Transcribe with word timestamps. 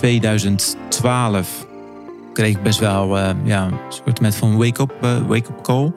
2012 0.00 1.66
kreeg 2.32 2.56
ik 2.56 2.62
best 2.62 2.78
wel 2.78 3.18
uh, 3.18 3.30
ja, 3.44 3.64
een 3.66 3.78
soort 3.88 4.20
met 4.20 4.34
van 4.34 4.56
wake-up 4.56 4.92
wake 5.26 5.50
up 5.50 5.62
call. 5.62 5.92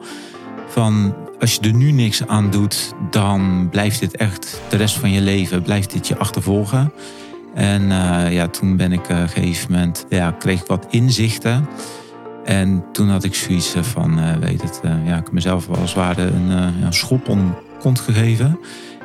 Van 0.68 1.14
als 1.40 1.54
je 1.54 1.60
er 1.60 1.74
nu 1.74 1.90
niks 1.90 2.26
aan 2.26 2.50
doet, 2.50 2.94
dan 3.10 3.68
blijft 3.70 4.00
dit 4.00 4.16
echt 4.16 4.60
de 4.68 4.76
rest 4.76 4.96
van 4.96 5.10
je 5.10 5.20
leven, 5.20 5.62
blijft 5.62 5.92
dit 5.92 6.08
je 6.08 6.18
achtervolgen. 6.18 6.92
En 7.54 7.82
ja, 8.30 8.48
toen 8.48 8.76
ben 8.76 8.92
ik 8.92 9.00
op 9.00 9.10
een 9.10 9.28
gegeven 9.28 9.72
moment, 9.72 10.06
ja, 10.08 10.30
kreeg 10.30 10.60
ik 10.60 10.66
wat 10.66 10.86
inzichten. 10.90 11.68
En 12.44 12.84
toen 12.92 13.08
had 13.08 13.24
ik 13.24 13.34
zoiets 13.34 13.74
van, 13.80 14.40
weet 14.40 14.62
het, 14.62 14.80
ja, 15.04 15.16
ik 15.16 15.32
mezelf 15.32 15.66
wel 15.66 15.76
als 15.76 15.94
ware 15.94 16.22
een, 16.22 16.50
een 16.84 16.92
schop 16.92 17.28
om 17.28 17.54
kont 17.80 18.00
gegeven. 18.00 18.58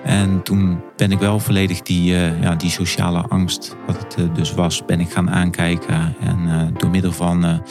En 0.03 0.43
toen 0.43 0.81
ben 0.95 1.11
ik 1.11 1.19
wel 1.19 1.39
volledig 1.39 1.81
die, 1.81 2.13
uh, 2.13 2.41
ja, 2.41 2.55
die 2.55 2.69
sociale 2.69 3.21
angst, 3.27 3.75
wat 3.87 3.97
het 3.97 4.15
uh, 4.19 4.33
dus 4.33 4.53
was, 4.53 4.85
ben 4.85 4.99
ik 4.99 5.11
gaan 5.11 5.29
aankijken. 5.29 6.15
En 6.19 6.39
uh, 6.47 6.61
door 6.77 6.89
middel 6.89 7.11
van 7.11 7.61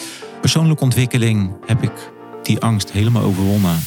persoonlijke 0.40 0.84
ontwikkeling 0.84 1.56
heb 1.66 1.82
ik 1.82 1.92
die 2.42 2.60
angst 2.60 2.90
helemaal 2.90 3.22
overwonnen. 3.22 3.78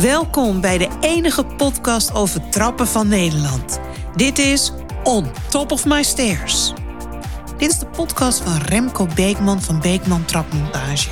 Welkom 0.00 0.60
bij 0.60 0.78
de 0.78 0.88
enige 1.00 1.44
podcast 1.44 2.14
over 2.14 2.48
trappen 2.48 2.86
van 2.86 3.08
Nederland. 3.08 3.80
Dit 4.14 4.38
is 4.38 4.72
On 5.02 5.26
Top 5.48 5.72
of 5.72 5.86
My 5.86 6.02
Stairs. 6.02 6.72
Dit 7.56 7.70
is 7.70 7.78
de 7.78 7.86
podcast 7.86 8.40
van 8.40 8.58
Remco 8.62 9.06
Beekman 9.14 9.62
van 9.62 9.80
Beekman 9.80 10.24
Trapmontage. 10.24 11.08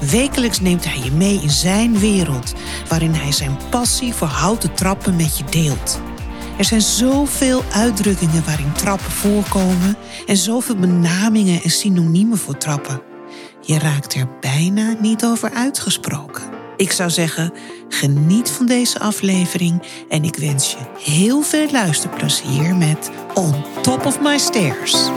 Wekelijks 0.00 0.60
neemt 0.60 0.84
hij 0.84 0.98
je 1.04 1.12
mee 1.12 1.40
in 1.42 1.50
zijn 1.50 1.98
wereld, 1.98 2.52
waarin 2.88 3.12
hij 3.12 3.32
zijn 3.32 3.58
passie 3.70 4.14
voor 4.14 4.28
houten 4.28 4.74
trappen 4.74 5.16
met 5.16 5.38
je 5.38 5.44
deelt. 5.50 6.00
Er 6.58 6.64
zijn 6.64 6.80
zoveel 6.80 7.62
uitdrukkingen 7.72 8.44
waarin 8.44 8.72
trappen 8.72 9.10
voorkomen 9.10 9.96
en 10.26 10.36
zoveel 10.36 10.76
benamingen 10.76 11.62
en 11.62 11.70
synoniemen 11.70 12.38
voor 12.38 12.58
trappen. 12.58 13.02
Je 13.60 13.78
raakt 13.78 14.14
er 14.14 14.28
bijna 14.40 14.94
niet 15.00 15.24
over 15.24 15.50
uitgesproken. 15.50 16.42
Ik 16.76 16.92
zou 16.92 17.10
zeggen, 17.10 17.52
geniet 17.88 18.50
van 18.50 18.66
deze 18.66 18.98
aflevering 18.98 19.82
en 20.08 20.24
ik 20.24 20.36
wens 20.36 20.70
je 20.70 21.12
heel 21.12 21.42
veel 21.42 21.70
luisterplezier 21.70 22.76
met 22.76 23.10
On 23.34 23.54
Top 23.82 24.06
of 24.06 24.20
My 24.20 24.38
Stairs. 24.38 25.10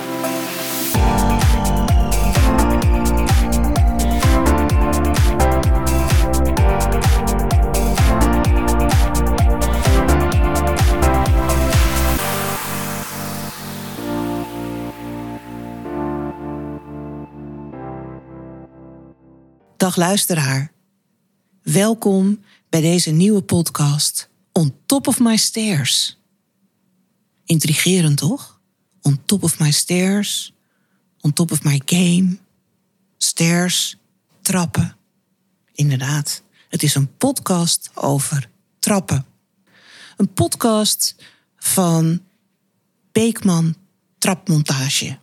Dag 19.78 19.96
luisteraar. 19.96 20.72
Welkom 21.62 22.44
bij 22.70 22.82
deze 22.82 23.10
nieuwe 23.10 23.42
podcast 23.42 24.30
On 24.52 24.76
Top 24.86 25.08
of 25.08 25.20
My 25.20 25.36
Stairs. 25.38 26.18
Intrigerend 27.46 28.18
toch? 28.18 28.60
On 29.02 29.22
Top 29.26 29.44
of 29.44 29.60
My 29.60 29.72
Stairs, 29.72 30.54
On 31.20 31.34
Top 31.34 31.52
of 31.52 31.64
My 31.64 31.82
Game, 31.86 32.38
Stairs, 33.18 33.98
trappen. 34.42 34.96
Inderdaad, 35.74 36.42
het 36.70 36.84
is 36.84 36.96
een 36.96 37.18
podcast 37.18 37.92
over 37.94 38.50
trappen. 38.80 39.26
Een 40.18 40.34
podcast 40.34 41.16
van 41.58 42.24
Beekman 43.12 43.76
Trapmontage. 44.18 45.18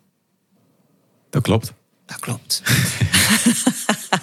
Dat 1.31 1.43
klopt. 1.43 1.73
Dat 2.07 2.19
klopt. 2.19 2.63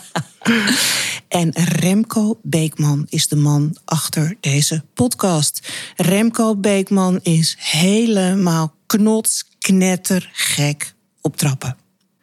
En 1.32 1.52
Remco 1.54 2.40
Beekman 2.44 3.06
is 3.10 3.28
de 3.28 3.36
man 3.36 3.78
achter 3.86 4.38
deze 4.40 4.84
podcast. 4.94 5.72
Remco 5.96 6.56
Beekman 6.56 7.20
is 7.22 7.56
helemaal 7.60 8.76
knots, 8.86 9.46
knetter, 9.60 10.30
gek 10.34 10.94
op 11.22 11.38
trappen. 11.38 11.78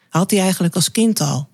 Had 0.09 0.31
hij 0.31 0.41
eigenlijk 0.41 0.75
als 0.75 0.91
kind 0.91 1.21
al? 1.21 1.49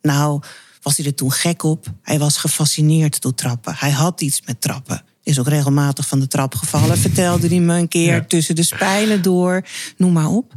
Nou, 0.00 0.42
was 0.82 0.96
hij 0.96 1.06
er 1.06 1.14
toen 1.14 1.32
gek 1.32 1.62
op? 1.62 1.86
Hij 2.02 2.18
was 2.18 2.36
gefascineerd 2.36 3.20
door 3.20 3.34
trappen. 3.34 3.74
Hij 3.76 3.90
had 3.90 4.20
iets 4.20 4.42
met 4.44 4.60
trappen. 4.60 5.04
Is 5.22 5.38
ook 5.38 5.48
regelmatig 5.48 6.08
van 6.08 6.20
de 6.20 6.26
trap 6.26 6.54
gevallen, 6.54 6.98
vertelde 7.08 7.48
hij 7.48 7.60
me 7.60 7.78
een 7.78 7.88
keer. 7.88 8.26
Tussen 8.26 8.54
de 8.54 8.62
spijlen 8.62 9.22
door, 9.22 9.64
noem 9.96 10.12
maar 10.12 10.28
op. 10.28 10.54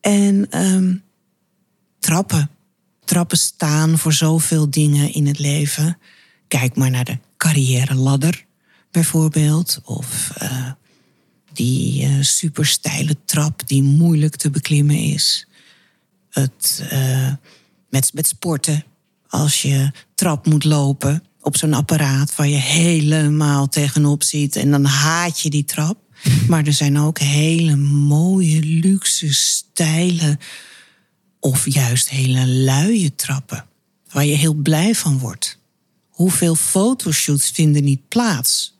En 0.00 0.60
um, 0.64 1.02
trappen 1.98 2.50
trappen 3.04 3.38
staan 3.38 3.98
voor 3.98 4.12
zoveel 4.12 4.70
dingen 4.70 5.12
in 5.12 5.26
het 5.26 5.38
leven. 5.38 5.98
Kijk 6.48 6.76
maar 6.76 6.90
naar 6.90 7.04
de 7.04 7.18
carrière 7.36 7.94
ladder 7.94 8.44
bijvoorbeeld. 8.90 9.80
Of 9.84 10.32
uh, 10.42 10.70
die 11.52 12.04
uh, 12.04 12.22
supersteile 12.22 13.16
trap 13.24 13.68
die 13.68 13.82
moeilijk 13.82 14.36
te 14.36 14.50
beklimmen 14.50 14.98
is. 14.98 15.48
Het, 16.30 16.88
uh, 16.92 17.32
met, 17.90 18.10
met 18.14 18.26
sporten, 18.26 18.84
als 19.28 19.62
je 19.62 19.90
trap 20.14 20.46
moet 20.46 20.64
lopen 20.64 21.22
op 21.40 21.56
zo'n 21.56 21.74
apparaat 21.74 22.36
waar 22.36 22.48
je 22.48 22.56
helemaal 22.56 23.68
tegenop 23.68 24.22
ziet 24.22 24.56
en 24.56 24.70
dan 24.70 24.84
haat 24.84 25.40
je 25.40 25.50
die 25.50 25.64
trap. 25.64 25.98
Maar 26.48 26.66
er 26.66 26.72
zijn 26.72 26.98
ook 26.98 27.18
hele 27.18 27.76
mooie, 27.76 28.60
luxe, 28.60 29.34
steile 29.34 30.38
of 31.44 31.68
juist 31.68 32.08
hele 32.08 32.46
luie 32.46 33.14
trappen, 33.14 33.66
waar 34.10 34.24
je 34.24 34.34
heel 34.34 34.54
blij 34.54 34.94
van 34.94 35.18
wordt. 35.18 35.58
Hoeveel 36.08 36.54
fotoshoots 36.54 37.50
vinden 37.50 37.84
niet 37.84 38.08
plaats 38.08 38.78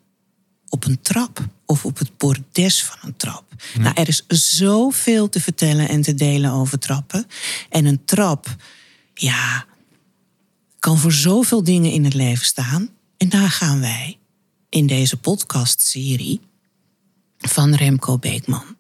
op 0.69 0.85
een 0.85 1.01
trap 1.01 1.47
of 1.67 1.85
op 1.85 1.99
het 1.99 2.17
bordes 2.17 2.85
van 2.85 2.97
een 3.03 3.17
trap? 3.17 3.45
Nou, 3.79 3.95
er 3.95 4.09
is 4.09 4.25
zoveel 4.27 5.29
te 5.29 5.41
vertellen 5.41 5.89
en 5.89 6.03
te 6.03 6.15
delen 6.15 6.51
over 6.51 6.79
trappen. 6.79 7.27
En 7.69 7.85
een 7.85 8.05
trap, 8.05 8.57
ja, 9.15 9.67
kan 10.79 10.99
voor 10.99 11.13
zoveel 11.13 11.65
dingen 11.65 11.93
in 11.93 12.05
het 12.05 12.15
leven 12.15 12.47
staan. 12.47 12.89
En 13.17 13.29
daar 13.29 13.51
gaan 13.51 13.81
wij 13.81 14.19
in 14.69 14.87
deze 14.87 15.17
podcastserie 15.17 16.41
van 17.39 17.75
Remco 17.75 18.19
Beekman 18.19 18.77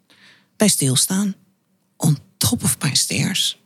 bij 0.57 0.69
stilstaan. 0.69 1.35
On 1.97 2.19
top 2.37 2.63
of 2.63 2.77
my 2.81 2.95
stairs. 2.95 3.63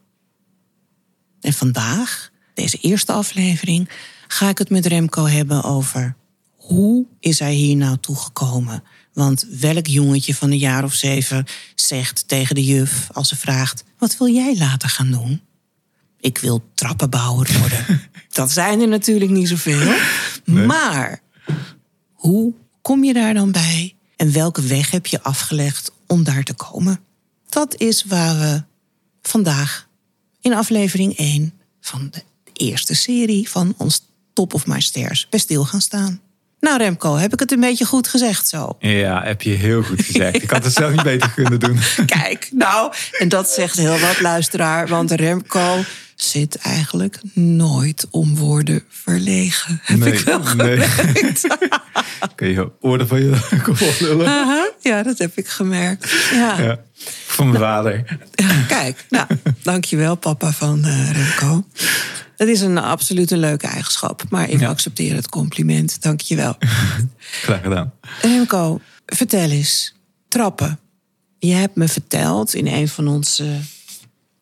En 1.41 1.53
vandaag, 1.53 2.31
deze 2.55 2.79
eerste 2.81 3.13
aflevering, 3.13 3.89
ga 4.29 4.49
ik 4.49 4.59
het 4.59 4.71
met 4.71 4.87
Remco 4.87 5.27
hebben 5.27 5.65
over 5.65 6.17
hoe 6.57 7.07
is 7.21 7.39
hij 7.39 7.55
hier 7.55 7.77
nou 7.77 7.99
toegekomen? 8.01 8.83
Want 9.13 9.47
welk 9.61 9.87
jongetje 9.87 10.35
van 10.35 10.51
een 10.51 10.59
jaar 10.59 10.85
of 10.85 10.95
zeven 10.95 11.45
zegt 11.75 12.29
tegen 12.29 12.55
de 12.55 12.65
juf 12.65 13.09
als 13.13 13.29
ze 13.29 13.37
vraagt: 13.37 13.85
Wat 13.99 14.17
wil 14.17 14.29
jij 14.29 14.57
later 14.57 14.89
gaan 14.89 15.11
doen? 15.11 15.41
Ik 16.21 16.39
wil 16.39 16.65
trappenbouwer 16.75 17.59
worden. 17.59 18.01
Dat 18.29 18.51
zijn 18.51 18.81
er 18.81 18.89
natuurlijk 18.89 19.31
niet 19.31 19.49
zoveel. 19.49 19.95
Maar 20.45 21.21
hoe 22.13 22.55
kom 22.83 23.05
je 23.05 23.13
daar 23.13 23.35
dan 23.35 23.53
bij? 23.53 23.95
En 24.17 24.33
welke 24.33 24.63
weg 24.63 24.91
heb 24.91 25.07
je 25.07 25.23
afgelegd 25.23 25.93
om 26.07 26.25
daar 26.25 26.43
te 26.43 26.55
komen? 26.55 27.01
Dat 27.49 27.81
is 27.81 28.05
waar 28.05 28.39
we 28.39 28.63
vandaag 29.23 29.88
in 30.41 30.55
aflevering 30.55 31.17
1 31.17 31.53
van 31.81 32.09
de 32.11 32.23
eerste 32.53 32.95
serie 32.95 33.49
van 33.49 33.75
ons 33.77 34.07
Top 34.33 34.55
of 34.55 34.67
My 34.67 34.81
Stairs 34.81 35.27
bij 35.31 35.39
stil 35.39 35.65
gaan 35.65 35.81
staan. 35.81 36.21
Nou 36.61 36.79
Remco, 36.79 37.17
heb 37.17 37.33
ik 37.33 37.41
het 37.41 37.53
een 37.53 37.61
beetje 37.61 37.85
goed 37.85 38.09
gezegd 38.09 38.49
zo? 38.49 38.77
Ja, 38.79 39.23
heb 39.23 39.43
je 39.43 39.51
heel 39.51 39.83
goed 39.83 40.03
gezegd. 40.03 40.43
Ik 40.43 40.51
had 40.51 40.65
het 40.65 40.73
zelf 40.73 40.93
niet 40.93 41.03
beter 41.03 41.31
kunnen 41.31 41.61
doen. 41.61 41.79
Kijk, 42.07 42.49
nou, 42.53 42.93
en 43.19 43.29
dat 43.29 43.51
zegt 43.51 43.77
heel 43.77 43.99
wat 43.99 44.21
luisteraar, 44.21 44.89
want 44.89 45.11
Remco 45.11 45.85
zit 46.23 46.57
eigenlijk 46.57 47.21
nooit 47.35 48.07
om 48.11 48.37
woorden 48.37 48.83
verlegen. 48.89 49.81
Heb 49.83 49.99
nee, 49.99 50.13
ik 50.13 50.19
wel 50.21 50.45
gemerkt. 50.45 51.43
Nee. 51.49 51.69
Kun 52.35 52.49
je 52.49 52.71
woorden 52.81 53.09
van 53.09 53.21
je 53.21 53.39
lullen? 54.01 54.73
ja, 54.81 55.03
dat 55.03 55.19
heb 55.19 55.37
ik 55.37 55.49
gemerkt. 55.49 56.29
Ja. 56.33 56.61
ja 56.61 56.81
van 57.27 57.49
mijn 57.49 57.61
vader. 57.61 58.19
Kijk, 58.69 59.05
nou, 59.09 59.27
dankjewel 59.63 60.15
papa 60.15 60.53
van 60.53 60.87
uh, 60.87 61.11
Remco. 61.11 61.65
Het 62.37 62.49
is 62.49 62.61
een 62.61 62.79
absoluut 62.79 63.31
een 63.31 63.39
leuke 63.39 63.67
eigenschap, 63.67 64.23
maar 64.29 64.49
ik 64.49 64.63
accepteer 64.63 65.15
het 65.15 65.29
compliment. 65.29 66.03
Dankjewel. 66.03 66.57
Graag 67.43 67.63
gedaan. 67.63 67.93
Remco, 68.23 68.81
vertel 69.07 69.51
eens. 69.51 69.95
Trappen. 70.29 70.79
Je 71.39 71.53
hebt 71.53 71.77
me 71.77 71.89
verteld 71.89 72.55
in 72.55 72.67
een 72.67 72.89
van 72.89 73.09
onze 73.09 73.61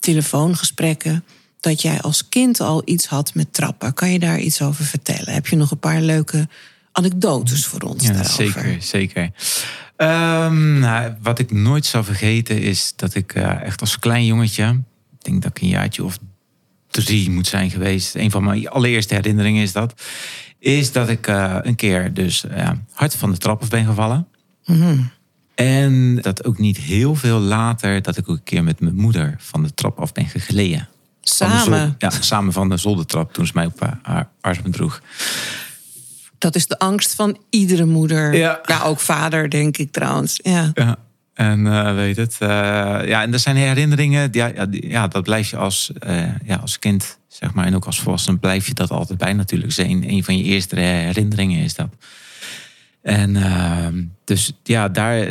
telefoongesprekken 0.01 1.25
dat 1.61 1.83
jij 1.83 2.01
als 2.01 2.29
kind 2.29 2.61
al 2.61 2.83
iets 2.85 3.07
had 3.07 3.35
met 3.35 3.53
trappen. 3.53 3.95
Kan 3.95 4.13
je 4.13 4.19
daar 4.19 4.39
iets 4.39 4.63
over 4.63 4.85
vertellen? 4.85 5.33
Heb 5.33 5.47
je 5.47 5.57
nog 5.57 5.71
een 5.71 5.79
paar 5.79 6.01
leuke 6.01 6.49
anekdotes 6.93 7.67
voor 7.67 7.81
ons 7.81 8.03
ja, 8.03 8.13
daarover? 8.13 8.35
Zeker, 8.35 8.77
zeker. 8.83 9.31
Ehm, 9.97 10.79
nou, 10.79 11.15
wat 11.23 11.39
ik 11.39 11.51
nooit 11.51 11.87
zal 11.87 12.05
vergeten 12.05 12.61
is 12.61 12.93
dat 12.97 13.15
ik 13.15 13.35
eh, 13.35 13.63
echt 13.63 13.81
als 13.81 13.99
klein 13.99 14.27
jongetje, 14.27 14.83
ik 15.19 15.25
denk 15.25 15.43
dat 15.43 15.51
ik 15.51 15.63
een 15.63 15.69
jaartje 15.69 16.05
of 16.05 16.19
drie 16.91 17.31
moet 17.31 17.47
zijn 17.47 17.71
geweest. 17.71 18.15
Een 18.15 18.31
van 18.31 18.45
mijn 18.45 18.69
allereerste 18.69 19.15
herinneringen 19.15 19.63
is 19.63 19.73
dat. 19.73 20.03
Is 20.59 20.93
dat 20.93 21.09
ik 21.09 21.27
eh, 21.27 21.59
een 21.63 21.77
keer 21.77 22.15
dus 22.15 22.45
ja, 22.51 22.83
hard 22.93 23.15
van 23.15 23.31
de 23.31 23.39
trap 23.39 23.63
af 23.63 23.69
ben 23.69 23.85
gevallen. 23.85 24.29
En 25.55 26.17
dat 26.21 26.45
ook 26.45 26.59
niet 26.59 26.77
heel 26.77 27.15
veel 27.15 27.39
later 27.39 28.03
dat 28.03 28.17
ik 28.17 28.29
ook 28.29 28.37
een 28.37 28.43
keer 28.43 28.65
met 28.65 28.81
mijn 28.81 28.95
moeder 28.95 29.35
van 29.39 29.63
de 29.63 29.75
trap 29.75 29.99
af 30.01 30.13
ben 30.13 30.27
gegleden. 30.27 30.89
Samen. 31.29 31.95
ja, 31.99 32.11
samen 32.21 32.53
van 32.53 32.69
de 32.69 32.77
zoldertrap 32.77 33.33
toen 33.33 33.47
ze 33.47 33.53
mij 33.55 33.67
op 33.67 33.81
haar 34.03 34.29
arm 34.41 34.71
droeg. 34.71 35.01
Dat 36.39 36.55
is 36.55 36.67
de 36.67 36.79
angst 36.79 37.15
van 37.15 37.39
iedere 37.51 37.85
moeder. 37.85 38.35
Ja. 38.35 38.61
ook 38.85 39.01
vader, 39.01 39.51
denk 39.51 39.77
ik 39.77 39.93
trouwens. 39.93 40.41
Ja. 40.43 40.71
Ja. 40.75 40.97
En 41.35 41.67
eh, 41.67 41.95
weet 41.95 42.17
het. 42.17 42.37
eh, 42.39 42.49
ja, 43.05 43.23
en 43.23 43.31
dat 43.31 43.41
zijn 43.41 43.57
herinneringen. 43.57 44.29
Ja, 44.33 44.47
ja, 44.47 44.67
die- 44.67 44.89
ja 44.89 45.09
dat 45.09 45.23
blijf 45.23 45.51
je 45.51 45.57
als, 45.57 45.91
eh, 45.99 46.25
ja, 46.45 46.57
als 46.57 46.79
kind, 46.79 47.19
zeg 47.29 47.55
maar. 47.55 47.67
En 47.67 47.75
ook 47.75 47.85
als 47.85 48.01
volwassene 48.01 48.39
blijf 48.39 48.67
je 48.67 48.75
dat 48.75 48.91
altijd 48.91 49.19
bij 49.19 49.33
natuurlijk. 49.33 49.75
Dus 49.77 49.87
een, 49.87 50.25
van 50.25 50.37
je 50.39 50.45
eerste 50.45 50.77
herinneringen 50.81 51.63
is 51.65 51.75
dat. 51.75 51.89
En 53.03 53.37
ehm, 53.37 54.03
dus 54.25 54.53
ja, 54.63 54.89
daar. 54.89 55.29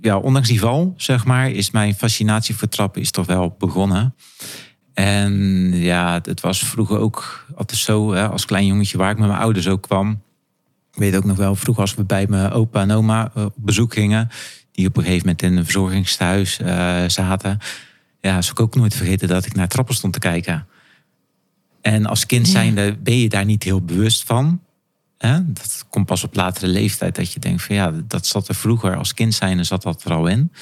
Ja, 0.00 0.16
ondanks 0.18 0.48
die 0.48 0.60
val, 0.60 0.94
zeg 0.96 1.24
maar, 1.24 1.50
is 1.50 1.70
mijn 1.70 1.94
fascinatie 1.94 2.56
voor 2.56 2.68
trappen 2.68 3.00
is 3.00 3.10
toch 3.10 3.26
wel 3.26 3.56
begonnen. 3.58 4.14
En 4.98 5.70
ja, 5.72 6.20
het 6.22 6.40
was 6.40 6.58
vroeger 6.58 6.98
ook 6.98 7.46
altijd 7.56 7.78
zo, 7.78 8.12
hè, 8.12 8.28
als 8.28 8.44
klein 8.44 8.66
jongetje 8.66 8.98
waar 8.98 9.10
ik 9.10 9.18
met 9.18 9.28
mijn 9.28 9.40
ouders 9.40 9.68
ook 9.68 9.82
kwam. 9.82 10.22
Ik 10.92 10.98
weet 10.98 11.16
ook 11.16 11.24
nog 11.24 11.36
wel, 11.36 11.54
vroeger 11.54 11.82
als 11.82 11.94
we 11.94 12.04
bij 12.04 12.26
mijn 12.28 12.50
opa 12.50 12.80
en 12.80 12.90
oma 12.90 13.30
eh, 13.34 13.44
op 13.44 13.54
bezoek 13.56 13.92
gingen, 13.92 14.28
die 14.72 14.86
op 14.86 14.96
een 14.96 15.02
gegeven 15.02 15.26
moment 15.26 15.42
in 15.42 15.56
een 15.56 15.64
verzorgingstehuis 15.64 16.60
eh, 16.60 17.04
zaten. 17.06 17.58
Ja, 18.20 18.42
zou 18.42 18.52
ik 18.52 18.60
ook 18.60 18.74
nooit 18.74 18.94
vergeten 18.94 19.28
dat 19.28 19.46
ik 19.46 19.54
naar 19.54 19.68
trappen 19.68 19.94
stond 19.94 20.12
te 20.12 20.18
kijken. 20.18 20.66
En 21.80 22.06
als 22.06 22.26
kind 22.26 22.48
zijnde 22.48 22.96
ben 22.96 23.18
je 23.18 23.28
daar 23.28 23.44
niet 23.44 23.62
heel 23.62 23.82
bewust 23.82 24.24
van. 24.24 24.60
Hè? 25.18 25.52
Dat 25.52 25.86
komt 25.88 26.06
pas 26.06 26.24
op 26.24 26.34
latere 26.34 26.66
leeftijd 26.66 27.16
dat 27.16 27.32
je 27.32 27.40
denkt 27.40 27.62
van 27.62 27.74
ja, 27.74 27.92
dat 28.06 28.26
zat 28.26 28.48
er 28.48 28.54
vroeger 28.54 28.96
als 28.96 29.14
kind 29.14 29.34
zijnde 29.34 29.64
zat 29.64 29.82
dat 29.82 30.04
er 30.04 30.12
al 30.12 30.26
in. 30.26 30.52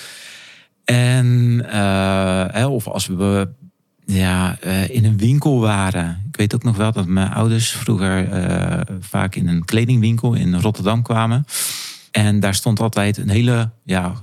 En 0.85 1.61
eh, 1.71 2.45
hè, 2.49 2.67
of 2.67 2.89
als 2.89 3.07
we 3.07 3.49
ja, 4.07 4.57
eh, 4.61 4.89
in 4.89 5.05
een 5.05 5.19
winkel 5.19 5.61
waren. 5.61 6.25
Ik 6.29 6.37
weet 6.37 6.55
ook 6.55 6.63
nog 6.63 6.77
wel 6.77 6.93
dat 6.93 7.07
mijn 7.07 7.31
ouders 7.33 7.71
vroeger 7.71 8.33
eh, 8.33 8.81
vaak 9.01 9.35
in 9.35 9.49
een 9.49 9.65
kledingwinkel 9.65 10.35
in 10.35 10.55
Rotterdam 10.55 11.03
kwamen. 11.03 11.45
En 12.11 12.41
daar 12.41 12.55
stond 12.55 12.81
altijd 12.81 13.17
een 13.17 13.29
hele, 13.29 13.71
ja, 13.85 14.15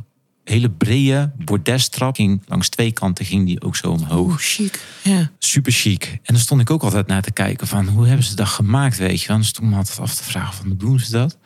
hele 0.44 0.70
brede 0.70 1.32
bordestrap. 1.38 2.16
Ging, 2.16 2.42
langs 2.46 2.70
twee 2.70 2.92
kanten 2.92 3.26
ging 3.26 3.46
die 3.46 3.62
ook 3.62 3.76
zo 3.76 3.92
omhoog. 3.92 4.28
Oeh, 4.28 4.38
chic. 4.38 4.80
Ja. 5.04 5.32
Super 5.40 5.72
chic. 5.72 6.04
En 6.06 6.34
dan 6.34 6.38
stond 6.38 6.62
ik 6.62 6.70
ook 6.70 6.84
altijd 6.84 7.08
naar 7.08 7.22
te 7.22 7.32
kijken 7.32 7.68
van 7.68 7.88
hoe 7.88 8.08
hebben 8.08 8.26
ze 8.26 8.36
dat 8.36 8.48
gemaakt, 8.48 8.98
weet 8.98 9.22
je. 9.22 9.28
Dan 9.28 9.44
stond 9.44 9.70
me 9.70 9.76
altijd 9.76 10.00
af 10.00 10.16
te 10.16 10.24
vragen 10.24 10.54
van 10.54 10.68
hoe 10.68 10.78
doen 10.78 11.00
ze 11.00 11.12
dat? 11.12 11.38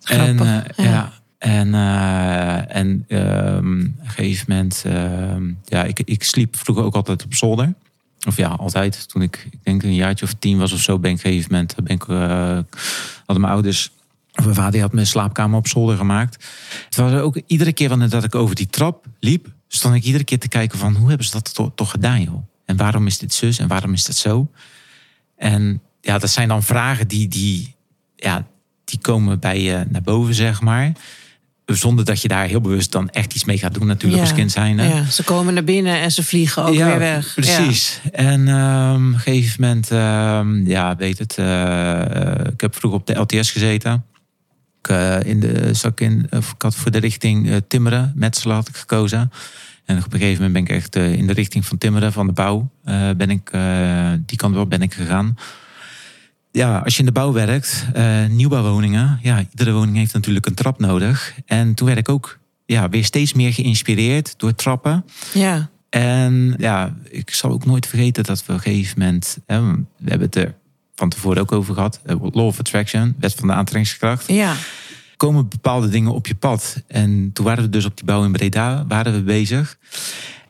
Grappig, 0.00 0.46
En, 0.46 0.64
ja. 0.76 0.84
ja. 0.84 1.12
En, 1.38 1.74
eh, 1.74 2.76
en 2.76 3.04
ehm, 3.08 3.80
op 3.80 4.04
een 4.04 4.10
gegeven 4.10 4.44
moment, 4.48 4.82
ehm, 4.86 5.52
ja, 5.64 5.84
ik, 5.84 6.00
ik 6.04 6.22
sliep 6.22 6.56
vroeger 6.56 6.84
ook 6.84 6.94
altijd 6.94 7.24
op 7.24 7.34
zolder. 7.34 7.74
Of 8.26 8.36
ja, 8.36 8.48
altijd. 8.48 9.08
Toen 9.08 9.22
ik, 9.22 9.46
ik 9.50 9.58
denk 9.62 9.82
een 9.82 9.94
jaartje 9.94 10.24
of 10.24 10.34
tien 10.34 10.58
was 10.58 10.72
of 10.72 10.80
zo, 10.80 10.98
ben 10.98 11.10
ik 11.10 11.18
op 11.18 11.24
een 11.24 11.30
gegeven 11.30 11.52
moment, 11.52 11.74
ben 11.76 11.94
ik, 11.94 12.08
eh, 12.08 12.74
hadden 13.16 13.40
mijn 13.40 13.52
ouders, 13.52 13.90
mijn 14.34 14.54
vader 14.54 14.80
had 14.80 14.92
mijn 14.92 15.06
slaapkamer 15.06 15.58
op 15.58 15.68
zolder 15.68 15.96
gemaakt. 15.96 16.46
Het 16.84 16.96
was 16.96 17.12
ook 17.12 17.40
iedere 17.46 17.72
keer 17.72 18.08
dat 18.08 18.24
ik 18.24 18.34
over 18.34 18.54
die 18.54 18.66
trap 18.66 19.06
liep, 19.20 19.48
stond 19.68 19.94
ik 19.94 20.02
iedere 20.04 20.24
keer 20.24 20.38
te 20.38 20.48
kijken 20.48 20.78
van 20.78 20.94
hoe 20.94 21.08
hebben 21.08 21.26
ze 21.26 21.32
dat 21.32 21.54
toch, 21.54 21.70
toch 21.74 21.90
gedaan, 21.90 22.22
joh? 22.22 22.46
En 22.64 22.76
waarom 22.76 23.06
is 23.06 23.18
dit 23.18 23.34
zus 23.34 23.58
en 23.58 23.68
waarom 23.68 23.92
is 23.92 24.04
dat 24.04 24.16
zo? 24.16 24.50
En 25.36 25.82
ja, 26.00 26.18
dat 26.18 26.30
zijn 26.30 26.48
dan 26.48 26.62
vragen 26.62 27.08
die, 27.08 27.28
die, 27.28 27.74
ja, 28.16 28.46
die 28.84 28.98
komen 28.98 29.38
bij 29.38 29.62
je 29.62 29.86
naar 29.88 30.02
boven, 30.02 30.34
zeg 30.34 30.60
maar. 30.60 30.92
Zonder 31.74 32.04
dat 32.04 32.22
je 32.22 32.28
daar 32.28 32.46
heel 32.46 32.60
bewust 32.60 32.92
dan 32.92 33.10
echt 33.10 33.34
iets 33.34 33.44
mee 33.44 33.58
gaat 33.58 33.74
doen, 33.74 33.86
natuurlijk, 33.86 34.22
Ja. 34.22 34.28
als 34.28 34.36
kind 34.38 34.50
zijn. 34.52 34.76
ja. 34.76 35.04
Ze 35.04 35.22
komen 35.22 35.54
naar 35.54 35.64
binnen 35.64 36.00
en 36.00 36.12
ze 36.12 36.22
vliegen 36.22 36.64
ook 36.64 36.74
weer 36.74 36.98
weg. 36.98 37.32
Precies. 37.34 38.00
En 38.12 38.48
ehm, 38.48 39.06
op 39.08 39.12
een 39.14 39.18
gegeven 39.18 39.60
moment, 39.60 39.90
ehm, 39.90 40.66
ja, 40.68 40.96
weet 40.96 41.18
het. 41.18 41.36
eh, 41.38 42.32
ik 42.52 42.60
heb 42.60 42.74
vroeger 42.76 43.00
op 43.00 43.06
de 43.06 43.14
LTS 43.14 43.50
gezeten. 43.50 44.04
Ik, 44.82 44.88
eh, 44.88 45.22
in 45.22 45.40
de, 45.40 45.74
zat 45.74 45.90
ik, 45.92 46.00
in, 46.00 46.26
of 46.30 46.52
ik 46.52 46.62
had 46.62 46.74
voor 46.76 46.90
de 46.90 46.98
richting 46.98 47.50
eh, 47.50 47.56
timmeren, 47.68 48.12
metselen 48.14 48.56
had 48.56 48.68
ik 48.68 48.76
gekozen. 48.76 49.32
En 49.84 49.96
op 50.04 50.12
een 50.12 50.18
gegeven 50.20 50.42
moment 50.44 50.52
ben 50.52 50.62
ik 50.76 50.82
echt 50.82 50.96
in 50.96 51.26
de 51.26 51.32
richting 51.32 51.66
van 51.66 51.78
timmeren, 51.78 52.12
van 52.12 52.26
de 52.26 52.32
bouw, 52.32 52.70
ben 53.16 53.30
ik, 53.30 53.50
die 54.26 54.36
kant 54.36 54.56
op 54.56 54.70
ben 54.70 54.82
ik 54.82 54.94
gegaan. 54.94 55.36
Ja, 56.52 56.78
als 56.78 56.94
je 56.94 57.00
in 57.00 57.06
de 57.06 57.12
bouw 57.12 57.32
werkt, 57.32 57.86
eh, 57.92 58.26
nieuwbouwwoningen, 58.26 59.18
ja, 59.22 59.38
iedere 59.50 59.72
woning 59.72 59.96
heeft 59.96 60.12
natuurlijk 60.12 60.46
een 60.46 60.54
trap 60.54 60.78
nodig. 60.78 61.34
En 61.46 61.74
toen 61.74 61.86
werd 61.86 61.98
ik 61.98 62.08
ook 62.08 62.38
ja, 62.66 62.88
weer 62.88 63.04
steeds 63.04 63.32
meer 63.32 63.52
geïnspireerd 63.52 64.34
door 64.36 64.54
trappen. 64.54 65.04
Ja. 65.34 65.40
ja. 65.40 65.70
En 65.90 66.54
ja, 66.58 66.94
ik 67.10 67.30
zal 67.30 67.50
ook 67.50 67.64
nooit 67.64 67.86
vergeten 67.86 68.24
dat 68.24 68.46
we 68.46 68.52
op 68.52 68.58
een 68.58 68.62
gegeven 68.64 68.98
moment, 68.98 69.38
hè, 69.46 69.60
we 69.70 69.84
hebben 70.10 70.26
het 70.26 70.36
er 70.36 70.54
van 70.94 71.08
tevoren 71.08 71.42
ook 71.42 71.52
over 71.52 71.74
gehad, 71.74 72.00
eh, 72.04 72.16
Law 72.20 72.46
of 72.46 72.58
Attraction, 72.58 73.14
wet 73.18 73.34
van 73.34 73.48
de 73.48 73.54
aantrekkingskracht, 73.54 74.26
Ja. 74.26 74.54
komen 75.16 75.48
bepaalde 75.48 75.88
dingen 75.88 76.12
op 76.12 76.26
je 76.26 76.34
pad. 76.34 76.82
En 76.86 77.30
toen 77.32 77.44
waren 77.44 77.62
we 77.64 77.70
dus 77.70 77.84
op 77.84 77.96
die 77.96 78.04
bouw 78.04 78.24
in 78.24 78.32
Breda, 78.32 78.84
waren 78.88 79.12
we 79.12 79.22
bezig. 79.22 79.78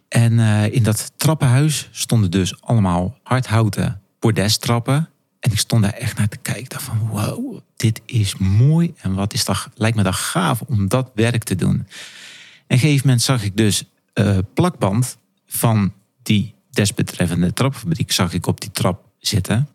En 0.08 0.38
eh, 0.38 0.72
in 0.74 0.82
dat 0.82 1.12
trappenhuis 1.16 1.88
stonden 1.90 2.30
dus 2.30 2.60
allemaal 2.62 3.18
hardhouten 3.22 4.00
bordestrappen. 4.18 5.08
En 5.40 5.52
ik 5.52 5.58
stond 5.58 5.82
daar 5.82 5.93
echt 5.93 6.19
naar 6.19 6.29
te 6.29 6.37
kijken. 6.37 6.62
Ik 6.62 6.70
dacht 6.70 6.82
van, 6.82 6.99
wow, 6.99 7.61
dit 7.76 8.00
is 8.06 8.37
mooi. 8.37 8.94
En 9.00 9.14
wat 9.14 9.32
is 9.32 9.44
dat, 9.44 9.69
lijkt 9.75 9.96
me 9.96 10.02
dat 10.02 10.14
gaaf 10.14 10.61
om 10.61 10.88
dat 10.88 11.11
werk 11.14 11.44
te 11.44 11.55
doen. 11.55 11.75
En 11.75 11.81
op 11.81 11.87
een 12.67 12.79
gegeven 12.79 13.06
moment 13.06 13.23
zag 13.23 13.43
ik 13.43 13.56
dus 13.56 13.85
eh, 14.12 14.38
plakband 14.55 15.19
van 15.46 15.93
die 16.23 16.55
desbetreffende 16.70 17.52
trapfabriek 17.52 18.12
zag 18.12 18.32
ik 18.32 18.46
op 18.46 18.61
die 18.61 18.70
trap 18.70 19.05
zitten. 19.19 19.69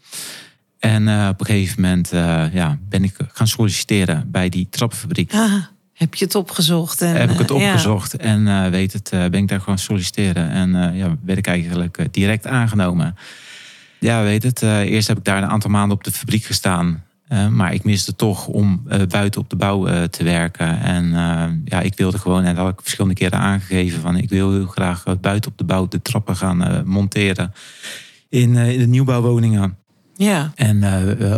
En 0.80 1.08
eh, 1.08 1.28
op 1.32 1.40
een 1.40 1.46
gegeven 1.46 1.82
moment 1.82 2.12
eh, 2.12 2.54
ja, 2.54 2.80
ben 2.90 3.04
ik 3.04 3.16
gaan 3.28 3.48
solliciteren 3.48 4.32
bij 4.32 4.50
die 4.50 4.68
trapfabriek. 4.70 5.34
Ah, 5.34 5.54
heb 5.94 6.16
je 6.16 6.26
het 6.26 6.36
opgezocht? 6.36 7.02
En, 7.02 7.16
Heb 7.16 7.32
ik 7.32 7.38
het 7.38 7.50
ja. 7.50 7.56
opgezocht 7.56 8.16
en 8.16 8.72
weet 8.72 8.94
het, 8.94 9.10
ben 9.10 9.34
ik 9.34 9.48
daar 9.48 9.60
gewoon 9.60 9.78
solliciteren. 9.78 10.50
En 10.50 10.96
ja, 10.96 11.18
werd 11.22 11.38
ik 11.38 11.48
eigenlijk 11.48 12.08
direct 12.12 12.48
aangenomen. 12.48 13.16
Ja, 14.04 14.24
weet 14.24 14.44
het, 14.44 14.62
eh, 14.62 14.80
eerst 14.80 15.08
heb 15.08 15.18
ik 15.18 15.24
daar 15.24 15.44
een 15.44 15.50
aantal 15.50 15.70
maanden 15.70 15.98
op 15.98 16.04
de 16.04 16.12
fabriek 16.12 16.44
gestaan. 16.44 17.04
Eh, 17.28 17.48
maar 17.48 17.74
ik 17.74 17.84
miste 17.84 18.16
toch 18.16 18.48
om 18.48 18.84
eh, 18.88 19.02
buiten 19.08 19.42
op 19.42 19.50
de 19.50 19.56
bouw 19.56 20.08
te 20.08 20.24
werken. 20.24 20.80
En 20.80 21.10
ja, 21.66 21.80
ik 21.80 21.96
wilde 21.96 22.18
gewoon, 22.18 22.44
en 22.44 22.56
dat 22.56 22.64
had 22.64 22.74
ik 22.74 22.82
verschillende 22.82 23.16
keren 23.16 23.40
aangegeven, 23.40 24.02
van 24.02 24.16
ik 24.18 24.30
wil 24.30 24.52
heel 24.52 24.68
graag 24.68 25.04
buiten 25.22 25.52
op 25.52 25.58
de 25.58 25.64
bouw 25.64 25.88
de 25.88 26.02
trappen 26.02 26.36
gaan 26.36 26.84
monteren. 26.86 27.54
In, 28.30 28.56
in 28.56 28.80
de 28.80 28.88
nieuwbouwwoningen. 28.88 29.78
Ja. 30.16 30.52
En 30.56 30.84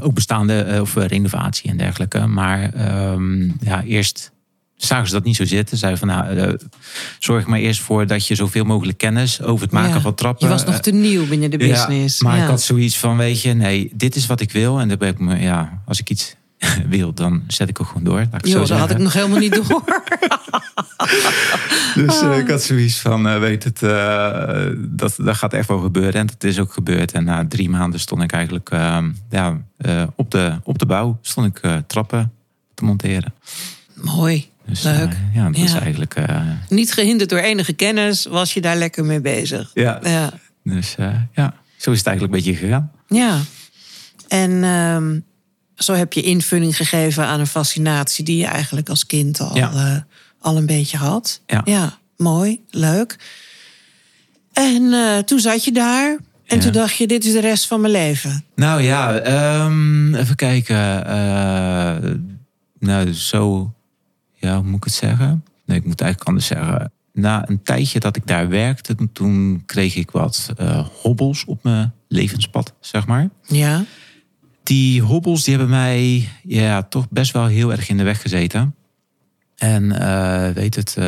ook 0.01 0.13
bestaande 0.13 0.77
of 0.81 0.95
renovatie 0.95 1.69
en 1.69 1.77
dergelijke. 1.77 2.27
Maar 2.27 2.73
ehm, 2.73 3.41
ja, 3.43 3.83
eerst 3.83 4.31
zagen 4.75 5.07
ze 5.07 5.13
dat 5.13 5.23
niet 5.23 5.35
zo 5.35 5.45
zitten. 5.45 5.77
Zeiden 5.77 5.99
van 5.99 6.07
nou, 6.07 6.37
eh, 6.37 6.53
zorg 7.19 7.45
maar 7.45 7.59
eerst 7.59 7.81
voor 7.81 8.07
dat 8.07 8.27
je 8.27 8.35
zoveel 8.35 8.63
mogelijk 8.63 8.97
kennis 8.97 9.41
over 9.41 9.63
het 9.65 9.73
maken 9.73 9.93
Ja. 9.93 10.01
van 10.01 10.15
trappen. 10.15 10.47
Je 10.47 10.53
was 10.53 10.65
nog 10.65 10.79
te 10.79 10.91
nieuw 10.91 11.27
binnen 11.27 11.51
de 11.51 11.57
eh, 11.57 11.69
business. 11.69 12.19
Ja, 12.19 12.27
maar 12.27 12.37
Ja. 12.37 12.43
ik 12.43 12.49
had 12.49 12.61
zoiets 12.61 12.97
van, 12.97 13.17
weet 13.17 13.41
je, 13.41 13.53
nee, 13.53 13.91
dit 13.93 14.15
is 14.15 14.25
wat 14.25 14.39
ik 14.39 14.51
wil. 14.51 14.79
En 14.79 14.87
dan 14.87 14.97
ben 14.97 15.09
ik 15.09 15.19
me, 15.19 15.39
ja, 15.39 15.81
als 15.85 15.99
ik 15.99 16.09
iets 16.09 16.35
wil, 16.89 17.13
dan 17.13 17.43
zet 17.47 17.69
ik 17.69 17.81
ook 17.81 17.87
gewoon 17.87 18.03
door. 18.03 18.17
Laat 18.31 18.45
ik 18.45 18.51
Joh, 18.51 18.67
dat 18.67 18.79
had 18.79 18.89
ik 18.91 18.97
nog 18.97 19.13
helemaal 19.13 19.39
niet 19.39 19.53
door. 19.67 19.83
Dus 21.95 22.21
eh, 22.21 22.37
ik 22.37 22.49
had 22.49 22.61
zoiets 22.63 22.99
van, 22.99 23.39
weet 23.39 23.63
het, 23.63 23.79
dat, 24.77 25.15
dat 25.17 25.35
gaat 25.35 25.53
echt 25.53 25.67
wel 25.67 25.79
gebeuren. 25.79 26.13
En 26.13 26.25
dat 26.25 26.43
is 26.43 26.59
ook 26.59 26.73
gebeurd. 26.73 27.11
En 27.11 27.23
na 27.23 27.45
drie 27.47 27.69
maanden 27.69 27.99
stond 27.99 28.21
ik 28.21 28.31
eigenlijk 28.31 28.69
eh, 28.69 28.97
ja, 29.29 29.57
op, 30.15 30.31
de, 30.31 30.59
op 30.63 30.79
de 30.79 30.85
bouw. 30.85 31.17
Stond 31.21 31.57
ik 31.57 31.71
trappen 31.87 32.31
te 32.73 32.83
monteren. 32.83 33.33
Mooi. 33.93 34.49
Dus, 34.67 34.81
Leuk. 34.83 35.11
eh, 35.11 35.35
ja, 35.35 35.45
dat 35.49 35.57
is 35.57 35.71
Ja. 35.71 35.79
eigenlijk... 35.79 36.15
eh, 36.15 36.41
Niet 36.69 36.93
gehinderd 36.93 37.29
door 37.29 37.39
enige 37.39 37.73
kennis, 37.73 38.25
was 38.25 38.53
je 38.53 38.61
daar 38.61 38.75
lekker 38.77 39.05
mee 39.05 39.21
bezig. 39.21 39.71
ja, 39.73 39.99
Ja. 40.03 40.33
dus 40.63 40.95
eh, 40.95 41.13
ja, 41.33 41.53
zo 41.77 41.91
is 41.91 41.97
het 41.97 42.07
eigenlijk 42.07 42.37
een 42.37 42.43
beetje 42.43 42.59
gegaan. 42.65 42.91
Ja. 43.07 43.39
En 44.27 44.63
ehm, 44.63 45.19
zo 45.75 45.93
heb 45.93 46.13
je 46.13 46.21
invulling 46.21 46.75
gegeven 46.77 47.25
aan 47.25 47.39
een 47.39 47.47
fascinatie 47.47 48.25
die 48.25 48.37
je 48.37 48.45
eigenlijk 48.45 48.89
als 48.89 49.05
kind 49.05 49.39
al, 49.39 49.55
Ja. 49.57 50.05
al 50.39 50.57
een 50.57 50.65
beetje 50.65 50.97
had. 50.97 51.41
Ja. 51.65 51.97
mooi, 52.17 52.61
leuk. 52.69 53.15
En 54.53 54.93
toen 55.25 55.39
zat 55.39 55.63
je 55.63 55.71
daar 55.71 56.17
en 56.45 56.57
Ja. 56.57 56.63
toen 56.63 56.71
dacht 56.71 56.95
je, 56.95 57.07
dit 57.07 57.25
is 57.25 57.31
de 57.33 57.39
rest 57.39 57.67
van 57.67 57.81
mijn 57.81 57.93
leven. 57.93 58.45
Nou 58.55 58.81
ja, 58.81 59.17
ehm, 59.17 60.15
even 60.15 60.35
kijken. 60.35 61.03
nou, 62.79 63.13
zo 63.13 63.73
ja, 64.45 64.55
hoe 64.55 64.65
moet 64.65 64.77
ik 64.77 64.83
het 64.83 64.93
zeggen? 64.93 65.43
Nee, 65.65 65.77
ik 65.77 65.85
moet 65.85 66.01
eigenlijk 66.01 66.29
anders 66.29 66.47
zeggen. 66.47 66.91
Na 67.13 67.49
een 67.49 67.63
tijdje 67.63 67.99
dat 67.99 68.15
ik 68.15 68.27
daar 68.27 68.49
werkte, 68.49 68.95
toen 69.13 69.63
kreeg 69.65 69.95
ik 69.95 70.11
wat 70.11 70.53
uh, 70.61 70.87
hobbels 71.01 71.45
op 71.45 71.63
mijn 71.63 71.93
levenspad, 72.07 72.73
zeg 72.79 73.07
maar. 73.07 73.29
Ja. 73.41 73.83
Die 74.63 75.01
hobbels 75.01 75.43
die 75.43 75.57
hebben 75.57 75.75
mij 75.77 76.29
ja, 76.43 76.83
toch 76.83 77.09
best 77.09 77.31
wel 77.31 77.45
heel 77.45 77.71
erg 77.71 77.89
in 77.89 77.97
de 77.97 78.03
weg 78.03 78.21
gezeten. 78.21 78.75
En 79.55 79.83
uh, 79.83 80.49
weet 80.49 80.75
het, 80.75 80.95
uh, 80.99 81.05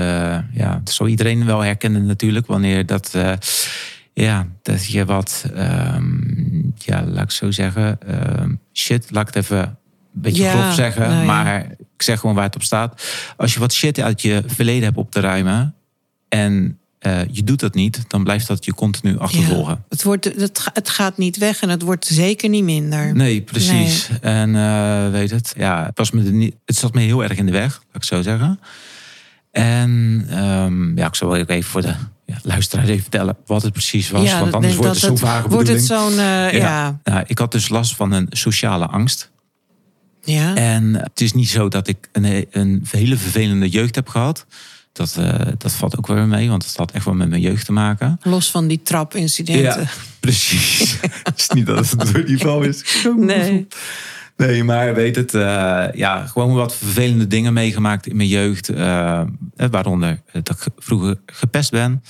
ja, 0.52 0.82
dat 0.84 0.94
zal 0.94 1.08
iedereen 1.08 1.46
wel 1.46 1.60
herkennen 1.60 2.06
natuurlijk, 2.06 2.48
wanneer 2.48 2.86
dat, 2.86 3.14
uh, 3.16 3.34
ja, 4.14 4.48
dat 4.62 4.86
je 4.86 5.06
wat, 5.06 5.46
um, 5.58 6.74
ja, 6.78 7.04
laat 7.06 7.24
ik 7.24 7.32
zo 7.32 7.52
zeggen, 7.52 8.00
shit, 8.74 9.12
laat 9.12 9.28
ik 9.28 9.34
het 9.34 9.44
even 9.44 9.60
een 9.60 9.76
beetje 10.22 10.44
ja, 10.44 10.52
grof 10.52 10.74
zeggen, 10.74 11.10
nou 11.10 11.20
ja. 11.20 11.26
maar 11.26 11.76
ik 11.98 12.04
zeg 12.04 12.20
gewoon 12.20 12.36
waar 12.36 12.46
het 12.46 12.56
op 12.56 12.64
staat. 12.64 13.04
Als 13.38 13.54
je 13.54 13.60
wat 13.60 13.74
shit 13.74 14.00
uit 14.00 14.22
je 14.22 14.44
verleden 14.46 14.84
hebt 14.84 14.98
op 14.98 15.12
te 15.12 15.20
ruimen 15.20 15.76
en 16.30 16.80
uh, 17.02 17.20
je 17.32 17.44
doet 17.44 17.60
dat 17.60 17.74
niet, 17.74 18.04
dan 18.08 18.24
blijft 18.24 18.48
dat 18.48 18.66
je 18.66 18.74
continu 18.74 19.20
achtervolgen. 19.20 19.74
Ja, 19.74 19.86
het, 19.90 20.04
wordt, 20.04 20.26
het, 20.26 20.70
het 20.74 20.90
gaat 20.90 21.18
niet 21.18 21.38
weg 21.38 21.62
en 21.62 21.70
het 21.70 21.82
wordt 21.82 22.06
zeker 22.06 22.50
niet 22.50 22.64
minder. 22.64 23.16
Nee, 23.16 23.42
precies. 23.42 24.10
Nee. 24.10 24.20
En 24.20 24.56
uh, 24.56 25.10
weet 25.12 25.32
het, 25.32 25.54
ja, 25.58 25.86
het, 25.86 25.98
was 25.98 26.12
me 26.12 26.54
het 26.66 26.76
zat 26.76 26.94
me 26.94 27.02
heel 27.02 27.24
erg 27.24 27.38
in 27.38 27.46
de 27.46 27.52
weg, 27.52 27.82
laat 27.88 27.96
ik 27.96 28.04
zo 28.04 28.22
zeggen. 28.22 28.60
En 29.52 30.26
um, 30.44 30.98
ja, 30.98 31.08
ik 31.08 31.16
zal 31.16 31.36
even 31.36 31.64
voor 31.64 31.82
de 31.82 31.96
ja, 32.26 32.40
luisteraar 32.44 32.86
even 32.86 33.02
vertellen 33.02 33.38
wat 33.46 33.62
het 33.62 33.74
precies 33.74 34.10
was. 34.10 34.24
Ja, 34.24 34.40
want 34.40 34.54
anders 34.54 34.76
wordt 34.76 34.92
het 34.92 35.00
zo'n 35.00 35.18
vage 35.18 35.50
Wordt 35.50 35.68
het 35.68 35.84
zo'n, 35.84 36.12
uh, 36.12 36.18
ja. 36.18 36.50
ja. 36.52 37.00
Nou, 37.04 37.24
ik 37.28 37.38
had 37.38 37.52
dus 37.52 37.70
last 37.70 37.96
van 37.96 38.12
een 38.12 38.28
sociale 38.30 38.86
angst. 38.86 39.32
Ja. 40.34 40.56
En 40.56 40.96
het 40.96 41.22
is 41.22 41.34
niet 41.34 41.50
zo 41.50 41.68
dat 41.68 41.88
ik 41.88 42.10
een, 42.12 42.48
een 42.52 42.86
hele 42.92 43.18
vervelende 43.18 43.70
jeugd 43.70 43.96
heb 43.96 44.08
gehad. 44.08 44.46
Dat, 44.92 45.16
uh, 45.20 45.40
dat 45.58 45.72
valt 45.72 45.98
ook 45.98 46.08
weer 46.08 46.28
mee, 46.28 46.50
want 46.50 46.66
het 46.66 46.76
had 46.76 46.92
echt 46.92 47.06
wel 47.06 47.14
met 47.14 47.30
mijn 47.30 47.42
jeugd 47.42 47.66
te 47.66 47.72
maken. 47.72 48.20
Los 48.24 48.52
van 48.52 48.68
die 48.68 48.82
trapincidenten. 48.84 49.82
Ja, 49.82 49.88
precies. 50.20 50.98
het 51.02 51.38
is 51.38 51.50
niet 51.50 51.66
dat 51.66 51.90
het 51.90 52.14
door 52.14 52.26
die 52.26 52.38
val 52.38 52.62
is. 52.62 53.04
Nee. 53.18 53.68
Nee, 54.38 54.64
maar 54.64 54.94
weet 54.94 55.16
het, 55.16 55.34
uh, 55.34 55.86
ja, 55.94 56.26
gewoon 56.26 56.54
wat 56.54 56.76
vervelende 56.76 57.28
dingen 57.28 57.54
meegemaakt 57.54 58.08
in 58.08 58.16
mijn 58.16 58.30
jeugd. 58.30 58.70
Uh, 58.72 59.22
waaronder 59.56 60.22
dat 60.32 60.50
ik 60.50 60.74
vroeger 60.78 61.20
gepest 61.26 61.72
ben. 61.72 62.04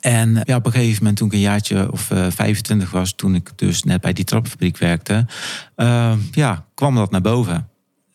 En 0.00 0.40
ja, 0.44 0.56
op 0.56 0.66
een 0.66 0.72
gegeven 0.72 0.98
moment, 0.98 1.16
toen 1.16 1.26
ik 1.26 1.32
een 1.32 1.40
jaartje 1.40 1.92
of 1.92 2.10
uh, 2.10 2.26
25 2.30 2.90
was, 2.90 3.12
toen 3.12 3.34
ik 3.34 3.50
dus 3.56 3.82
net 3.82 4.00
bij 4.00 4.12
die 4.12 4.24
trapfabriek 4.24 4.78
werkte, 4.78 5.26
ja, 6.30 6.64
kwam 6.74 6.94
dat 6.94 7.10
naar 7.10 7.20
boven. 7.20 7.68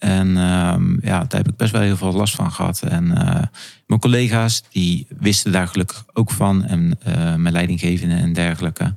En 0.03 0.27
uh, 0.27 0.75
ja, 1.01 1.19
daar 1.19 1.41
heb 1.41 1.47
ik 1.47 1.55
best 1.55 1.71
wel 1.71 1.81
heel 1.81 1.97
veel 1.97 2.13
last 2.13 2.35
van 2.35 2.51
gehad. 2.51 2.81
En 2.81 3.05
uh, 3.05 3.41
mijn 3.87 3.99
collega's, 3.99 4.63
die 4.69 5.07
wisten 5.19 5.51
daar 5.51 5.67
gelukkig 5.67 6.05
ook 6.13 6.31
van. 6.31 6.65
En 6.65 6.99
uh, 7.07 7.35
mijn 7.35 7.51
leidinggevende 7.51 8.15
en 8.15 8.33
dergelijke. 8.33 8.93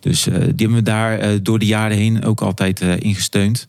Dus 0.00 0.26
uh, 0.26 0.34
die 0.34 0.42
hebben 0.42 0.70
me 0.70 0.82
daar 0.82 1.42
door 1.42 1.58
de 1.58 1.66
jaren 1.66 1.96
heen 1.96 2.24
ook 2.24 2.40
altijd 2.40 2.80
in 2.80 3.14
gesteund. 3.14 3.68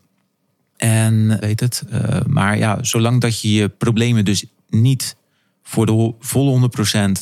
En 0.77 1.39
weet 1.39 1.59
het, 1.59 1.83
maar 2.27 2.57
ja, 2.57 2.83
zolang 2.83 3.21
dat 3.21 3.41
je 3.41 3.53
je 3.53 3.69
problemen 3.69 4.25
dus 4.25 4.45
niet 4.69 5.15
voor 5.63 5.85
de 5.85 6.13
volle 6.19 6.69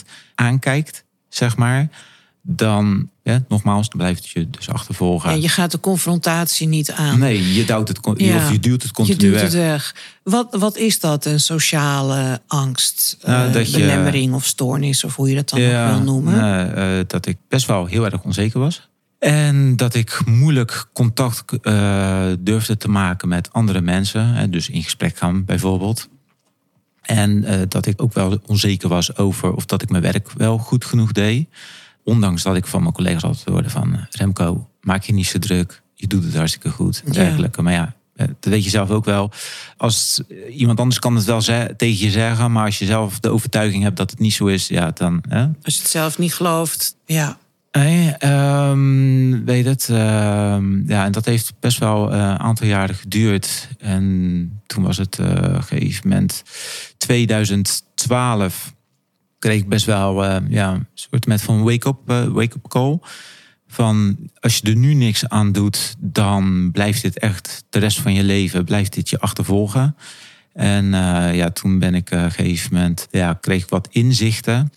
100% 0.04 0.12
aankijkt, 0.36 1.05
zeg 1.36 1.58
maar 1.58 1.90
dan, 2.48 3.10
ja, 3.24 3.44
nogmaals, 3.48 3.90
dan 3.90 4.00
blijft 4.00 4.24
het 4.24 4.32
je 4.32 4.50
dus 4.50 4.70
achtervolgen. 4.70 5.30
Ja, 5.30 5.36
je 5.36 5.50
gaat 5.50 5.72
de 5.72 5.80
confrontatie 5.80 6.68
niet 6.68 6.92
aan. 6.92 7.20
Nee, 7.20 7.54
je, 7.54 7.66
duwt 7.66 7.88
het, 7.88 8.00
ja, 8.16 8.36
of 8.36 8.52
je 8.52 8.60
duwt 8.60 8.82
het 8.82 8.92
continu 8.92 9.18
je 9.18 9.24
duwt 9.24 9.34
weg. 9.34 9.44
Het 9.44 9.54
weg. 9.54 9.96
Wat, 10.24 10.56
wat 10.60 10.78
is 10.78 11.00
dat, 11.00 11.26
een 11.26 11.40
sociale 11.40 12.42
angst, 12.48 13.18
nou, 13.22 13.60
uh, 13.60 13.72
belemmering 13.72 14.34
of 14.34 14.46
stoornis, 14.46 15.04
of 15.04 15.16
hoe 15.16 15.30
je 15.30 15.36
dat 15.36 15.50
dan 15.50 15.60
ook 15.60 15.90
wil 15.90 16.02
noemen? 16.02 16.34
Nou, 16.34 16.98
uh, 16.98 17.04
dat 17.08 17.26
ik 17.26 17.38
best 17.48 17.66
wel 17.66 17.86
heel 17.86 18.06
erg 18.06 18.24
onzeker 18.24 18.60
was. 18.60 18.90
En 19.20 19.76
dat 19.76 19.96
ik 19.96 20.22
moeilijk 20.26 20.86
contact 20.94 21.44
uh, 21.62 22.26
durfde 22.40 22.78
te 22.78 22.90
maken 22.90 23.28
met 23.28 23.54
andere 23.54 23.82
mensen. 23.82 24.52
Dus 24.52 24.70
in 24.70 24.84
gesprek 24.84 25.18
gaan 25.18 25.46
bijvoorbeeld. 25.46 26.10
En 27.06 27.66
dat 27.70 27.86
ik 27.86 28.02
ook 28.02 28.14
wel 28.14 28.40
onzeker 28.46 28.90
was 28.90 29.18
over 29.18 29.54
of 29.54 29.66
dat 29.66 29.82
ik 29.82 29.90
mijn 29.90 30.04
werk 30.04 30.32
wel 30.32 30.58
goed 30.58 30.86
genoeg 30.86 31.12
deed. 31.12 31.50
Ondanks 32.04 32.44
dat 32.44 32.56
ik 32.56 32.66
van 32.66 32.82
mijn 32.82 32.94
collega's 32.94 33.24
altijd 33.24 33.48
hoorde 33.48 33.70
van... 33.70 34.08
Remco, 34.10 34.70
maak 34.82 35.04
je 35.04 35.14
niet 35.14 35.26
zo 35.26 35.40
druk. 35.40 35.82
Je 35.94 36.08
doet 36.08 36.24
het 36.24 36.36
hartstikke 36.36 36.70
goed. 36.70 37.02
En 37.06 37.12
dergelijke. 37.12 37.62
Maar 37.62 37.74
ja, 37.74 37.96
dat 38.16 38.36
weet 38.40 38.64
je 38.64 38.70
zelf 38.70 38.90
ook 38.90 39.06
wel. 39.06 39.32
Als 39.78 40.22
iemand 40.50 40.80
anders 40.80 41.00
kan 41.00 41.16
het 41.16 41.26
wel 41.26 41.42
tegen 41.78 42.06
je 42.06 42.10
zeggen... 42.10 42.52
maar 42.52 42.66
als 42.66 42.80
je 42.80 42.86
zelf 42.86 43.20
de 43.20 43.30
overtuiging 43.30 43.84
hebt 43.84 43.98
dat 43.98 44.10
het 44.12 44.20
niet 44.20 44.34
zo 44.34 44.46
is... 44.46 44.68
ja, 44.68 44.92
dan... 44.92 45.24
Hè? 45.30 45.48
Als 45.64 45.76
je 45.76 45.82
het 45.82 45.92
zelf 45.92 46.18
niet 46.18 46.34
gelooft, 46.34 46.96
ja. 47.06 47.38
Nee, 47.76 48.16
um, 48.20 49.46
weet 49.46 49.66
het. 49.66 49.88
Um, 49.90 50.84
ja, 50.88 51.06
en 51.06 51.12
dat 51.12 51.26
heeft 51.26 51.54
best 51.60 51.78
wel 51.78 52.12
een 52.12 52.20
uh, 52.20 52.36
aantal 52.36 52.68
jaren 52.68 52.96
geduurd. 52.96 53.70
En 53.78 54.62
toen 54.66 54.84
was 54.84 54.98
het 54.98 55.20
gegeven 55.62 56.10
moment 56.10 56.44
2012 56.98 58.74
kreeg 59.40 59.60
ik 59.60 59.70
best 59.70 59.86
wel 59.86 60.26
uh, 60.26 60.38
ja, 60.50 60.74
een 60.74 60.88
soort 60.94 61.26
met 61.26 61.42
van 61.42 61.64
wake-up 61.64 61.98
uh, 62.08 62.26
wake 62.26 62.56
up 62.56 62.68
call. 62.68 63.00
Van 63.68 64.18
als 64.40 64.58
je 64.58 64.70
er 64.70 64.76
nu 64.76 64.94
niks 64.94 65.30
aan 65.30 65.52
doet, 65.52 65.96
dan 66.00 66.72
blijft 66.72 67.02
dit 67.02 67.20
echt 67.20 67.64
de 67.70 67.80
rest 67.80 68.00
van 68.00 68.14
je 68.14 68.24
leven, 68.24 68.66
blijft 68.66 68.94
dit 68.94 69.10
je 69.10 69.20
achtervolgen. 69.20 69.96
En 70.54 70.86
ja, 71.34 71.50
toen 71.50 71.80
ben 71.80 71.96
ik 71.96 72.12
een 72.12 72.32
gegeven 72.32 72.74
moment, 72.74 73.08
ja, 73.12 73.34
kreeg 73.34 73.64
ik 73.64 73.70
wat 73.70 73.88
inzichten. 73.92 74.72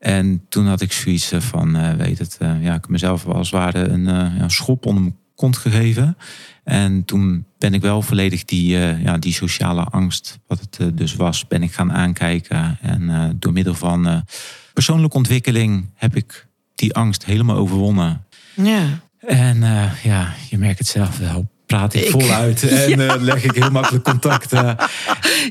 En 0.00 0.44
toen 0.48 0.66
had 0.66 0.80
ik 0.80 0.92
zoiets 0.92 1.32
van, 1.38 1.96
weet 1.96 2.18
het, 2.18 2.38
ja, 2.60 2.74
ik 2.74 2.88
mezelf 2.88 3.26
als 3.26 3.50
het 3.50 3.60
ware 3.60 3.88
een 3.88 4.50
schop 4.50 4.86
onder 4.86 5.02
mijn 5.02 5.16
kont 5.40 5.56
gegeven. 5.56 6.16
En 6.64 7.04
toen 7.04 7.46
ben 7.58 7.74
ik 7.74 7.80
wel 7.80 8.02
volledig 8.02 8.44
die, 8.44 8.76
uh, 8.76 9.02
ja, 9.02 9.18
die 9.18 9.32
sociale 9.32 9.84
angst, 9.84 10.38
wat 10.46 10.60
het 10.60 10.78
uh, 10.80 10.88
dus 10.94 11.14
was, 11.14 11.46
ben 11.46 11.62
ik 11.62 11.72
gaan 11.72 11.92
aankijken. 11.92 12.78
En 12.80 13.02
uh, 13.02 13.24
door 13.36 13.52
middel 13.52 13.74
van 13.74 14.24
persoonlijke 14.72 15.16
ontwikkeling 15.16 15.90
heb 15.94 16.16
ik 16.16 16.46
die 16.74 16.94
angst 16.94 17.24
helemaal 17.24 17.56
overwonnen. 17.56 18.24
Ja. 18.54 19.00
En 19.18 19.60
ja, 20.02 20.34
je 20.50 20.58
merkt 20.58 20.78
het 20.78 20.88
zelf 20.88 21.18
wel. 21.18 21.50
Praat 21.66 21.94
ik, 21.94 22.04
ik 22.04 22.10
voluit 22.10 22.68
en 22.68 22.98
ja. 22.98 23.16
leg 23.16 23.44
ik 23.44 23.54
heel 23.54 23.70
makkelijk 23.70 24.04
contact. 24.04 24.50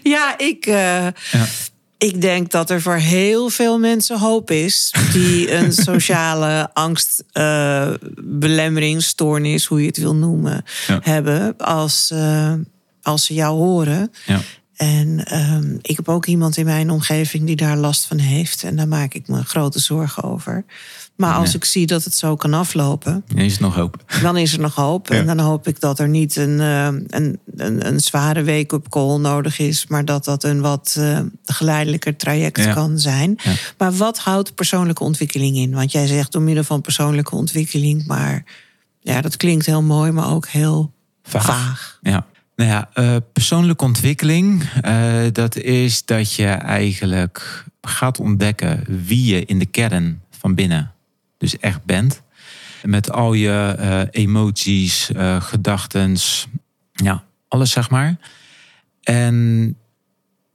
ja, 0.04 0.38
ik. 0.38 0.66
Ja. 0.66 1.14
Ik 2.00 2.22
denk 2.22 2.52
dat 2.52 2.70
er 2.70 2.82
voor 2.82 2.96
heel 2.96 3.50
veel 3.50 3.80
mensen 3.80 4.20
hoop 4.20 4.52
is 4.52 4.94
die 5.12 5.54
een 5.54 5.74
sociale 5.92 6.70
angst, 6.74 7.24
uh, 7.34 7.94
belemmering, 8.24 9.04
stoornis, 9.04 9.66
hoe 9.66 9.82
je 9.82 9.88
het 9.88 9.98
wil 9.98 10.16
noemen, 10.16 10.64
ja. 10.88 11.00
hebben 11.04 11.58
als, 11.58 12.12
uh, 12.14 12.54
als 13.02 13.26
ze 13.26 13.34
jou 13.34 13.58
horen. 13.58 14.12
Ja. 14.26 14.40
En 14.80 15.38
um, 15.40 15.80
ik 15.82 15.96
heb 15.96 16.10
ook 16.10 16.26
iemand 16.26 16.58
in 16.58 16.66
mijn 16.66 16.90
omgeving 16.90 17.46
die 17.46 17.56
daar 17.56 17.78
last 17.78 18.06
van 18.06 18.18
heeft. 18.18 18.64
En 18.64 18.76
daar 18.76 18.88
maak 18.88 19.14
ik 19.14 19.28
me 19.28 19.44
grote 19.44 19.80
zorgen 19.80 20.24
over. 20.24 20.66
Maar 21.16 21.34
als 21.34 21.52
ja. 21.52 21.56
ik 21.56 21.66
zie 21.66 21.86
dat 21.86 22.04
het 22.04 22.14
zo 22.14 22.36
kan 22.36 22.54
aflopen. 22.54 23.24
Dan 23.28 23.38
is 23.38 23.56
er 23.56 23.62
nog 23.62 23.76
hoop. 23.76 24.04
Dan 24.22 24.38
is 24.38 24.54
er 24.54 24.60
nog 24.60 24.76
hoop. 24.76 25.08
Ja. 25.08 25.16
En 25.16 25.26
dan 25.26 25.40
hoop 25.40 25.68
ik 25.68 25.80
dat 25.80 26.00
er 26.00 26.08
niet 26.08 26.36
een, 26.36 26.60
een, 26.60 27.40
een, 27.56 27.88
een 27.88 28.00
zware 28.00 28.44
wake-up 28.44 28.90
call 28.90 29.18
nodig 29.18 29.60
is. 29.60 29.88
Maar 29.88 30.06
dat 30.06 30.26
dat 30.26 30.44
een 30.44 30.62
wat 30.62 30.96
uh, 31.00 31.20
geleidelijker 31.46 32.16
traject 32.16 32.64
ja. 32.64 32.74
kan 32.74 33.00
zijn. 33.00 33.40
Maar 33.78 33.94
wat 33.94 34.20
houdt 34.20 34.56
persoonlijke 34.56 35.04
ontwikkeling 35.04 35.56
in? 35.56 35.72
Want 35.74 35.92
jij 35.92 36.08
zegt 36.08 36.32
door 36.32 36.42
middel 36.42 36.64
van 36.64 36.82
persoonlijke 36.82 37.36
ontwikkeling. 37.36 38.08
Maar 38.08 38.44
ja, 39.00 39.22
dat 39.22 39.38
klinkt 39.38 39.66
heel 39.66 39.84
mooi, 39.84 40.12
maar 40.12 40.32
ook 40.32 40.48
heel 40.48 40.94
vaag. 41.24 41.46
vaag. 41.46 42.00
Ja. 42.02 42.26
Nou 42.60 42.72
ja, 42.72 42.90
uh, 42.96 43.16
persoonlijke 43.34 43.84
ontwikkeling, 43.84 44.64
uh, 44.86 45.22
dat 45.32 45.56
is 45.56 46.06
dat 46.06 46.34
je 46.34 46.48
eigenlijk 46.48 47.66
gaat 47.82 48.20
ontdekken 48.20 48.84
wie 48.88 49.34
je 49.34 49.46
in 49.46 49.60
de 49.60 49.66
kern 49.66 50.22
van 50.32 50.56
binnen 50.56 50.92
dus 51.38 51.58
echt 51.58 51.84
bent. 51.84 52.22
Met 52.84 53.12
al 53.12 53.34
je 53.34 53.76
uh, 53.80 54.02
emoties, 54.24 55.10
gedachten, 55.40 56.18
ja, 56.92 57.24
alles 57.48 57.72
zeg 57.72 57.90
maar. 57.90 58.16
En 59.04 59.78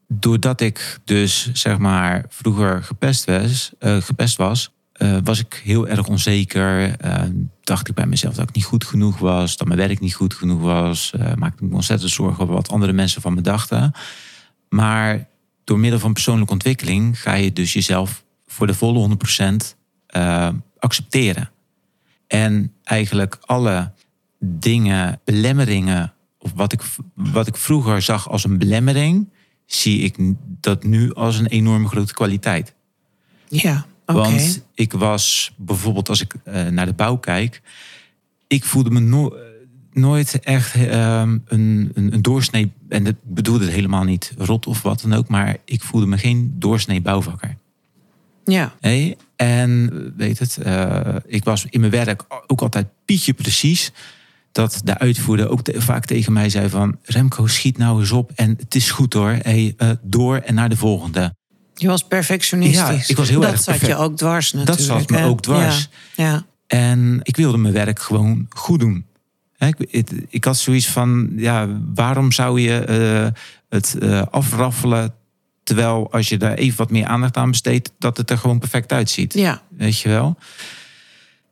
doordat 0.09 0.61
ik 0.61 0.99
dus 1.05 1.53
zeg 1.53 1.79
maar 1.79 2.25
vroeger 2.29 2.83
gepest 2.83 3.25
was, 3.25 3.73
gepest 3.81 4.37
was 4.37 4.73
uh, 4.99 5.19
was 5.25 5.39
ik 5.39 5.61
heel 5.65 5.89
erg 5.89 6.07
onzeker. 6.07 7.05
Uh, 7.05 7.23
dacht 7.61 7.89
ik 7.89 7.95
bij 7.95 8.07
mezelf 8.07 8.35
dat 8.35 8.49
ik 8.49 8.55
niet 8.55 8.65
goed 8.65 8.85
genoeg 8.85 9.19
was, 9.19 9.57
dat 9.57 9.67
mijn 9.67 9.79
werk 9.79 10.01
niet 10.01 10.15
goed 10.15 10.35
genoeg 10.35 10.61
was. 10.61 11.13
Uh, 11.17 11.35
maakte 11.35 11.65
me 11.65 11.75
ontzettend 11.75 12.11
zorgen 12.11 12.43
over 12.43 12.55
wat 12.55 12.69
andere 12.69 12.93
mensen 12.93 13.23
van 13.23 13.35
me 13.35 13.41
dachten. 13.41 13.93
Maar 14.69 15.27
door 15.65 15.79
middel 15.79 15.99
van 15.99 16.13
persoonlijke 16.13 16.53
ontwikkeling 16.53 17.21
ga 17.21 17.35
je 17.35 17.53
dus 17.53 17.73
jezelf 17.73 18.25
voor 18.47 18.67
de 18.67 18.75
volle 18.75 19.17
100% 19.39 19.55
accepteren. 20.79 21.51
En 22.27 22.73
eigenlijk 22.83 23.39
alle 23.41 23.93
dingen, 24.39 25.21
belemmeringen, 25.25 26.13
of 26.39 26.53
wat 26.55 26.73
ik, 26.73 26.83
wat 27.15 27.47
ik 27.47 27.57
vroeger 27.57 28.03
zag 28.03 28.29
als 28.29 28.45
een 28.45 28.59
belemmering, 28.59 29.29
zie 29.67 30.01
ik 30.01 30.17
dat 30.61 30.85
nu 30.85 31.15
als 31.15 31.39
een 31.39 31.47
enorme 31.47 31.89
grote 31.89 32.15
kwaliteit. 32.15 32.75
Ja, 33.49 33.87
Want 34.07 34.65
ik 34.75 34.93
was 34.93 35.53
bijvoorbeeld, 35.57 36.09
als 36.09 36.21
ik 36.21 36.35
eh, 36.45 36.67
naar 36.67 36.87
de 36.87 36.93
bouw 36.93 37.17
kijk, 37.17 37.63
ik 38.47 38.65
voelde 38.65 38.91
me 38.91 39.01
no- 39.01 39.37
nooit 39.93 40.41
echt 40.41 40.75
ehm, 40.75 41.39
een, 41.47 41.91
een, 41.95 42.13
een 42.15 42.23
doorsnee. 42.23 42.73
En 42.89 43.05
dat 43.05 43.15
bedoelde 43.23 43.65
het 43.65 43.75
helemaal 43.75 44.05
niet 44.05 44.33
rot 44.39 44.67
of 44.67 44.83
wat 44.83 45.01
dan 45.01 45.13
ook, 45.13 45.29
maar 45.29 45.57
ik 45.65 45.83
voelde 45.83 46.07
me 46.07 46.19
geen 46.19 46.55
doorsnee 46.59 47.01
bouwvakker. 47.01 47.57
Ja, 48.45 48.75
Hey, 48.81 49.17
en 49.37 49.91
eh, 49.93 49.99
weet 50.17 50.39
het, 50.39 50.57
eh, 50.57 51.17
ik 51.27 51.45
was 51.45 51.67
in 51.71 51.81
mijn 51.81 51.93
werk 51.93 52.25
ook 52.47 52.61
altijd 52.61 52.87
pietje 53.05 53.33
precies. 53.33 53.93
Dat 54.53 54.81
de 54.85 54.99
uitvoerder 54.99 55.49
ook 55.49 55.63
te- 55.63 55.81
vaak 55.81 56.05
tegen 56.05 56.33
mij 56.33 56.49
zei 56.49 56.69
van... 56.69 56.99
Remco, 57.03 57.47
schiet 57.47 57.79
nou 57.79 58.01
eens 58.01 58.11
op 58.11 58.31
en 58.35 58.55
het 58.59 58.75
is 58.75 58.91
goed 58.91 59.13
hoor. 59.13 59.31
Hey, 59.43 59.75
eh, 59.77 59.91
door 60.03 60.37
en 60.37 60.55
naar 60.55 60.69
de 60.69 60.77
volgende. 60.77 61.35
Je 61.85 61.91
was 61.91 62.05
perfectionistisch. 62.05 62.79
Ja, 62.79 63.05
ik 63.07 63.17
was 63.17 63.29
heel 63.29 63.41
dat 63.41 63.51
erg 63.51 63.61
zat 63.61 63.81
je 63.81 63.97
ook 63.97 64.17
dwars 64.17 64.53
natuurlijk. 64.53 64.81
zat 64.81 65.11
me 65.11 65.17
hè? 65.17 65.27
ook 65.27 65.41
dwars. 65.43 65.89
Ja, 66.15 66.25
ja. 66.25 66.45
En 66.67 67.21
ik 67.23 67.37
wilde 67.37 67.59
mijn 67.59 67.75
werk 67.75 68.01
gewoon 68.01 68.47
goed 68.49 68.81
doen. 68.81 69.05
Ik, 69.59 70.07
ik 70.29 70.45
had 70.45 70.57
zoiets 70.57 70.87
van, 70.87 71.33
ja, 71.37 71.69
waarom 71.95 72.33
zou 72.33 72.61
je 72.61 72.79
eh, 72.79 73.41
het 73.69 73.97
eh, 74.01 74.23
afraffelen... 74.31 75.15
terwijl 75.63 76.13
als 76.13 76.29
je 76.29 76.37
daar 76.37 76.55
even 76.55 76.79
wat 76.79 76.91
meer 76.91 77.07
aandacht 77.07 77.37
aan 77.37 77.51
besteedt... 77.51 77.93
dat 77.99 78.17
het 78.17 78.31
er 78.31 78.39
gewoon 78.39 78.59
perfect 78.59 78.93
uitziet. 78.93 79.35
ja. 79.35 79.63
Weet 79.77 80.01
je 80.01 80.09
wel? 80.09 80.37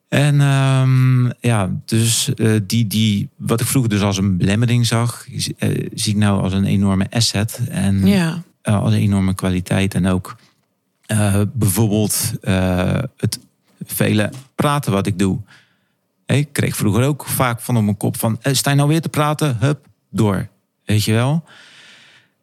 En 0.09 0.41
ehm, 0.41 1.25
ja, 1.41 1.71
dus 1.85 2.35
eh, 2.35 2.61
die, 2.67 2.87
die, 2.87 3.29
wat 3.37 3.61
ik 3.61 3.67
vroeger 3.67 3.91
dus 3.91 4.01
als 4.01 4.17
een 4.17 4.37
belemmering 4.37 4.87
zag, 4.87 5.27
zie 5.95 6.13
ik 6.13 6.17
nou 6.17 6.43
als 6.43 6.53
een 6.53 6.65
enorme 6.65 7.07
asset. 7.11 7.61
En 7.69 8.07
ja. 8.07 8.43
Eh, 8.63 8.83
als 8.83 8.95
enorme 8.95 9.35
kwaliteit. 9.35 9.95
En 9.95 10.07
ook 10.07 10.37
eh, 11.07 11.41
bijvoorbeeld 11.53 12.33
eh, 12.41 13.03
het 13.17 13.39
vele 13.85 14.31
praten 14.55 14.93
wat 14.93 15.07
ik 15.07 15.19
doe. 15.19 15.39
Ik 16.27 16.53
kreeg 16.53 16.77
vroeger 16.77 17.05
ook 17.05 17.27
vaak 17.27 17.61
van 17.61 17.77
op 17.77 17.83
mijn 17.83 17.97
kop 17.97 18.17
van... 18.17 18.39
sta 18.43 18.71
je 18.71 18.77
nou 18.77 18.89
weer 18.89 19.01
te 19.01 19.09
praten? 19.09 19.57
Hup, 19.61 19.87
door. 20.11 20.49
Weet 20.85 21.05
je 21.05 21.13
wel? 21.13 21.45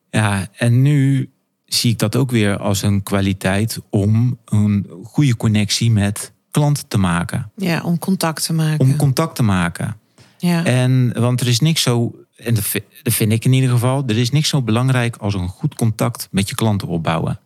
Ja, 0.09 0.47
en 0.57 0.81
nu 0.81 1.29
zie 1.65 1.91
ik 1.91 1.99
dat 1.99 2.15
ook 2.15 2.31
weer 2.31 2.57
als 2.57 2.81
een 2.81 3.03
kwaliteit... 3.03 3.79
om 3.89 4.37
een 4.45 4.87
goede 5.03 5.35
connectie 5.35 5.91
met 5.91 6.31
klanten 6.51 6.87
te 6.87 6.97
maken. 6.97 7.51
ja, 7.55 7.81
om 7.81 7.99
contact 7.99 8.45
te 8.45 8.53
maken. 8.53 8.79
Om 8.79 8.95
contact 8.95 9.35
te 9.35 9.43
maken. 9.43 9.97
ja. 10.37 10.65
En, 10.65 11.13
want 11.19 11.41
er 11.41 11.47
is 11.47 11.59
niks 11.59 11.81
zo, 11.81 12.15
en 12.43 12.53
dat 12.53 12.63
vi- 12.63 12.83
dat 13.03 13.13
vind 13.13 13.31
ik 13.31 13.45
in 13.45 13.53
ieder 13.53 13.69
geval, 13.69 14.03
er 14.07 14.17
is 14.17 14.31
niks 14.31 14.49
zo 14.49 14.61
belangrijk 14.61 15.15
als 15.17 15.33
een 15.33 15.47
goed 15.47 15.75
contact 15.75 16.27
met 16.31 16.49
je 16.49 16.55
klanten 16.55 16.87
opbouwen. 16.87 17.39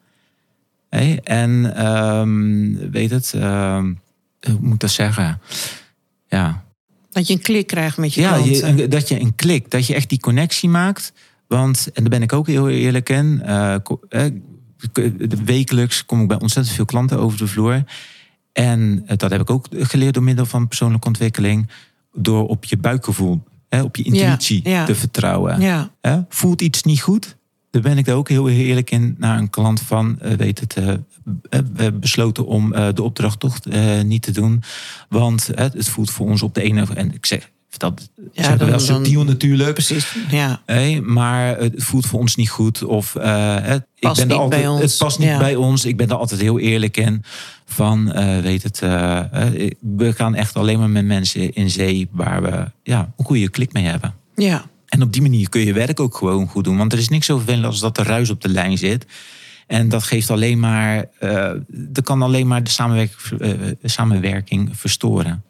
En 1.24 1.76
ehm, 1.76 2.90
weet 2.92 3.10
het, 3.10 3.34
ehm, 3.34 3.94
hoe 4.40 4.58
moet 4.62 4.74
ik 4.74 4.80
dat 4.80 4.92
zeggen? 4.92 5.42
Ja, 6.28 6.64
Dat 7.12 7.28
je 7.28 7.34
een 7.34 7.42
klik 7.42 7.68
krijgt 7.68 7.98
met 7.98 8.14
je 8.14 8.22
ja 8.22 8.34
klanten. 8.34 8.78
je, 8.78 8.88
dat 8.88 9.08
je 9.08 9.20
een 9.20 9.36
klik, 9.36 9.72
dat 9.72 9.88
je 9.88 9.94
echt 9.96 10.10
die 10.10 10.20
connectie 10.20 10.70
maakt. 10.70 11.14
Want, 11.48 11.90
en 11.94 12.02
daar 12.04 12.12
ben 12.12 12.22
ik 12.22 12.34
ook 12.34 12.48
heel 12.48 12.70
eerlijk 12.70 13.10
in, 13.10 13.38
de- 14.94 15.44
wekelijks 15.46 16.06
kom 16.06 16.22
ik 16.22 16.28
bij 16.28 16.40
ontzettend 16.40 16.76
veel 16.76 16.86
klanten 16.86 17.20
over 17.20 17.38
de 17.38 17.48
vloer. 17.48 17.84
En 18.52 19.04
eh, 19.06 19.18
dat 19.18 19.32
heb 19.32 19.42
ik 19.42 19.50
ook 19.50 19.66
geleerd 19.72 20.14
door 20.14 20.24
middel 20.24 20.46
van 20.46 20.68
persoonlijke 20.68 21.08
ontwikkeling. 21.08 21.70
Door 22.14 22.48
op 22.48 22.64
je 22.66 22.78
buikgevoel, 22.78 23.44
hè, 23.76 23.82
op 23.82 23.96
je 23.96 24.04
intuïtie 24.04 24.70
ja. 24.70 24.86
te 24.86 24.96
vertrouwen. 24.96 25.62
ja, 25.62 25.92
Hè? 26.02 26.20
Voelt 26.30 26.62
iets 26.62 26.84
niet 26.84 27.02
goed? 27.02 27.38
Daar 27.70 27.82
ben 27.82 27.98
ik 27.98 28.08
er 28.08 28.16
ook 28.16 28.30
heel 28.30 28.50
eerlijk 28.50 28.92
in 28.92 29.16
naar 29.18 29.38
een 29.38 29.50
klant 29.50 29.82
van. 29.82 30.20
eh, 30.20 30.32
weet 30.32 30.60
het, 30.60 30.74
eh, 30.74 30.90
eh, 30.90 30.98
we 31.50 31.82
hebben 31.84 32.00
besloten 32.00 32.46
om 32.46 32.72
de 32.72 33.04
opdracht 33.04 33.40
toch 33.40 33.60
niet 34.04 34.22
te 34.22 34.32
doen. 34.32 34.64
Want 35.10 35.50
het 35.56 35.90
voelt 35.90 36.12
voor 36.12 36.28
ons 36.28 36.42
op 36.44 36.54
de 36.54 36.62
ene. 36.62 36.86
En 36.96 37.14
ik 37.14 37.26
zeg 37.26 37.52
dat 37.80 38.10
Ja, 38.32 38.56
dan- 38.56 38.70
wel 38.70 38.80
subtiel 38.80 39.24
natuurlijk. 39.24 39.74
precies. 39.74 40.16
Ja, 40.30 40.62
maar 41.04 41.58
het 41.58 41.74
voelt 41.84 42.06
voor 42.06 42.20
ons 42.20 42.36
niet 42.36 42.50
goed. 42.50 42.84
Of 42.84 43.16
eh, 43.16 43.56
het, 43.62 43.86
ik 43.96 44.00
Past 44.00 44.16
ben 44.20 44.30
er 44.30 44.34
niet 44.34 44.44
altijd, 44.44 44.62
bij 44.62 44.70
ons. 44.72 44.82
Het 44.82 44.98
past 44.98 45.20
niet 45.20 45.28
Ja. 45.28 45.38
bij 45.38 45.56
ons. 45.56 45.86
Ik 45.86 45.98
ben 45.98 46.08
er 46.10 46.16
altijd 46.16 46.42
heel 46.42 46.60
eerlijk 46.60 46.98
in. 46.98 47.24
Van, 47.66 48.12
eh, 48.12 48.40
weet 48.40 48.64
het, 48.64 48.82
eh, 48.82 49.18
eh, 49.64 49.72
we 49.80 50.14
gaan 50.14 50.36
echt 50.36 50.56
alleen 50.56 50.80
maar 50.80 50.90
met 50.90 51.06
mensen 51.06 51.54
in 51.54 51.70
zee 51.70 52.08
waar 52.12 52.42
we 52.42 52.72
ja, 52.84 53.14
een 53.18 53.26
goede 53.26 53.50
klik 53.50 53.74
mee 53.74 53.84
hebben. 53.86 54.14
ja, 54.36 54.66
En 54.86 55.02
op 55.02 55.14
die 55.14 55.22
manier 55.22 55.50
kun 55.50 55.62
je 55.62 55.74
werk 55.74 56.00
ook 56.00 56.18
gewoon 56.18 56.48
goed 56.48 56.64
doen. 56.64 56.78
Want 56.78 56.94
er 56.94 57.00
is 57.00 57.10
niks 57.10 57.26
zo 57.26 57.38
vervelend 57.38 57.66
als 57.66 57.80
dat 57.80 57.98
er 57.98 58.06
ruis 58.06 58.30
op 58.30 58.42
de 58.42 58.50
lijn 58.50 58.78
zit. 58.78 59.06
En 59.68 59.90
dat 59.90 60.04
geeft 60.04 60.30
alleen 60.32 60.60
maar, 60.60 61.06
eh 61.20 61.52
dat 61.68 62.04
kan 62.04 62.22
alleen 62.22 62.48
maar 62.48 62.64
de 62.64 62.70
samenwerking, 62.70 63.42
eh, 63.42 63.50
samenwerking 63.84 64.70
verstoren. 64.74 65.44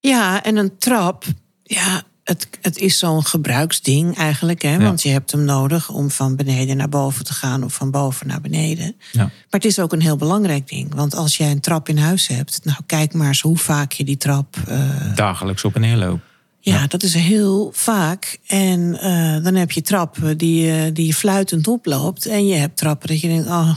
ja, 0.00 0.42
en 0.44 0.56
een 0.56 0.78
trap, 0.78 1.24
ja, 1.68 2.02
het, 2.24 2.48
het 2.62 2.78
is 2.78 2.98
zo'n 2.98 3.24
gebruiksding 3.24 4.16
eigenlijk. 4.16 4.62
Hè? 4.62 4.78
Want 4.78 5.02
je 5.02 5.08
hebt 5.08 5.30
hem 5.32 5.44
nodig 5.44 5.90
om 5.90 6.10
van 6.10 6.36
beneden 6.36 6.76
naar 6.76 6.88
boven 6.88 7.24
te 7.24 7.32
gaan 7.32 7.64
of 7.64 7.74
van 7.74 7.90
boven 7.90 8.26
naar 8.26 8.40
beneden. 8.40 8.96
Ja. 9.12 9.22
Maar 9.22 9.30
het 9.50 9.64
is 9.64 9.78
ook 9.78 9.92
een 9.92 10.00
heel 10.02 10.16
belangrijk 10.16 10.68
ding. 10.68 10.94
Want 10.94 11.14
als 11.14 11.36
jij 11.36 11.50
een 11.50 11.60
trap 11.60 11.88
in 11.88 11.98
huis 11.98 12.26
hebt, 12.26 12.60
nou 12.64 12.78
kijk 12.86 13.12
maar 13.12 13.26
eens 13.26 13.40
hoe 13.40 13.56
vaak 13.58 13.92
je 13.92 14.04
die 14.04 14.16
trap. 14.16 14.56
eh, 14.66 15.14
Dagelijks 15.14 15.64
op 15.64 15.74
en 15.74 15.80
neer 15.80 15.96
lopen. 15.96 16.22
ja, 16.60 16.86
dat 16.86 17.02
is 17.02 17.14
heel 17.14 17.70
vaak. 17.74 18.38
En 18.46 19.00
eh, 19.00 19.44
dan 19.44 19.54
heb 19.54 19.70
je 19.70 19.82
trappen 19.82 20.38
die, 20.38 20.70
eh, 20.72 20.90
die 20.92 21.06
je 21.06 21.14
fluitend 21.14 21.68
oploopt. 21.68 22.26
En 22.26 22.46
je 22.46 22.54
hebt 22.54 22.76
trappen 22.76 23.08
dat 23.08 23.20
je 23.20 23.28
denkt, 23.28 23.46
oh, 23.46 23.74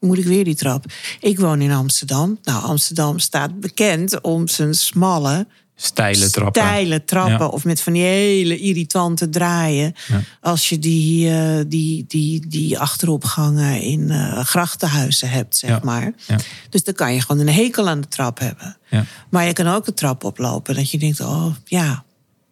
moet 0.00 0.18
ik 0.18 0.24
weer 0.24 0.44
die 0.44 0.54
trap? 0.56 0.84
Ik 1.20 1.38
woon 1.38 1.60
in 1.60 1.72
Amsterdam. 1.72 2.38
Nou, 2.42 2.64
Amsterdam 2.64 3.18
staat 3.18 3.60
bekend 3.60 4.20
om 4.20 4.48
zijn 4.48 4.74
smalle, 4.74 5.46
Steile 5.80 6.30
trappen. 6.30 6.62
steile 6.62 7.04
trappen. 7.04 7.38
Ja. 7.38 7.46
Of 7.46 7.64
met 7.64 7.80
van 7.80 7.92
die 7.92 8.02
hele 8.02 8.58
irritante 8.58 9.28
draaien. 9.28 9.94
Ja. 10.08 10.20
Als 10.40 10.68
je 10.68 10.78
die, 10.78 11.30
eh, 11.30 11.64
die, 11.66 12.04
die, 12.08 12.46
die 12.48 12.78
achteropgangen 12.78 13.80
in 13.80 14.10
eh, 14.10 14.44
grachtenhuizen 14.44 15.30
hebt, 15.30 15.56
zeg 15.56 15.70
Ja. 15.70 15.80
maar. 15.82 16.12
Dus 16.70 16.84
dan 16.84 16.94
kan 16.94 17.14
je 17.14 17.20
gewoon 17.20 17.46
een 17.46 17.54
hekel 17.54 17.88
aan 17.88 18.00
de 18.00 18.08
trap 18.08 18.38
hebben. 18.38 18.76
Maar 19.30 19.46
je 19.46 19.52
kan 19.52 19.66
ook 19.66 19.84
de 19.84 19.94
trap 19.94 20.24
oplopen. 20.24 20.74
Dat 20.74 20.90
je 20.90 20.98
denkt, 20.98 21.20
oh 21.20 21.46
ja, 21.64 22.04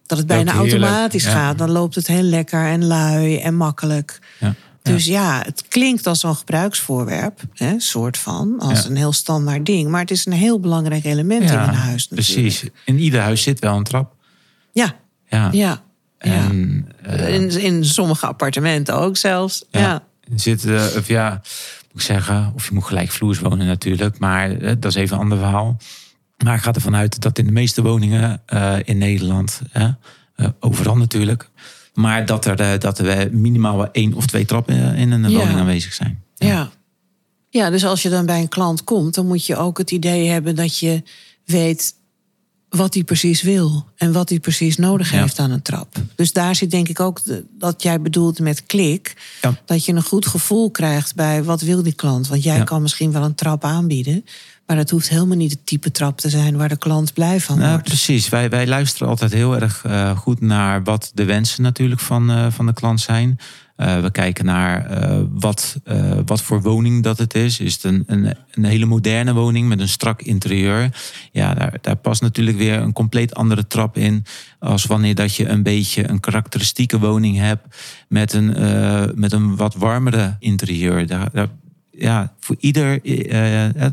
dat 0.07 0.19
het 0.19 0.27
bijna 0.27 0.53
automatisch 0.53 1.27
gaat. 1.27 1.59
Dan 1.59 1.71
loopt 1.71 1.95
het 1.95 2.07
heel 2.07 2.23
lekker 2.23 2.65
en 2.67 2.85
lui 2.85 3.37
en 3.37 3.55
makkelijk. 3.55 4.19
Ja. 4.41 4.55
Dus 4.93 5.05
ja, 5.05 5.43
het 5.45 5.65
klinkt 5.69 6.07
als 6.07 6.21
zo'n 6.21 6.37
gebruiksvoorwerp, 6.37 7.41
hè, 7.55 7.81
soort 7.81 8.19
van, 8.19 8.59
als 8.59 8.85
een 8.85 8.97
heel 8.97 9.13
standaard 9.13 9.67
ding. 9.67 9.91
Maar 9.91 10.01
het 10.01 10.11
is 10.11 10.27
een 10.27 10.33
heel 10.33 10.61
belangrijk 10.61 11.05
element 11.05 11.43
in 11.51 11.59
een 11.59 11.75
huis. 11.75 12.09
Natuurlijk. 12.09 12.39
precies. 12.39 12.71
In 12.85 12.99
ieder 12.99 13.21
huis 13.21 13.43
zit 13.43 13.59
wel 13.59 13.77
een 13.77 13.85
trap. 13.85 14.15
Ja, 14.73 14.95
Ja. 15.29 15.49
ja. 15.53 15.85
En, 16.19 16.89
eh, 17.03 17.35
in, 17.35 17.61
in 17.61 17.85
sommige 17.85 18.27
appartementen 18.27 18.95
ook 18.95 19.17
zelfs. 19.17 19.65
Ja. 19.71 20.03
Zit, 20.35 20.65
eh, 20.65 20.85
of 20.97 21.09
ja, 21.09 21.31
moet 21.93 22.01
ik 22.01 22.01
zeggen, 22.01 22.53
of 22.55 22.69
je 22.69 22.75
moet 22.75 22.85
gelijk 22.85 23.11
vloers 23.11 23.39
wonen 23.39 23.67
natuurlijk, 23.67 24.19
maar 24.19 24.51
eh, 24.51 24.75
dat 24.79 24.85
is 24.85 24.95
even 24.95 25.17
een 25.17 25.23
ander 25.23 25.39
verhaal. 25.39 25.77
Maar 26.45 26.55
ik 26.55 26.63
ga 26.63 26.73
ervan 26.73 26.97
uit 26.97 27.21
dat 27.21 27.39
in 27.39 27.47
de 27.47 27.53
meeste 27.53 27.83
woningen 27.83 28.43
in 28.85 28.99
Nederland, 28.99 29.61
overal 30.61 30.97
natuurlijk, 30.97 31.51
maar 31.97 32.27
dat 32.27 32.45
er, 32.45 32.61
eh, 32.61 32.79
dat 32.81 32.99
er 32.99 33.29
minimaal 33.33 33.77
wel 33.77 33.91
één 33.93 34.15
of 34.15 34.27
twee 34.27 34.45
trappen 34.45 34.95
in 34.97 35.11
een 35.11 35.31
Ja. 35.31 35.39
woning 35.39 35.59
aanwezig 35.59 35.93
zijn. 35.93 36.23
Ja. 36.35 36.71
ja, 37.51 37.71
dus 37.71 37.85
als 37.85 38.03
je 38.03 38.09
dan 38.09 38.27
bij 38.27 38.41
een 38.41 38.49
klant 38.49 38.85
komt, 38.85 39.15
dan 39.15 39.27
moet 39.27 39.47
je 39.47 39.57
ook 39.57 39.79
het 39.79 39.91
idee 39.91 40.29
hebben 40.29 40.55
dat 40.57 40.79
je 40.79 41.03
weet 41.45 41.95
wat 42.69 42.95
hij 42.95 43.05
precies 43.05 43.43
wil 43.43 43.85
en 43.97 44.13
wat 44.13 44.29
hij 44.29 44.41
precies 44.41 44.77
nodig 44.77 45.13
Ja. 45.13 45.21
heeft 45.21 45.39
aan 45.39 45.51
een 45.51 45.63
trap. 45.63 45.97
Dus 46.15 46.33
daar 46.33 46.55
zit 46.57 46.71
denk 46.71 46.89
ik 46.89 47.01
ook 47.01 47.25
de- 47.25 47.45
dat 47.59 47.83
jij 47.83 48.01
bedoelt 48.01 48.39
met 48.39 48.67
klik, 48.67 49.17
Ja. 49.43 49.55
dat 49.65 49.85
je 49.85 49.93
een 49.93 50.03
goed 50.03 50.27
gevoel 50.27 50.71
krijgt 50.71 51.15
bij 51.15 51.43
wat 51.45 51.61
wil 51.61 51.83
die 51.83 51.93
klant. 51.93 52.29
Want 52.29 52.43
jij 52.43 52.57
Ja. 52.57 52.65
kan 52.65 52.83
misschien 52.83 53.13
wel 53.13 53.23
een 53.23 53.35
trap 53.35 53.65
aanbieden, 53.65 54.25
maar 54.67 54.77
het 54.77 54.91
hoeft 54.91 55.09
helemaal 55.09 55.37
niet 55.37 55.51
het 55.51 55.67
type 55.67 55.91
trap 55.91 56.19
te 56.19 56.29
zijn 56.29 56.57
waar 56.57 56.69
de 56.69 56.77
klant 56.77 57.13
blij 57.13 57.41
van 57.41 57.59
Nou, 57.59 57.71
wordt. 57.71 57.85
precies. 57.85 58.29
Wij, 58.29 58.49
wij 58.49 58.67
luisteren 58.67 59.09
altijd 59.09 59.33
heel 59.33 59.61
erg 59.61 59.85
eh, 59.85 60.17
goed 60.19 60.41
naar 60.41 60.83
wat 60.83 61.11
de 61.15 61.25
wensen 61.25 61.63
natuurlijk 61.63 62.01
van, 62.01 62.31
eh, 62.31 62.47
van 62.51 62.67
de 62.67 62.73
klant 62.73 63.01
zijn. 63.01 63.39
Eh, 63.77 64.01
we 64.01 64.11
kijken 64.11 64.45
naar 64.45 64.91
wat, 65.31 65.81
wat 66.27 66.43
voor 66.43 66.63
woning 66.63 67.03
dat 67.03 67.19
het 67.19 67.35
is. 67.35 67.61
Is 67.61 67.75
het 67.75 67.85
een, 67.85 68.05
een, 68.07 68.35
een 68.51 68.65
hele 68.65 68.87
moderne 68.87 69.33
woning 69.33 69.69
met 69.69 69.81
een 69.81 69.89
strak 69.89 70.23
interieur? 70.23 70.97
Ja, 71.33 71.55
daar, 71.55 71.79
daar 71.81 71.97
past 71.97 72.23
natuurlijk 72.23 72.57
weer 72.57 72.81
een 72.81 72.93
compleet 72.93 73.35
andere 73.35 73.67
trap 73.67 73.97
in. 73.97 74.25
Als 74.59 74.85
wanneer 74.85 75.15
dat 75.15 75.35
je 75.35 75.49
een 75.49 75.63
beetje 75.63 76.09
een 76.09 76.21
karakteristieke 76.21 76.99
woning 76.99 77.37
hebt 77.37 77.77
met 78.09 78.33
een, 78.33 78.47
met 79.15 79.33
een 79.33 79.57
wat 79.57 79.75
warmere 79.75 80.37
interieur. 80.39 81.07
Daar, 81.07 81.29
daar, 81.33 81.49
ja, 81.99 82.33
voor 82.41 82.57
ieder, 82.59 83.03
eh, 83.03 83.87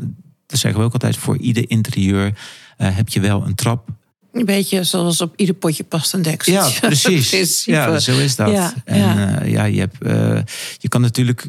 dat 0.46 0.58
zeggen 0.58 0.80
we 0.80 0.86
ook 0.86 0.92
altijd, 0.92 1.16
voor 1.16 1.36
ieder 1.36 1.70
interieur 1.70 2.34
eh, 2.76 2.96
heb 2.96 3.08
je 3.08 3.20
wel 3.20 3.46
een 3.46 3.54
trap 3.54 3.88
Een 4.32 4.44
beetje 4.44 4.84
zoals 4.84 5.20
op 5.20 5.32
ieder 5.36 5.54
potje 5.54 5.84
past 5.84 6.12
een 6.12 6.22
deksel. 6.22 6.52
Ja, 6.52 6.70
precies. 6.80 7.64
Ja, 7.64 7.98
zo 7.98 8.18
is 8.18 8.36
dat. 8.36 8.50
Ja, 8.50 8.74
en 8.84 8.98
ja. 8.98 9.38
eh, 9.40 9.52
ja, 9.52 9.64
je, 9.64 9.78
hebt, 9.78 10.02
eh, 10.02 10.40
je 10.78 10.88
kan 10.88 11.00
natuurlijk 11.00 11.48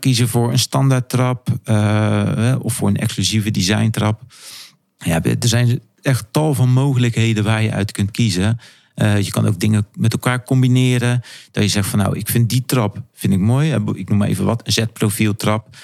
kiezen 0.00 0.28
voor 0.28 0.52
een 0.52 0.58
standaard 0.58 1.08
trap 1.08 1.48
of 2.62 2.74
voor 2.74 2.88
een 2.88 2.96
exclusieve 2.96 3.50
design 3.50 3.90
trap. 3.90 4.22
Ja, 4.98 5.22
er 5.22 5.36
zijn 5.48 5.80
echt 6.02 6.26
tal 6.30 6.54
van 6.54 6.68
mogelijkheden 6.68 7.44
waar 7.44 7.62
je 7.62 7.72
uit 7.72 7.92
kunt 7.92 8.10
kiezen. 8.10 8.60
Je 8.94 9.30
kan 9.30 9.46
ook 9.46 9.60
dingen 9.60 9.86
met 9.94 10.12
elkaar 10.12 10.44
combineren. 10.44 11.20
Dat 11.50 11.62
je 11.62 11.68
zegt 11.68 11.88
van 11.88 11.98
nou, 11.98 12.18
ik 12.18 12.28
vind 12.28 12.50
die 12.50 12.62
trap 12.66 13.02
vind 13.14 13.32
ik 13.32 13.38
mooi. 13.38 13.74
Ik 13.94 14.08
noem 14.08 14.18
maar 14.18 14.28
even 14.28 14.44
wat, 14.44 14.66
een 14.66 14.72
Z-profiel 14.72 15.36
trap. 15.36 15.76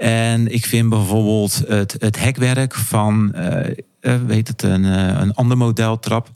En 0.00 0.52
ik 0.52 0.66
vind 0.66 0.88
bijvoorbeeld 0.88 1.62
het, 1.68 1.96
het 1.98 2.18
hekwerk 2.18 2.74
van, 2.74 3.34
eh, 3.34 3.70
eh, 4.00 4.20
weet 4.26 4.48
het, 4.48 4.62
een, 4.62 4.84
eh, 4.84 5.20
een 5.20 5.34
ander 5.34 5.56
model 5.56 5.98
trap. 5.98 6.30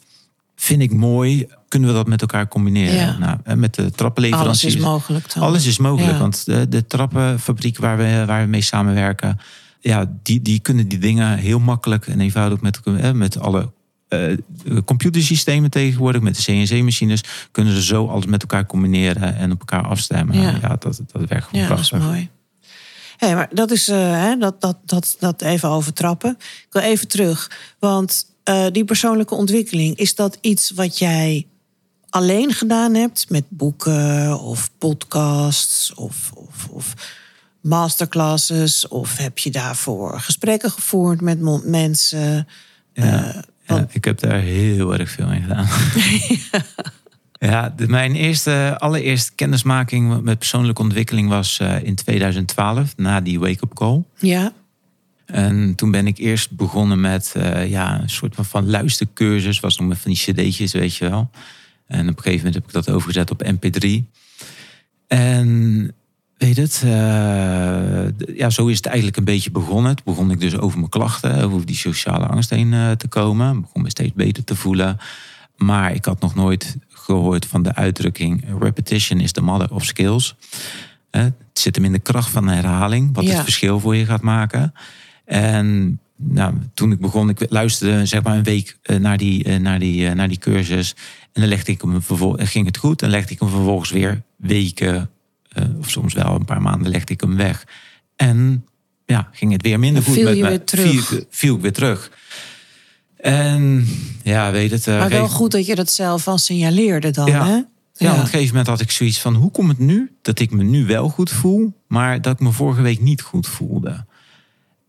Vind 0.57 0.83
ik 0.83 0.93
mooi. 0.93 1.47
Kunnen 1.69 1.89
we 1.89 1.95
dat 1.95 2.07
met 2.07 2.21
elkaar 2.21 2.49
combineren? 2.49 2.95
Ja. 2.95 3.19
Nou, 3.19 3.57
met 3.57 3.75
de 3.75 3.91
trappenleveranciers. 3.91 4.75
Alles 4.75 4.85
is 4.85 4.91
mogelijk 4.91 5.35
dan. 5.35 5.43
Alles 5.43 5.67
is 5.67 5.79
mogelijk, 5.79 6.13
Ja. 6.13 6.19
want 6.19 6.45
de, 6.45 6.69
de 6.69 6.87
trappenfabriek 6.87 7.79
waar 7.79 7.97
we, 7.97 8.25
waar 8.27 8.43
we 8.43 8.49
mee 8.49 8.61
samenwerken, 8.61 9.39
ja, 9.81 10.11
die, 10.23 10.43
die 10.43 10.61
kunnen 10.61 10.89
die 10.89 10.99
dingen 10.99 11.39
heel 11.39 11.59
makkelijk 11.59 12.07
en 12.07 12.21
eenvoudig 12.21 12.61
met, 12.61 12.81
met 13.15 13.39
alle 13.39 13.73
computersystemen 14.85 15.71
tegenwoordig, 15.71 16.21
met 16.23 16.37
de 16.37 16.43
CNC-machines, 16.43 17.25
kunnen 17.51 17.75
ze 17.75 17.83
zo 17.83 18.07
alles 18.07 18.27
met 18.27 18.41
elkaar 18.43 18.67
combineren 18.67 19.37
en 19.37 19.53
op 19.53 19.59
elkaar 19.59 19.87
afstemmen. 19.87 20.41
Ja. 20.41 20.59
Ja, 20.63 20.77
dat, 20.79 21.01
dat 21.13 21.29
werkt 21.29 21.45
gewoon 21.45 21.63
Ja, 21.63 21.69
dat 21.69 21.79
is 21.79 21.89
prachtig. 21.89 22.11
mooi. 22.11 22.31
Hé, 23.17 23.35
maar 23.35 23.49
dat 23.53 23.71
is 23.71 23.87
hè, 23.87 24.37
dat, 24.37 24.61
dat, 24.61 24.77
dat, 24.85 25.17
dat 25.19 25.43
even 25.43 25.69
over 25.69 25.93
trappen. 25.93 26.37
Ik 26.39 26.67
wil 26.71 26.83
even 26.83 27.09
terug. 27.09 27.51
Want 27.79 28.27
eh, 28.45 28.67
die 28.73 28.85
persoonlijke 28.85 29.35
ontwikkeling, 29.35 29.97
is 29.97 30.15
dat 30.15 30.39
iets 30.41 30.71
wat 30.71 30.99
jij 30.99 31.47
alleen 32.09 32.53
gedaan 32.53 32.95
hebt 32.95 33.31
met 33.31 33.45
boeken 33.49 34.41
of 34.41 34.71
podcasts 34.79 35.95
of, 35.95 36.33
of, 36.35 36.69
of 36.71 36.95
masterclasses? 37.61 38.89
Of 38.89 39.17
heb 39.17 39.39
je 39.39 39.51
daarvoor 39.51 40.21
gesprekken 40.21 40.71
gevoerd 40.71 41.21
met 41.21 41.65
mensen? 41.65 42.49
Ja, 42.93 43.35
Eh, 43.35 43.43
ja, 43.67 43.87
ik 43.91 44.05
heb 44.05 44.21
daar 44.21 44.41
heel 44.41 44.93
erg 44.93 45.11
veel 45.11 45.31
in 45.31 45.43
gedaan. 45.43 45.67
ja, 46.53 46.65
de, 47.45 47.89
mijn 47.89 48.15
eerste, 48.15 48.77
allereerste 48.79 49.33
kennismaking 49.35 50.23
met 50.23 50.39
persoonlijke 50.39 50.83
ontwikkeling 50.83 51.29
was 51.29 51.59
eh, 51.59 51.83
in 51.83 51.95
2012, 51.95 52.97
na 52.97 53.21
die 53.21 53.41
wake-up 53.41 53.75
call. 53.75 54.03
Ja, 54.19 54.53
En 55.27 55.75
toen 55.75 55.91
ben 55.91 56.07
ik 56.07 56.19
eerst 56.19 56.51
begonnen 56.51 57.01
met 57.01 57.33
eh, 57.37 57.71
ja, 57.71 58.01
een 58.01 58.11
soort 58.11 58.35
van, 58.35 58.45
van 58.45 58.71
luistercursus. 58.71 59.61
Was 59.61 59.79
nog 59.79 59.89
met 59.89 59.99
van 59.99 60.11
die 60.11 60.21
cd'tjes, 60.21 60.73
weet 60.73 60.97
je 60.97 61.09
wel. 61.09 61.31
En 61.87 62.09
op 62.09 62.17
een 62.17 62.23
gegeven 62.23 62.37
moment 62.37 62.55
heb 62.55 62.65
ik 62.65 62.73
dat 62.73 62.91
overgezet 62.91 63.31
op 63.31 63.45
mp3. 63.45 63.89
En 65.07 65.93
weet 66.37 66.57
het, 66.57 66.83
eh, 66.85 68.37
ja, 68.37 68.51
zo 68.51 68.67
is 68.67 68.77
het 68.77 68.87
eigenlijk 68.87 69.17
een 69.17 69.25
beetje 69.25 69.51
begonnen. 69.51 69.97
Toen 69.97 70.15
begon 70.15 70.31
ik 70.31 70.41
dus 70.41 70.59
over 70.59 70.79
mijn 70.79 70.91
klachten, 70.91 71.43
over 71.43 71.67
die 71.67 71.77
sociale 71.77 72.27
angst 72.27 72.51
heen 72.51 72.97
te 72.97 73.09
komen. 73.09 73.57
Ik 73.57 73.61
begon 73.61 73.83
me 73.83 73.91
steeds 73.91 74.13
beter 74.13 74.45
te 74.45 74.57
voelen. 74.57 74.99
Maar 75.57 75.95
ik 75.95 76.05
had 76.05 76.21
nog 76.21 76.35
nooit 76.35 76.77
gehoord 77.05 77.47
van 77.47 77.63
de 77.63 77.75
uitdrukking... 77.75 78.45
repetition 78.61 79.21
is 79.21 79.33
the 79.33 79.43
mother 79.43 79.71
of 79.71 79.85
skills. 79.85 80.37
Het 81.11 81.35
zit 81.53 81.77
hem 81.77 81.85
in 81.85 81.93
de 81.93 81.99
kracht 81.99 82.31
van 82.31 82.49
herhaling, 82.49 83.15
wat 83.15 83.25
Ja. 83.25 83.35
het 83.35 83.43
verschil 83.43 83.81
voor 83.81 83.97
je 83.97 84.05
gaat 84.05 84.23
maken. 84.23 84.73
En 85.25 85.99
nou, 86.17 86.55
toen 86.75 86.93
ik 86.93 87.01
begon, 87.01 87.29
ik 87.29 87.47
luisterde 87.49 88.07
zeg 88.07 88.23
maar 88.23 88.37
een 88.37 88.43
week 88.43 88.79
eh, 88.83 88.97
naar 88.97 89.17
die, 89.17 89.45
eh, 89.45 89.61
naar 89.61 89.79
die, 89.79 90.09
eh, 90.09 90.15
naar 90.15 90.29
die 90.29 90.39
cursus. 90.39 90.95
En 91.33 91.41
dan 91.41 91.51
legde 91.51 91.73
ik 91.73 91.81
hem 91.81 92.03
vervolgens, 92.03 92.51
ging 92.51 92.67
het 92.67 92.77
goed. 92.77 93.03
En 93.03 93.11
legde 93.11 93.33
ik 93.33 93.41
hem 93.41 93.49
vervolgens 93.49 93.91
weer 93.91 94.23
weken, 94.37 95.11
of 95.79 95.91
soms 95.91 96.15
wel 96.15 96.35
een 96.35 96.45
paar 96.45 96.63
maanden, 96.63 96.91
legde 96.91 97.13
ik 97.13 97.21
hem 97.21 97.37
weg. 97.37 97.67
En 98.17 98.67
ja, 99.07 99.29
ging 99.33 99.53
het 99.53 99.63
weer 99.63 99.79
minder 99.79 100.03
goed 100.03 100.15
viel 100.15 100.25
met 100.25 100.39
me. 100.39 100.49
weer 100.49 100.65
terug. 100.65 101.07
Viel, 101.07 101.25
viel 101.31 101.55
ik 101.55 101.61
weer 101.61 101.73
terug. 101.73 102.11
En 103.25 103.87
ja, 104.23 104.51
weet 104.51 104.71
het. 104.71 104.87
eh, 104.87 104.99
maar 104.99 105.09
wel 105.09 105.27
geef- 105.27 105.37
goed 105.37 105.51
dat 105.53 105.67
je 105.67 105.75
dat 105.75 105.91
zelf 105.91 106.29
al 106.29 106.39
signaleerde 106.39 107.11
dan, 107.11 107.27
Ja. 107.27 107.47
hè? 107.47 107.53
ja, 107.97 108.13
op 108.13 108.19
een 108.19 108.25
gegeven 108.27 108.47
moment 108.49 108.67
had 108.67 108.81
ik 108.81 108.91
zoiets 108.91 109.21
van: 109.21 109.35
hoe 109.35 109.51
komt 109.51 109.69
het 109.69 109.79
nu 109.79 110.13
dat 110.23 110.39
ik 110.39 110.51
me 110.51 110.63
nu 110.63 110.87
wel 110.87 111.09
goed 111.09 111.31
voel, 111.31 111.73
maar 111.89 112.21
dat 112.21 112.33
ik 112.33 112.41
me 112.41 112.53
vorige 112.53 112.83
week 112.83 113.01
niet 113.01 113.23
goed 113.23 113.47
voelde? 113.47 114.05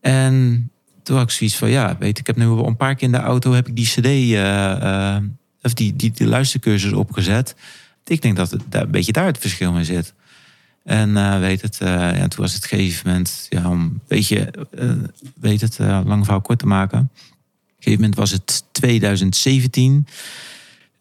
En 0.01 0.69
toen 1.03 1.15
had 1.17 1.25
ik 1.25 1.31
zoiets 1.31 1.55
van: 1.55 1.69
ja, 1.69 1.95
weet 1.99 2.19
ik 2.19 2.27
heb 2.27 2.35
nu 2.35 2.45
al 2.47 2.67
een 2.67 2.77
paar 2.77 2.95
keer 2.95 3.07
in 3.07 3.11
de 3.13 3.19
auto 3.19 3.53
heb 3.53 3.67
ik 3.67 3.75
die 3.75 3.85
CD, 3.87 4.05
eh, 4.05 5.15
eh, 5.15 5.23
of 5.61 5.73
die, 5.73 5.95
die, 5.95 6.11
die 6.11 6.27
luistercursus 6.27 6.91
opgezet. 6.93 7.55
Ik 8.05 8.21
denk 8.21 8.35
dat 8.35 8.51
het 8.51 8.61
daar 8.69 8.81
een 8.83 8.91
beetje 8.91 9.11
daar 9.11 9.25
het 9.25 9.37
verschil 9.37 9.77
in 9.77 9.85
zit. 9.85 10.13
En 10.83 11.39
weet 11.39 11.61
het, 11.61 11.77
ja, 11.79 12.27
toen 12.27 12.41
was 12.43 12.53
het 12.53 12.65
gegeven 12.65 13.07
moment, 13.09 13.45
ja, 13.49 13.69
om 13.69 13.81
een 13.81 14.01
beetje, 14.07 14.53
weet 15.39 15.61
het, 15.61 15.77
lang 15.79 16.23
verhaal 16.23 16.41
kort 16.41 16.59
te 16.59 16.65
maken. 16.67 17.11
Gegeven 17.85 18.01
moment 18.01 18.15
was 18.15 18.31
het 18.31 18.63
2017. 18.71 20.07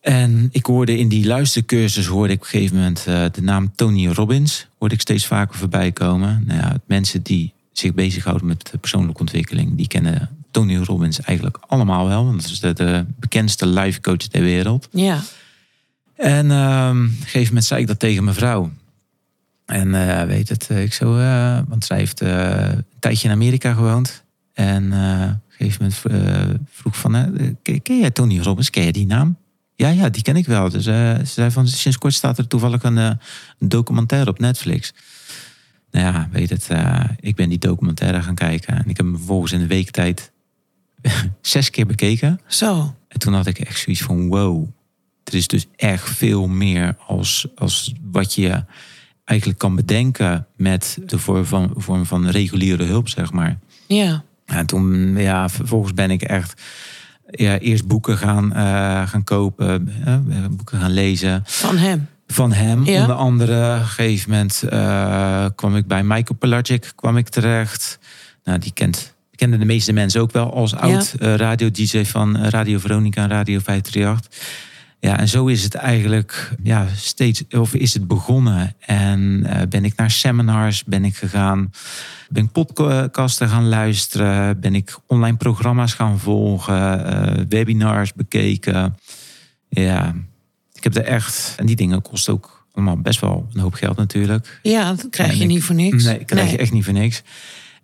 En 0.01 0.49
ik 0.53 0.66
hoorde 0.66 0.99
in 0.99 1.09
die 1.09 1.27
luistercursus 1.27 2.07
hoorde 2.07 2.33
ik 2.33 2.38
op 2.38 2.44
een 2.44 2.51
gegeven 2.51 2.77
moment 2.77 3.07
eh, 3.07 3.25
de 3.33 3.42
naam 3.42 3.73
Tony 3.75 4.09
Robbins 4.09 4.66
hoorde 4.79 4.94
ik 4.94 5.01
steeds 5.01 5.27
vaker 5.27 5.59
voorbij 5.59 5.92
komen. 5.92 6.44
Nou 6.47 6.61
ja, 6.61 6.81
mensen 6.87 7.23
die 7.23 7.53
zich 7.73 7.94
bezighouden 7.94 8.47
met 8.47 8.73
persoonlijke 8.81 9.20
ontwikkeling, 9.20 9.77
die 9.77 9.87
kennen 9.87 10.31
Tony 10.51 10.77
Robbins 10.77 11.20
eigenlijk 11.20 11.59
allemaal 11.66 12.07
wel. 12.07 12.25
Want 12.25 12.42
dat 12.42 12.51
is 12.51 12.61
de, 12.61 12.73
de 12.73 13.05
bekendste 13.16 13.66
life 13.66 14.01
coach 14.01 14.16
ter 14.16 14.42
wereld. 14.42 14.88
Ja, 14.90 15.23
En 16.16 16.51
ehm, 16.51 17.05
op 17.05 17.11
een 17.11 17.16
gegeven 17.20 17.47
moment 17.47 17.64
zei 17.64 17.81
ik 17.81 17.87
dat 17.87 17.99
tegen 17.99 18.25
mijn 18.25 18.37
vrouw. 18.37 18.73
En 19.66 19.94
eh, 19.94 20.27
weet 20.27 20.49
het, 20.49 20.66
eh, 20.70 20.83
ik 20.83 20.92
zo, 20.92 21.16
want 21.68 21.85
zij 21.85 21.97
heeft 21.99 22.20
een 22.20 22.85
tijdje 22.99 23.29
in 23.29 23.35
Amerika 23.35 23.73
gewoond. 23.73 24.23
En 24.53 24.92
een 25.59 25.71
gegeven 25.71 25.93
moment 26.07 26.27
eh, 26.27 26.55
vroeg 26.71 26.97
van, 26.97 27.14
eh, 27.14 27.51
ken, 27.83 27.99
jij 27.99 28.11
Tony 28.11 28.40
Robbins? 28.40 28.71
Ken 28.71 28.85
je 28.85 28.93
die 28.93 29.07
naam? 29.07 29.37
Ja, 29.77 29.88
ja, 29.88 30.09
die 30.09 30.23
ken 30.23 30.37
ik 30.37 30.47
wel. 30.47 30.69
Dus 30.69 30.87
eh, 30.87 31.19
ze 31.19 31.25
zei 31.25 31.51
van, 31.51 31.69
sinds 31.69 31.99
kort 31.99 32.14
staat 32.14 32.38
er 32.38 32.47
toevallig 32.47 32.83
een, 32.83 33.19
documentaire 33.59 34.31
op 34.31 34.38
Netflix. 34.38 34.93
Nou 35.90 36.07
ja, 36.07 36.29
weet 36.33 36.51
het, 36.51 36.69
ik 37.21 37.37
ben 37.37 37.49
die 37.49 37.59
documentaire 37.59 38.23
gaan 38.23 38.35
kijken. 38.35 38.75
En 38.75 38.88
ik 38.88 38.97
heb 38.97 39.07
hem 39.07 39.17
vervolgens 39.17 39.53
in 39.53 39.61
een 39.61 39.67
week 39.67 39.90
tijd 39.90 40.33
zes 41.40 41.71
keer 41.71 41.87
bekeken. 41.87 42.40
zo. 42.47 42.95
En 43.09 43.19
toen 43.19 43.35
had 43.35 43.47
ik 43.47 43.59
echt 43.59 43.81
zoiets 43.81 44.03
van 44.03 44.29
wow. 44.29 44.69
Er 45.25 45.35
is 45.35 45.47
dus 45.47 45.67
echt 45.77 46.11
veel 46.11 46.47
meer 46.47 46.97
als, 47.07 47.47
als 47.55 47.95
wat 48.11 48.35
je 48.35 48.64
eigenlijk 49.25 49.59
kan 49.59 49.75
bedenken 49.75 50.47
met 50.57 50.99
de 51.07 51.19
vorm 51.19 51.45
van, 51.45 51.73
vorm 51.77 52.07
van 52.07 52.29
reguliere 52.29 52.85
hulp, 52.85 53.09
zeg 53.09 53.33
maar. 53.33 53.59
Ja, 53.87 54.25
En 54.59 54.67
toen, 54.67 55.17
ja, 55.17 55.49
vervolgens 55.49 55.95
ben 55.95 56.11
ik 56.11 56.23
echt 56.23 56.62
ja, 57.31 57.59
eerst 57.59 57.87
boeken 57.87 58.19
gaan, 58.19 58.53
eh, 58.53 59.09
gaan 59.09 59.25
kopen, 59.25 59.88
eh, 60.05 60.17
boeken 60.51 60.81
gaan 60.81 60.90
lezen 60.90 61.43
van 61.45 61.77
hem. 61.77 62.09
van 62.27 62.53
hem. 62.53 62.85
Ja. 62.85 63.01
Onder 63.01 63.17
andere, 63.17 63.75
op 63.75 63.81
een 63.81 63.87
gegeven 63.87 64.31
moment 64.31 64.62
eh, 64.62 65.47
kwam 65.55 65.77
ik 65.77 65.87
bij 65.87 66.03
Michael 66.03 66.38
Pelagic 66.38 66.93
kwam 66.95 67.17
ik 67.17 67.29
terecht. 67.29 67.99
Nou, 68.45 68.59
die 68.59 68.73
kent, 68.73 69.14
kenden 69.35 69.59
de 69.59 69.64
meeste 69.64 69.93
mensen 69.93 70.21
ook 70.21 70.33
wel 70.33 70.55
als 70.55 70.75
oud 70.75 71.14
eh, 71.19 71.35
radio-dj 71.35 72.05
van 72.05 72.37
Radio 72.37 72.79
Veronica 72.79 73.23
en 73.23 73.29
Radio 73.29 73.59
538. 73.59 74.73
Ja, 75.05 75.19
en 75.19 75.29
zo 75.29 75.47
is 75.47 75.62
het 75.62 75.75
eigenlijk 75.75 76.51
ja, 76.62 76.87
steeds, 76.97 77.43
of 77.51 77.75
is 77.75 77.95
het 77.95 78.07
begonnen. 78.07 78.75
En 78.81 79.43
eh, 79.47 79.67
ben 79.69 79.85
ik 79.85 79.97
naar 79.97 80.11
seminars 80.11 80.85
ben 80.85 81.05
ik 81.05 81.17
gegaan. 81.17 81.71
Ben 82.29 82.45
ik 82.45 82.53
podcasten 82.53 83.49
gaan 83.49 83.69
luisteren. 83.69 84.61
Ben 84.61 84.75
ik 84.75 84.99
online 85.07 85.37
programma's 85.37 85.95
gaan 85.95 86.19
volgen. 86.19 87.05
eh, 87.07 87.45
webinars 87.49 88.12
bekeken. 88.12 88.97
Ja, 89.69 90.14
ik 90.73 90.85
heb 90.85 90.95
er 90.97 91.05
echt... 91.05 91.55
En 91.57 91.67
die 91.67 91.77
dingen 91.77 92.03
kosten 92.03 92.33
ook 92.33 92.67
allemaal 92.73 92.97
best 93.01 93.21
wel 93.21 93.49
een 93.53 93.61
hoop 93.61 93.75
geld 93.75 93.97
natuurlijk. 93.97 94.59
Ja, 94.62 94.88
dat 94.88 95.07
krijg 95.11 95.31
En 95.31 95.37
je 95.37 95.43
ik- 95.43 95.49
niet 95.49 95.62
voor 95.62 95.75
niks. 95.75 96.05
Nee, 96.05 96.25
krijg 96.25 96.51
je 96.51 96.57
echt 96.57 96.73
niet 96.73 96.85
voor 96.85 96.93
niks. 96.93 97.23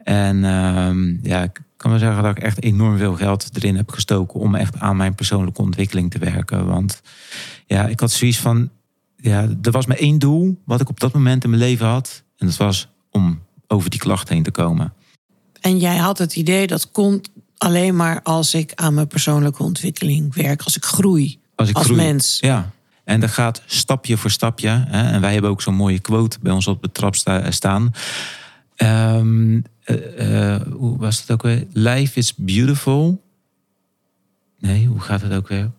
En 0.05 0.45
ehm, 0.45 1.17
ja, 1.23 1.43
ik 1.43 1.61
kan 1.81 1.91
wel 1.91 2.01
zeggen 2.01 2.23
dat 2.23 2.37
ik 2.37 2.43
echt 2.43 2.63
enorm 2.63 2.97
veel 2.99 3.15
geld 3.15 3.49
erin 3.53 3.77
heb 3.77 3.91
gestoken 3.91 4.41
om 4.41 4.55
echt 4.55 4.79
aan 4.79 4.97
mijn 4.97 5.15
persoonlijke 5.15 5.63
ontwikkeling 5.63 6.11
te 6.11 6.19
werken. 6.19 6.67
Want 6.67 7.01
ja, 7.67 7.87
ik 7.87 8.01
had 8.01 8.11
zoiets 8.11 8.39
van, 8.39 8.71
ja, 9.17 9.49
er 9.63 9.71
was 9.71 9.87
maar 9.87 9.97
één 9.97 10.19
doel 10.19 10.61
wat 10.65 10.81
ik 10.81 10.89
op 10.89 11.01
dat 11.01 11.13
moment 11.13 11.45
in 11.45 11.51
mijn 11.51 11.63
leven 11.63 11.87
had. 11.87 12.23
En 12.37 12.47
dat 12.47 12.57
was 12.57 12.89
om 13.11 13.41
over 13.67 13.91
die 13.91 13.99
klacht 14.01 14.29
heen 14.29 14.43
te 14.43 14.51
komen. 14.51 14.93
En 15.61 15.79
jij 15.79 15.97
had 15.97 16.19
het 16.19 16.37
idee 16.37 16.67
dat 16.67 16.91
komt 16.91 17.29
alleen 17.57 17.97
maar 17.97 18.23
als 18.23 18.55
ik 18.55 18.73
aan 18.75 18.95
mijn 18.95 19.07
persoonlijke 19.07 19.63
ontwikkeling 19.63 20.35
werk, 20.35 20.63
als 20.63 20.77
ik 20.77 20.85
groei 20.85 21.39
Als 21.55 21.69
ik 21.69 21.77
als 21.77 21.85
groei. 21.85 22.01
mens. 22.01 22.39
Ja, 22.41 22.71
en 23.05 23.21
dat 23.21 23.31
gaat 23.31 23.63
stapje 23.67 24.17
voor 24.17 24.31
stapje. 24.31 24.69
Hè? 24.89 25.11
En 25.13 25.21
wij 25.21 25.33
hebben 25.33 25.51
ook 25.51 25.63
zo'n 25.63 25.75
mooie 25.75 25.99
quote 25.99 26.39
bij 26.43 26.53
ons 26.53 26.67
op 26.67 26.83
de 26.83 26.93
trap 26.93 27.15
sta- 27.17 27.51
staan. 27.51 27.93
Ehm, 28.77 29.61
eh, 29.99 30.55
eh, 30.55 30.63
hoe 30.73 30.99
was 30.99 31.21
het 31.21 31.31
ook 31.31 31.43
weer? 31.43 31.67
Life 31.73 32.19
is 32.19 32.35
beautiful. 32.35 33.23
Nee, 34.59 34.87
hoe 34.87 35.01
gaat 35.01 35.21
het 35.21 35.33
ook 35.33 35.49
weer? 35.49 35.71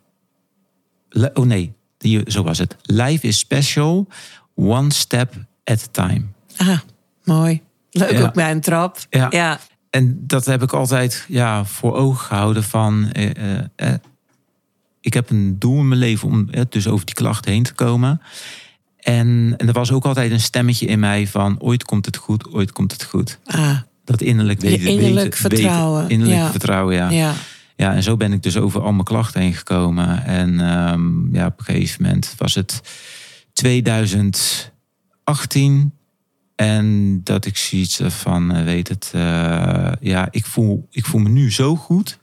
Le- 1.10 1.32
oh 1.34 1.46
nee, 1.46 1.74
die, 1.98 2.32
zo 2.32 2.44
was 2.44 2.58
het. 2.58 2.76
Life 2.82 3.28
is 3.28 3.38
special, 3.38 4.08
one 4.56 4.94
step 4.94 5.34
at 5.64 5.84
a 5.84 5.88
time. 6.08 6.24
Ah, 6.58 6.80
mooi. 7.24 7.62
Leuk 7.92 8.12
Ja. 8.12 8.22
ook 8.22 8.34
bij 8.34 8.52
een 8.52 8.62
trap. 8.62 8.98
Ja. 9.10 9.28
ja. 9.30 9.60
En 9.90 10.28
dat 10.28 10.46
heb 10.46 10.62
ik 10.64 10.74
altijd 10.74 11.26
ja, 11.28 11.66
voor 11.66 11.94
ogen 11.96 12.26
gehouden 12.26 12.64
van... 12.64 13.12
eh, 13.12 13.58
eh, 13.60 13.66
eh, 13.76 13.94
ik 15.02 15.14
heb 15.14 15.30
een 15.30 15.60
doel 15.60 15.78
in 15.80 15.88
mijn 15.88 16.00
leven 16.00 16.28
om 16.28 16.50
eh, 16.50 16.62
dus 16.70 16.88
over 16.88 17.06
die 17.06 17.16
klachten 17.16 17.52
heen 17.52 17.64
te 17.64 17.74
komen. 17.74 18.22
En, 18.98 19.54
en 19.58 19.68
er 19.68 19.74
was 19.74 19.92
ook 19.92 20.06
altijd 20.06 20.32
een 20.32 20.40
stemmetje 20.40 20.86
in 20.86 21.00
mij 21.00 21.28
van... 21.28 21.60
ooit 21.60 21.84
komt 21.84 22.06
het 22.06 22.18
goed, 22.18 22.50
ooit 22.54 22.72
komt 22.72 22.92
het 22.92 23.04
goed. 23.04 23.40
Ah, 23.46 23.78
Dat 24.12 24.22
innerlijk 24.22 24.62
weten. 24.62 24.88
innerlijk 24.88 25.36
weten, 25.36 25.40
vertrouwen, 25.40 26.02
Weten, 26.02 26.14
innerlijk 26.14 26.40
ja. 26.42 26.52
vertrouwen, 26.52 26.96
ja. 26.96 27.10
ja. 27.10 27.34
Ja, 27.76 27.94
en 27.94 28.04
zo 28.04 28.18
ben 28.18 28.34
ik 28.34 28.44
dus 28.44 28.58
over 28.58 28.82
al 28.82 28.92
mijn 28.92 29.04
klachten 29.04 29.42
heen 29.42 29.54
gekomen. 29.54 30.26
En 30.26 30.60
ehm, 30.60 31.36
ja, 31.36 31.46
op 31.46 31.60
een 31.60 31.66
gegeven 31.66 32.04
moment 32.04 32.34
was 32.38 32.56
het 32.56 32.82
2018. 33.54 35.94
En 36.56 37.20
dat 37.24 37.46
ik 37.46 37.58
zoiets 37.58 38.00
van, 38.08 38.54
eh, 38.56 38.64
weet 38.64 38.88
het, 38.88 39.12
eh, 39.14 39.92
ja, 40.00 40.28
ik 40.32 40.46
voel, 40.46 40.88
ik 40.92 41.06
voel 41.06 41.22
me 41.22 41.30
nu 41.30 41.52
zo 41.52 41.76
goed. 41.76 42.20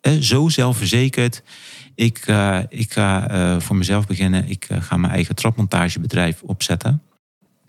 eh, 0.00 0.12
zo 0.12 0.48
zelfverzekerd. 0.48 1.42
Ik, 1.94 2.18
eh, 2.26 2.58
ik 2.68 2.92
ga 2.92 3.60
voor 3.60 3.76
mezelf 3.76 4.06
beginnen. 4.06 4.48
Ik 4.48 4.66
ga 4.70 4.96
mijn 4.96 5.12
eigen 5.12 5.34
trapmontagebedrijf 5.34 6.42
opzetten. 6.42 7.02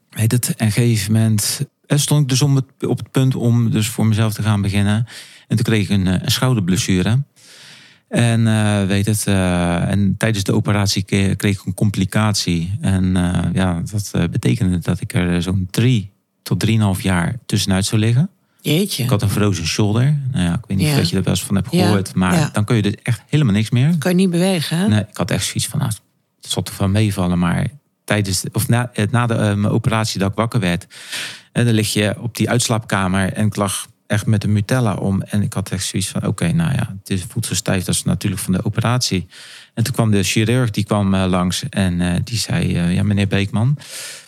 Weet 0.10 0.32
het, 0.32 0.46
en 0.48 0.54
op 0.54 0.60
een 0.62 0.72
gegeven 0.72 1.14
moment 1.14 1.66
stond 1.88 2.22
ik 2.22 2.30
dus 2.30 2.42
om 2.42 2.56
het, 2.56 2.66
op 2.88 2.98
het 2.98 3.12
punt 3.12 3.36
om 3.36 3.72
dus 3.72 3.88
voor 3.88 4.06
mezelf 4.06 4.34
te 4.34 4.42
gaan 4.42 4.62
beginnen. 4.62 5.06
En 5.48 5.56
toen 5.56 5.66
kreeg 5.66 5.84
ik 5.84 5.90
een, 5.90 6.08
eh, 6.08 6.14
een 6.22 6.32
schouderblessure. 6.32 7.24
En 8.10 8.48
eh, 8.48 8.86
weet 8.86 9.06
het, 9.06 9.28
eh, 9.28 9.90
en 9.92 10.16
tijdens 10.18 10.44
de 10.44 10.54
operatie 10.54 11.04
kreeg 11.36 11.60
ik 11.60 11.66
een 11.66 11.74
complicatie. 11.74 12.78
En 12.82 13.16
eh, 13.16 13.44
ja, 13.54 13.82
dat 13.92 14.10
eh, 14.14 14.24
betekende 14.32 14.80
dat 14.80 15.02
ik 15.02 15.14
er 15.14 15.42
zo'n 15.42 15.68
drie 15.72 16.12
tot 16.44 16.60
drieënhalf 16.60 17.02
jaar 17.02 17.36
tussenuit 17.46 17.86
zou 17.86 18.02
liggen. 18.02 18.30
Jeetje. 18.62 19.04
Ik 19.04 19.10
had 19.10 19.22
een 19.22 19.30
frozen 19.30 19.66
shoulder. 19.66 20.18
Nou 20.32 20.44
ja, 20.46 20.54
ik 20.54 20.64
weet 20.68 20.78
niet 20.78 20.88
Ja. 20.88 21.00
of 21.00 21.10
je 21.10 21.16
er 21.18 21.24
wel 21.24 21.34
eens 21.34 21.44
van 21.44 21.56
hebt 21.56 21.72
Ja, 21.72 21.86
gehoord. 21.86 22.16
Maar 22.16 22.34
ja. 22.34 22.50
dan 22.54 22.66
kun 22.66 22.76
je 22.76 22.82
dus 22.82 22.96
echt 23.04 23.22
helemaal 23.30 23.54
niks 23.54 23.70
meer. 23.70 23.98
Kan 23.98 24.12
je 24.12 24.18
niet 24.18 24.30
bewegen, 24.30 24.78
hè? 24.78 24.88
Nee, 24.88 25.00
ik 25.00 25.18
had 25.18 25.32
echt 25.32 25.46
zoiets 25.46 25.68
van, 25.68 25.80
nou, 25.80 25.92
het 26.42 26.52
zal 26.52 26.64
toch 26.64 26.78
wel 26.78 26.88
meevallen. 26.90 27.40
Maar 27.40 27.68
tijdens, 28.06 28.42
de- 28.42 28.50
of 28.54 28.68
na, 28.68 28.90
eh, 28.94 29.06
na 29.12 29.26
de, 29.28 29.34
eh, 29.34 29.74
operatie 29.74 30.20
dat 30.20 30.30
ik 30.30 30.36
wakker 30.36 30.60
werd. 30.60 30.88
En 31.52 31.66
dan 31.66 31.74
lig 31.74 31.94
je 31.94 32.16
op 32.22 32.36
die 32.36 32.50
uitslaapkamer 32.50 33.34
en 33.34 33.46
ik 33.46 33.56
lag 33.56 33.88
echt 34.08 34.26
met 34.26 34.44
een 34.44 34.54
Nutella 34.54 34.94
om. 34.94 35.22
En 35.22 35.42
ik 35.42 35.54
had 35.54 35.70
echt 35.70 35.86
zoiets 35.86 36.10
van, 36.10 36.26
oké, 36.28 36.52
nou 36.52 36.72
ja, 36.74 36.96
het 37.00 37.10
is 37.10 37.24
voelt 37.28 37.46
zo 37.46 37.54
stijf. 37.56 37.84
Dat 37.84 37.96
is 37.96 38.04
natuurlijk 38.04 38.42
van 38.42 38.54
de 38.54 38.66
operatie. 38.66 39.28
En 39.74 39.84
toen 39.84 39.94
kwam 39.94 40.12
de 40.12 40.24
chirurg, 40.24 40.72
die 40.72 40.84
kwam 40.84 41.14
eh, 41.14 41.26
langs 41.28 41.64
en 41.70 42.22
die 42.24 42.38
zei, 42.38 42.78
ja 42.94 43.04
meneer 43.04 43.28
Beekman... 43.28 43.78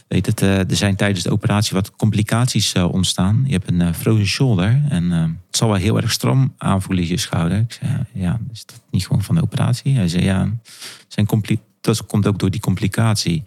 Weet 0.07 0.25
het, 0.25 0.41
er 0.41 0.65
zijn 0.75 0.95
tijdens 0.95 1.23
de 1.23 1.31
operatie 1.31 1.73
wat 1.73 1.95
complicaties 1.95 2.73
ontstaan. 2.73 3.43
Je 3.45 3.51
hebt 3.53 3.69
een 3.71 3.93
frozen 3.93 4.25
shoulder 4.25 4.81
en 4.89 5.11
het 5.11 5.31
zal 5.49 5.67
wel 5.67 5.77
heel 5.77 5.97
erg 5.97 6.11
stram 6.11 6.53
aanvoelen 6.57 7.07
je 7.07 7.17
schouder. 7.17 7.57
Ik 7.57 7.77
zei, 7.81 8.03
ja, 8.13 8.39
is 8.53 8.65
dat 8.65 8.81
niet 8.91 9.07
gewoon 9.07 9.23
van 9.23 9.35
de 9.35 9.41
operatie? 9.41 9.95
Hij 9.95 10.07
zei, 10.07 10.23
ja, 10.23 10.49
zijn 11.07 11.25
compli- 11.25 11.59
dat 11.95 12.06
komt 12.06 12.28
ook 12.28 12.39
door 12.39 12.52
die 12.52 12.62
complicatie. 12.62 13.43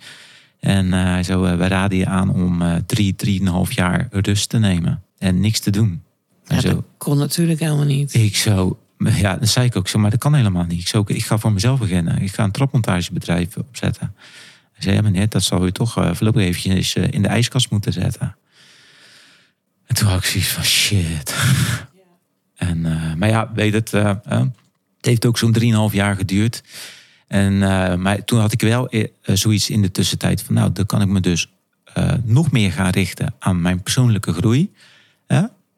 En 0.60 0.92
eh, 0.92 1.02
hij 1.02 1.22
zei, 1.22 1.44
eh, 1.46 1.56
wij 1.56 1.68
raden 1.68 1.98
je 1.98 2.06
aan 2.06 2.34
om 2.34 2.62
eh, 2.62 2.74
drie, 2.86 3.14
drieënhalf 3.14 3.72
jaar 3.72 4.08
rust 4.10 4.48
te 4.48 4.58
nemen 4.58 5.02
en 5.18 5.40
niks 5.40 5.60
te 5.60 5.70
doen. 5.70 6.02
En 6.46 6.54
Ja, 6.54 6.60
zo, 6.60 6.68
dat 6.68 6.84
kon 6.96 7.18
natuurlijk 7.18 7.60
helemaal 7.60 7.84
niet. 7.84 8.14
ik 8.14 8.36
zo, 8.36 8.78
ja, 8.98 9.36
dan 9.36 9.46
zei 9.46 9.66
ik 9.66 9.76
ook 9.76 9.88
zo, 9.88 9.98
maar 9.98 10.10
dat 10.10 10.18
kan 10.18 10.34
helemaal 10.34 10.64
niet. 10.64 10.80
Ik, 10.80 10.88
zo, 10.88 11.04
ik 11.06 11.24
ga 11.24 11.38
voor 11.38 11.52
mezelf 11.52 11.78
beginnen. 11.78 12.22
Ik 12.22 12.34
ga 12.34 12.44
een 12.44 12.50
trapmontagebedrijf 12.50 13.56
opzetten. 13.56 14.14
Hij 14.72 14.82
zei, 14.82 14.96
ja 14.96 15.02
meneer, 15.02 15.28
dat 15.28 15.42
zal 15.42 15.66
u 15.66 15.72
toch 15.72 15.96
eh, 15.96 16.14
voorlopig 16.14 16.42
eventjes 16.42 16.94
in 16.94 17.22
de 17.22 17.28
ijskast 17.28 17.70
moeten 17.70 17.92
zetten. 17.92 18.36
En 19.86 19.94
toen 19.94 20.08
had 20.08 20.18
ik 20.18 20.24
zoiets 20.24 20.50
van, 20.50 20.64
shit. 20.64 21.34
En, 22.56 22.80
maar 23.18 23.28
ja, 23.28 23.50
weet 23.54 23.72
het, 23.72 23.90
het 23.90 25.08
heeft 25.08 25.26
ook 25.26 25.38
zo'n 25.38 25.56
3,5 25.90 25.94
jaar 25.94 26.16
geduurd. 26.16 26.62
En, 27.30 27.62
eh, 27.62 27.94
maar 27.94 28.24
toen 28.24 28.40
had 28.40 28.52
ik 28.52 28.60
wel 28.60 28.88
eh, 28.88 29.08
zoiets 29.22 29.70
in 29.70 29.82
de 29.82 29.90
tussentijd 29.90 30.42
van, 30.42 30.54
nou, 30.54 30.72
dan 30.72 30.86
kan 30.86 31.00
ik 31.00 31.08
me 31.08 31.20
dus 31.20 31.48
eh, 31.94 32.12
nog 32.24 32.50
meer 32.50 32.72
gaan 32.72 32.90
richten 32.90 33.34
aan 33.38 33.60
mijn 33.60 33.82
persoonlijke 33.82 34.32
groei. 34.32 34.72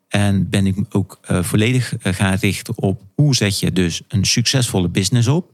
En 0.09 0.49
ben 0.49 0.67
ik 0.67 0.77
ook 0.91 1.19
eh, 1.23 1.43
volledig 1.43 1.97
eh, 1.97 2.13
gaan 2.13 2.35
richten 2.35 2.79
op 2.79 3.03
hoe 3.15 3.35
zet 3.35 3.59
je 3.59 3.73
dus 3.73 4.03
een 4.09 4.25
succesvolle 4.25 4.89
business 4.89 5.29
op. 5.29 5.51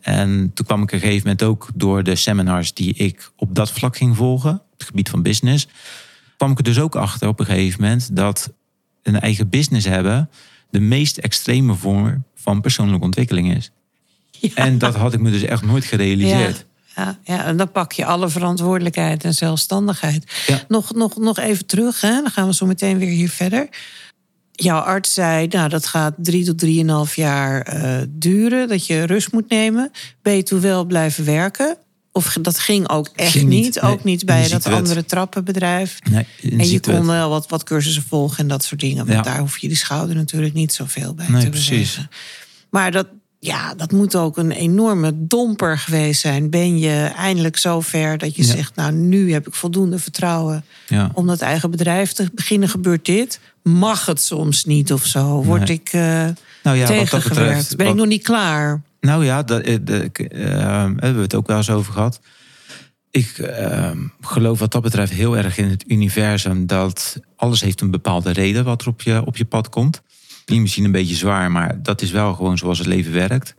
En 0.00 0.50
toen 0.54 0.66
kwam 0.66 0.82
ik 0.82 0.84
op 0.84 0.92
een 0.92 1.00
gegeven 1.00 1.22
moment 1.22 1.42
ook 1.42 1.68
door 1.74 2.02
de 2.02 2.16
seminars 2.16 2.74
die 2.74 2.94
ik 2.94 3.30
op 3.36 3.54
dat 3.54 3.72
vlak 3.72 3.96
ging 3.96 4.16
volgen, 4.16 4.54
op 4.54 4.78
het 4.78 4.86
gebied 4.86 5.08
van 5.08 5.22
business, 5.22 5.68
kwam 6.36 6.50
ik 6.50 6.58
er 6.58 6.64
dus 6.64 6.78
ook 6.78 6.94
achter 6.94 7.28
op 7.28 7.40
een 7.40 7.46
gegeven 7.46 7.80
moment 7.80 8.16
dat 8.16 8.52
een 9.02 9.20
eigen 9.20 9.48
business 9.48 9.86
hebben 9.86 10.30
de 10.70 10.80
meest 10.80 11.18
extreme 11.18 11.74
vorm 11.74 12.24
van 12.34 12.60
persoonlijke 12.60 13.04
ontwikkeling 13.04 13.56
is. 13.56 13.70
En 14.54 14.78
dat 14.78 14.94
had 14.94 15.12
ik 15.12 15.20
me 15.20 15.30
dus 15.30 15.42
echt 15.42 15.62
nooit 15.62 15.84
gerealiseerd. 15.84 16.64
Ja, 16.96 17.18
ja, 17.24 17.44
en 17.44 17.56
dan 17.56 17.70
pak 17.72 17.92
je 17.92 18.04
alle 18.04 18.28
verantwoordelijkheid 18.28 19.24
en 19.24 19.34
zelfstandigheid. 19.34 20.24
Ja. 20.46 20.60
Nog, 20.68 20.94
nog, 20.94 21.16
nog 21.16 21.38
even 21.38 21.66
terug, 21.66 22.00
hè? 22.00 22.10
dan 22.10 22.30
gaan 22.30 22.46
we 22.46 22.54
zo 22.54 22.66
meteen 22.66 22.98
weer 22.98 23.08
hier 23.10 23.30
verder. 23.30 23.68
Jouw 24.52 24.78
arts 24.80 25.14
zei, 25.14 25.46
nou, 25.46 25.68
dat 25.68 25.86
gaat 25.86 26.14
drie 26.16 26.44
tot 26.44 26.58
drieënhalf 26.58 27.16
jaar 27.16 27.60
eh, 27.62 28.00
duren, 28.08 28.68
dat 28.68 28.86
je 28.86 29.04
rust 29.04 29.32
moet 29.32 29.48
nemen. 29.48 29.90
Ben 30.22 30.36
je 30.36 30.42
toen 30.42 30.60
wel 30.60 30.84
blijven 30.84 31.24
werken? 31.24 31.76
Of 32.12 32.36
dat 32.40 32.58
ging 32.58 32.88
ook 32.88 33.10
echt 33.14 33.30
Ging 33.30 33.48
niet, 33.48 33.64
niet? 33.64 33.80
nee. 33.82 33.90
Ook 33.90 34.04
niet 34.04 34.24
bij 34.24 34.48
dat 34.48 34.66
andere 34.66 35.04
trappenbedrijf? 35.04 35.98
Nee, 36.10 36.26
En 36.58 36.68
je 36.68 36.80
kon 36.80 37.06
wel 37.06 37.28
wat, 37.30 37.48
wat 37.48 37.62
cursussen 37.64 38.02
volgen 38.08 38.38
en 38.38 38.48
dat 38.48 38.64
soort 38.64 38.80
dingen. 38.80 38.96
Want 39.06 39.08
Ja. 39.16 39.22
daar 39.22 39.38
hoef 39.38 39.58
je 39.58 39.68
die 39.68 39.76
schouder 39.76 40.16
natuurlijk 40.16 40.54
niet 40.54 40.72
zoveel 40.72 41.14
bij 41.14 41.26
Nee, 41.28 41.42
te 41.42 41.48
precies. 41.48 41.68
bewegen. 41.94 42.10
Maar 42.70 42.90
dat, 42.90 43.06
ja, 43.44 43.74
dat 43.74 43.92
moet 43.92 44.16
ook 44.16 44.36
een 44.36 44.50
enorme 44.50 45.12
domper 45.14 45.78
geweest 45.78 46.20
zijn. 46.20 46.50
Ben 46.50 46.78
je 46.78 47.12
eindelijk 47.16 47.56
zo 47.56 47.80
ver 47.80 48.18
dat 48.18 48.36
je 48.36 48.42
Ja. 48.46 48.48
zegt... 48.52 48.74
nou, 48.74 48.92
nu 48.92 49.32
heb 49.32 49.46
ik 49.46 49.54
voldoende 49.54 49.98
vertrouwen 49.98 50.64
Ja. 50.88 51.10
om 51.14 51.26
dat 51.26 51.40
eigen 51.40 51.70
bedrijf 51.70 52.12
te 52.12 52.30
beginnen. 52.34 52.68
Gebeurt 52.68 53.04
dit? 53.04 53.40
Mag 53.62 54.06
het 54.06 54.20
soms 54.20 54.64
niet 54.64 54.92
of 54.92 55.04
zo? 55.06 55.42
Word 55.44 55.66
Nee. 55.68 55.76
ik 55.76 55.88
eh 55.92 56.00
Nou 56.62 56.76
ja, 56.76 56.86
wat 56.86 56.88
dat 56.88 56.96
tegengewerkt? 56.96 57.28
betreft. 57.28 57.76
ben 57.76 57.86
ik 57.86 57.94
nog 57.94 58.06
niet 58.06 58.22
klaar? 58.22 58.82
Nou 59.00 59.24
ja, 59.24 59.42
dat, 59.42 59.60
eh, 59.60 59.74
eh, 59.74 60.10
hebben 60.82 61.14
we 61.16 61.20
het 61.22 61.34
ook 61.34 61.46
wel 61.46 61.56
eens 61.56 61.70
over 61.70 61.92
gehad. 61.92 62.20
Ik 63.10 63.38
eh, 63.38 63.90
geloof 64.20 64.58
wat 64.58 64.72
dat 64.72 64.82
betreft 64.82 65.12
heel 65.12 65.36
erg 65.36 65.58
in 65.58 65.68
het 65.68 65.84
universum 65.86 66.66
dat 66.66 67.20
alles 67.36 67.60
heeft 67.60 67.80
een 67.80 67.90
bepaalde 67.90 68.30
reden 68.32 68.64
wat 68.64 68.82
er 68.82 68.88
op 68.88 69.02
je, 69.02 69.26
op 69.26 69.36
je 69.36 69.44
pad 69.44 69.68
komt. 69.68 70.02
Klinkt 70.44 70.64
misschien 70.64 70.84
een 70.84 70.92
beetje 70.92 71.14
zwaar, 71.14 71.50
maar 71.50 71.82
dat 71.82 72.02
is 72.02 72.10
wel 72.10 72.34
gewoon 72.34 72.58
zoals 72.58 72.78
het 72.78 72.86
leven 72.86 73.12
werkt. 73.12 73.54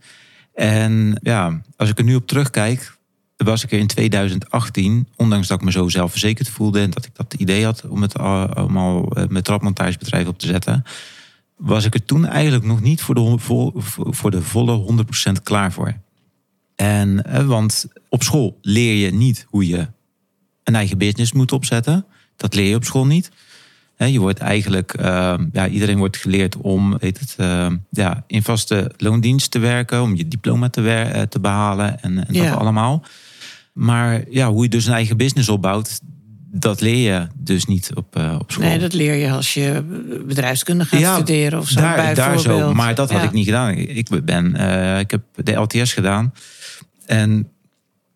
En 0.53 1.19
ja, 1.21 1.61
als 1.77 1.89
ik 1.89 1.97
er 1.97 2.03
nu 2.03 2.15
op 2.15 2.27
terugkijk, 2.27 2.97
was 3.37 3.63
ik 3.63 3.71
er 3.71 3.79
in 3.79 3.87
2018, 3.87 5.07
ondanks 5.15 5.47
dat 5.47 5.59
ik 5.59 5.65
me 5.65 5.71
zo 5.71 5.89
zelfverzekerd 5.89 6.49
voelde 6.49 6.79
en 6.79 6.89
dat 6.89 7.05
ik 7.05 7.15
dat 7.15 7.33
idee 7.33 7.63
had 7.65 7.83
om 7.87 8.01
het 8.01 8.19
al- 8.19 8.47
allemaal 8.47 9.11
eh, 9.11 9.27
mijn 9.27 9.43
trapmontagebedrijf 9.43 10.27
op 10.27 10.39
te 10.39 10.47
zetten, 10.47 10.83
was 11.57 11.85
ik 11.85 11.93
er 11.93 12.05
toen 12.05 12.25
eigenlijk 12.25 12.65
nog 12.65 12.81
niet 12.81 13.01
voor 13.01 13.15
de, 13.15 13.37
voor 13.95 14.31
de 14.31 14.41
volle 14.41 15.05
100% 15.37 15.43
klaar 15.43 15.71
voor. 15.71 15.93
En, 16.75 17.25
eh, 17.25 17.45
want 17.45 17.85
op 18.09 18.23
school 18.23 18.57
leer 18.61 19.05
je 19.05 19.13
niet 19.13 19.45
hoe 19.49 19.67
je 19.67 19.87
een 20.63 20.75
eigen 20.75 20.97
business 20.97 21.31
moet 21.31 21.51
opzetten. 21.51 22.05
Dat 22.35 22.55
leer 22.55 22.69
je 22.69 22.75
op 22.75 22.83
school 22.83 23.05
niet. 23.05 23.31
Je 23.97 24.19
wordt 24.19 24.39
eigenlijk, 24.39 24.93
eh, 24.93 25.33
ja, 25.51 25.67
iedereen 25.67 25.97
wordt 25.97 26.17
geleerd 26.17 26.57
om 26.57 26.97
weet 26.97 27.19
het, 27.19 27.33
eh, 27.37 27.67
ja, 27.89 28.23
in 28.27 28.43
vaste 28.43 28.91
loondienst 28.97 29.51
te 29.51 29.59
werken, 29.59 30.01
om 30.01 30.15
je 30.15 30.27
diploma 30.27 30.69
te, 30.69 30.91
eh, 30.91 31.21
te 31.21 31.39
behalen 31.39 32.01
en, 32.01 32.27
en 32.27 32.33
dat 32.33 32.55
allemaal. 32.55 33.03
Maar 33.73 34.23
ja, 34.29 34.51
hoe 34.51 34.63
je 34.63 34.69
dus 34.69 34.85
een 34.85 34.93
eigen 34.93 35.17
business 35.17 35.49
opbouwt, 35.49 35.99
dat 36.55 36.81
leer 36.81 37.13
je 37.13 37.27
dus 37.35 37.65
niet 37.65 37.91
op, 37.93 38.15
eh, 38.15 38.35
op 38.39 38.51
school. 38.51 38.65
Nee, 38.65 38.79
dat 38.79 38.93
leer 38.93 39.13
je 39.13 39.31
als 39.31 39.53
je 39.53 39.83
bedrijfskunde 40.27 40.85
gaat 40.85 41.15
studeren 41.15 41.59
of 41.59 41.67
zo. 41.67 41.79
daar, 41.79 42.15
daar 42.15 42.39
zo. 42.39 42.73
Maar 42.73 42.95
dat 42.95 43.11
had 43.11 43.23
ik 43.23 43.31
niet 43.31 43.45
gedaan. 43.45 43.73
Ik, 43.73 44.25
ben, 44.25 44.55
eh, 44.55 44.99
ik 44.99 45.11
heb 45.11 45.21
de 45.35 45.51
LTS 45.53 45.93
gedaan. 45.93 46.33
En 47.05 47.49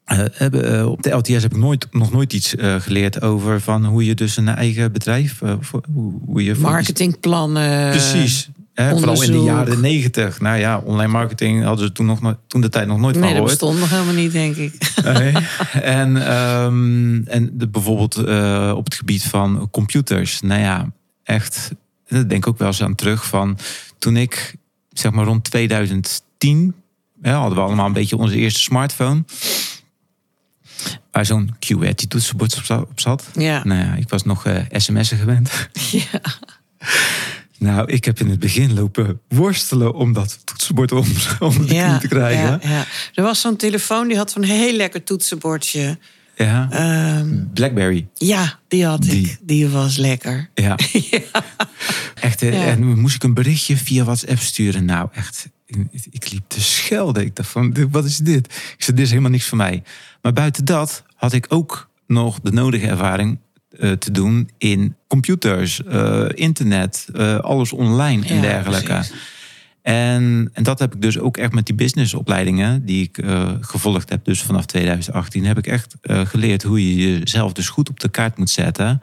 eh, 0.08 0.86
op 0.90 1.02
de 1.04 1.10
LTS 1.12 1.30
heb 1.30 1.44
ik 1.52 1.58
nooit, 1.58 1.88
nog 1.92 2.12
nooit 2.12 2.34
iets 2.34 2.56
eh, 2.56 2.76
geleerd 2.76 3.22
over 3.22 3.62
van 3.62 3.86
hoe 3.86 4.06
je 4.06 4.16
dus 4.16 4.38
een 4.38 4.48
eigen 4.48 4.92
bedrijf, 4.92 5.42
voor- 5.60 5.84
hoe, 6.26 6.44
je 6.44 6.56
Marketingplannen. 6.56 7.90
Precies. 7.90 8.50
Hè, 8.74 8.90
vooral 8.98 9.24
in 9.24 9.32
de 9.32 9.38
jaren 9.44 9.82
negentig. 9.82 10.40
Nou 10.40 10.58
ja, 10.58 10.78
online 10.78 11.12
marketing 11.12 11.64
hadden 11.64 11.86
ze 11.88 11.92
toen, 11.92 12.06
nog, 12.06 12.22
no- 12.22 12.40
toen 12.48 12.62
de 12.62 12.70
tijd 12.70 12.88
nog 12.88 13.00
nooit 13.00 13.16
Nee, 13.16 13.24
van 13.34 13.34
dat 13.46 13.60
gehoord. 13.60 13.60
bestond 13.60 13.80
nog 13.80 13.90
helemaal 13.90 14.24
niet, 14.24 14.32
denk 14.32 14.56
ik. 14.56 14.74
Nee. 15.04 15.34
En, 15.82 16.28
ehm, 16.28 17.22
en 17.26 17.50
de, 17.54 17.68
bijvoorbeeld 17.68 18.18
op 18.76 18.86
het 18.86 18.94
gebied 18.96 19.24
van 19.24 19.68
computers. 19.72 20.42
Nou 20.42 20.62
ja, 20.62 20.92
echt. 21.24 21.72
Daar 22.08 22.28
denk 22.28 22.44
ik 22.46 22.48
ook 22.48 22.58
wel 22.58 22.68
eens 22.68 22.84
aan 22.84 22.96
terug 22.96 23.26
van 23.26 23.58
toen 23.98 24.18
ik 24.18 24.56
zeg 24.92 25.12
maar 25.12 25.26
rond 25.26 25.44
2010 25.44 26.26
2010 26.38 26.76
ja, 27.22 27.40
hadden 27.40 27.58
we 27.58 27.64
allemaal 27.64 27.86
een 27.86 27.94
beetje 27.94 28.18
onze 28.18 28.36
eerste 28.36 28.60
smartphone. 28.60 29.24
Waar 31.18 31.26
zo'n 31.26 31.56
QWERTY 31.60 32.08
toetsenbord 32.08 32.58
op 32.58 32.64
za- 32.64 32.80
op 32.80 33.00
zat. 33.00 33.24
Ja. 33.34 33.64
Nou 33.64 33.80
ja, 33.82 33.94
ik 33.94 34.10
was 34.10 34.24
nog 34.24 34.46
eh, 34.46 34.62
sms'en 34.72 35.18
gewend. 35.18 35.50
Ja. 35.92 36.22
Nou, 37.60 37.92
ik 37.92 38.06
heb 38.06 38.20
in 38.20 38.30
het 38.30 38.40
begin 38.40 38.74
lopen 38.74 39.20
worstelen 39.28 39.94
om 39.94 40.14
dat 40.14 40.40
toetsenbord 40.44 40.92
om, 40.92 41.06
om 41.40 41.58
de 41.58 41.66
knie 41.66 41.98
te 41.98 42.08
krijgen. 42.08 42.60
Ja, 42.64 42.70
ja. 42.70 42.86
Er 43.14 43.24
was 43.24 43.42
zo'n 43.42 43.56
telefoon 43.56 44.08
die 44.08 44.18
had 44.18 44.32
zo'n 44.32 44.44
heel 44.44 44.74
lekker 44.76 45.04
toetsenbordje. 45.04 45.98
Ja. 46.36 46.68
Ehm, 46.72 47.44
Blackberry. 47.54 48.08
ja, 48.14 48.60
die 48.68 48.86
had 48.86 49.02
Die. 49.02 49.26
ik. 49.26 49.38
Die 49.42 49.68
was 49.68 49.98
lekker. 49.98 50.50
Ja. 50.54 50.76
Echt, 52.22 52.40
Ja. 52.42 52.52
en 52.52 53.00
moest 53.00 53.16
ik 53.16 53.24
een 53.24 53.34
berichtje 53.34 53.78
via 53.78 54.04
WhatsApp 54.04 54.40
sturen. 54.40 54.86
Nou, 54.86 55.10
echt, 55.14 55.48
ik, 56.12 56.32
liep 56.32 56.44
te 56.48 56.62
schelden. 56.62 57.24
Ik 57.26 57.36
dacht 57.36 57.50
van, 57.50 57.90
wat 57.92 58.06
is 58.06 58.18
dit? 58.18 58.46
Ik 58.46 58.84
zei, 58.84 58.96
dit 58.98 59.06
is 59.06 59.10
helemaal 59.12 59.32
niks 59.32 59.46
voor 59.46 59.58
mij. 59.58 59.84
Maar 60.22 60.34
buiten 60.34 60.66
dat 60.66 61.04
had 61.18 61.34
ik 61.34 61.46
ook 61.50 61.90
nog 62.08 62.40
de 62.40 62.52
nodige 62.52 62.88
ervaring 62.88 63.40
eh, 63.70 63.92
te 63.92 64.12
doen 64.12 64.50
in 64.58 64.96
computers, 65.08 65.84
eh, 65.84 66.26
internet, 66.34 67.08
eh, 67.14 67.38
alles 67.38 67.74
online 67.74 68.26
en 68.26 68.36
Ja, 68.36 68.42
dergelijke. 68.42 68.94
precies. 68.94 69.36
En, 69.82 70.50
en 70.54 70.64
dat 70.64 70.80
heb 70.80 70.96
ik 70.96 71.02
dus 71.02 71.20
ook 71.20 71.38
echt 71.38 71.52
met 71.52 71.66
die 71.66 71.76
businessopleidingen 71.76 72.86
die 72.86 73.04
ik 73.04 73.24
gevolgd 73.62 74.10
heb, 74.10 74.26
dus 74.26 74.42
vanaf 74.42 74.66
2018, 74.66 75.46
heb 75.46 75.58
ik 75.58 75.68
echt 75.68 75.96
geleerd 76.02 76.64
hoe 76.64 76.98
je 76.98 77.20
jezelf 77.20 77.54
dus 77.54 77.70
goed 77.70 77.90
op 77.90 78.00
de 78.00 78.10
kaart 78.10 78.38
moet 78.38 78.50
zetten. 78.50 79.02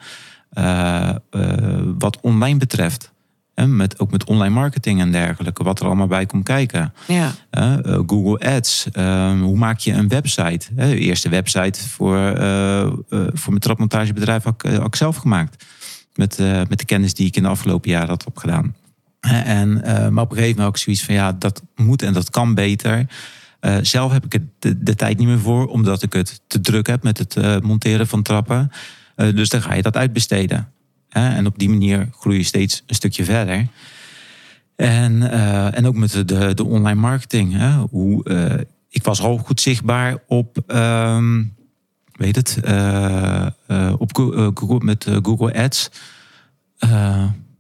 wat 1.99 2.21
online 2.21 2.59
betreft. 2.59 3.14
En 3.55 3.77
met, 3.77 3.99
ook 3.99 4.11
met 4.11 4.25
online 4.25 4.55
marketing 4.55 5.01
en 5.01 5.13
dergelijke, 5.13 5.65
wat 5.65 5.81
er 5.81 5.87
allemaal 5.87 6.07
bij 6.07 6.27
komt 6.27 6.45
kijken. 6.45 6.93
Ja. 7.07 7.33
Eh, 7.51 7.75
Google 8.07 8.55
Ads. 8.55 8.89
eh, 8.93 9.41
hoe 9.41 9.57
maak 9.57 9.79
je 9.79 9.93
een 9.93 10.09
website? 10.09 10.67
De 10.75 10.99
eerste 10.99 11.29
website 11.29 11.89
voor, 11.89 12.17
eh, 12.17 12.83
eh, 12.83 12.93
voor 13.09 13.49
mijn 13.49 13.61
trapmontagebedrijf 13.61 14.43
had 14.43 14.65
ik, 14.65 14.71
had 14.73 14.87
ik 14.87 14.97
zelf 14.97 15.17
gemaakt. 15.17 15.65
Met, 16.15 16.39
met 16.69 16.79
de 16.79 16.85
kennis 16.85 17.15
die 17.15 17.27
ik 17.27 17.37
in 17.37 17.43
de 17.43 17.49
afgelopen 17.49 17.91
jaren 17.91 18.09
had 18.09 18.25
opgedaan. 18.25 18.75
En, 19.21 19.73
maar 20.13 20.25
op 20.25 20.31
een 20.31 20.37
gegeven 20.37 20.57
moment 20.57 20.67
ook 20.67 20.77
zoiets 20.77 21.05
van 21.05 21.15
ja, 21.15 21.33
dat 21.33 21.63
moet 21.75 22.03
en 22.03 22.13
dat 22.13 22.31
kan 22.31 22.55
beter. 22.55 23.07
Zelf 23.83 24.13
heb 24.13 24.25
ik 24.25 24.43
de, 24.59 24.83
de 24.83 24.95
tijd 24.95 25.19
niet 25.19 25.27
meer 25.27 25.39
voor, 25.39 25.67
omdat 25.67 26.03
ik 26.03 26.13
het 26.13 26.41
te 26.47 26.61
druk 26.61 26.87
heb 26.87 27.03
met 27.03 27.19
het 27.19 27.63
monteren 27.63 28.07
van 28.07 28.23
trappen. 28.23 28.71
Dus 29.17 29.49
dan 29.49 29.63
ga 29.63 29.75
je 29.75 29.83
dat 29.83 29.97
uitbesteden. 29.97 30.69
En 31.15 31.47
op 31.47 31.59
die 31.59 31.69
manier 31.69 32.09
groei 32.13 32.37
je 32.37 32.45
steeds 32.45 32.83
een 32.87 32.95
stukje 32.95 33.25
verder. 33.25 33.67
En, 34.77 35.31
eh, 35.31 35.77
en 35.77 35.87
ook 35.87 35.95
met 35.95 36.29
de, 36.29 36.55
de, 36.55 36.65
online 36.65 37.01
marketing. 37.01 37.53
Hè? 37.53 37.77
Hoe, 37.77 38.25
eh, 38.25 38.61
ik 38.89 39.03
was 39.03 39.21
al 39.21 39.39
goed 39.39 39.61
zichtbaar 39.61 40.19
op, 40.27 40.59
ehm, 40.67 41.45
weet 42.13 42.37
het, 42.37 42.59
eh, 42.63 43.47
op 43.99 44.17
Go- 44.17 44.51
Google, 44.55 44.81
met 44.85 45.07
Google 45.23 45.55
Ads. 45.55 45.91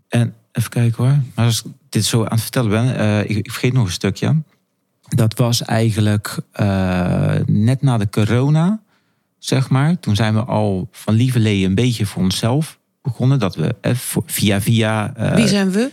En 0.08 0.34
even 0.52 0.70
kijken 0.70 1.04
hoor. 1.04 1.18
Maar 1.34 1.44
als 1.44 1.62
ik 1.64 1.70
dit 1.88 2.04
zo 2.04 2.24
aan 2.24 2.30
het 2.30 2.40
vertellen 2.40 2.70
ben, 2.70 3.28
ik, 3.30 3.36
ik 3.36 3.50
vergeet 3.50 3.72
nog 3.72 3.86
een 3.86 3.92
stukje. 3.92 4.42
Dat 5.08 5.38
was 5.38 5.62
eigenlijk 5.62 6.38
net 7.46 7.82
na 7.82 7.98
de 7.98 8.08
corona, 8.10 8.80
zeg 9.38 9.70
maar. 9.70 10.00
Toen 10.00 10.16
zijn 10.16 10.34
we 10.34 10.44
al 10.44 10.88
van 10.92 11.14
lieverlee 11.14 11.64
een 11.64 11.74
beetje 11.74 12.06
voor 12.06 12.22
onszelf 12.22 12.78
begonnen. 13.04 13.38
Dat 13.38 13.54
we 13.56 13.74
eh, 13.80 13.92
via 14.26 14.60
via... 14.60 15.14
eh, 15.16 15.34
Wie 15.34 15.48
zijn 15.48 15.70
we? 15.70 15.90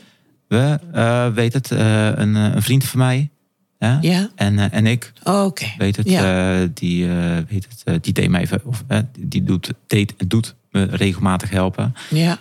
we, 0.47 0.79
eh, 0.93 1.27
weet 1.27 1.53
het, 1.53 1.69
een, 1.69 2.35
een 2.35 2.61
vriend 2.61 2.83
van 2.83 2.99
mij. 2.99 3.29
Ja. 4.01 4.29
En, 4.35 4.71
en 4.71 4.85
ik, 4.85 5.13
Oh, 5.23 5.45
Oké. 5.45 5.65
weet 5.77 5.95
het, 5.95 6.09
Ja. 6.09 6.65
die, 6.73 7.07
weet 7.49 7.67
het, 7.83 8.03
die 8.03 8.13
deed 8.13 8.29
mij, 8.29 8.41
even- 8.41 8.61
of, 8.65 8.83
die 9.19 9.43
doet, 9.43 9.71
deed 9.87 10.13
en 10.17 10.27
doet 10.27 10.55
me 10.71 10.83
regelmatig 10.83 11.49
helpen. 11.49 11.93
Ja. 12.09 12.39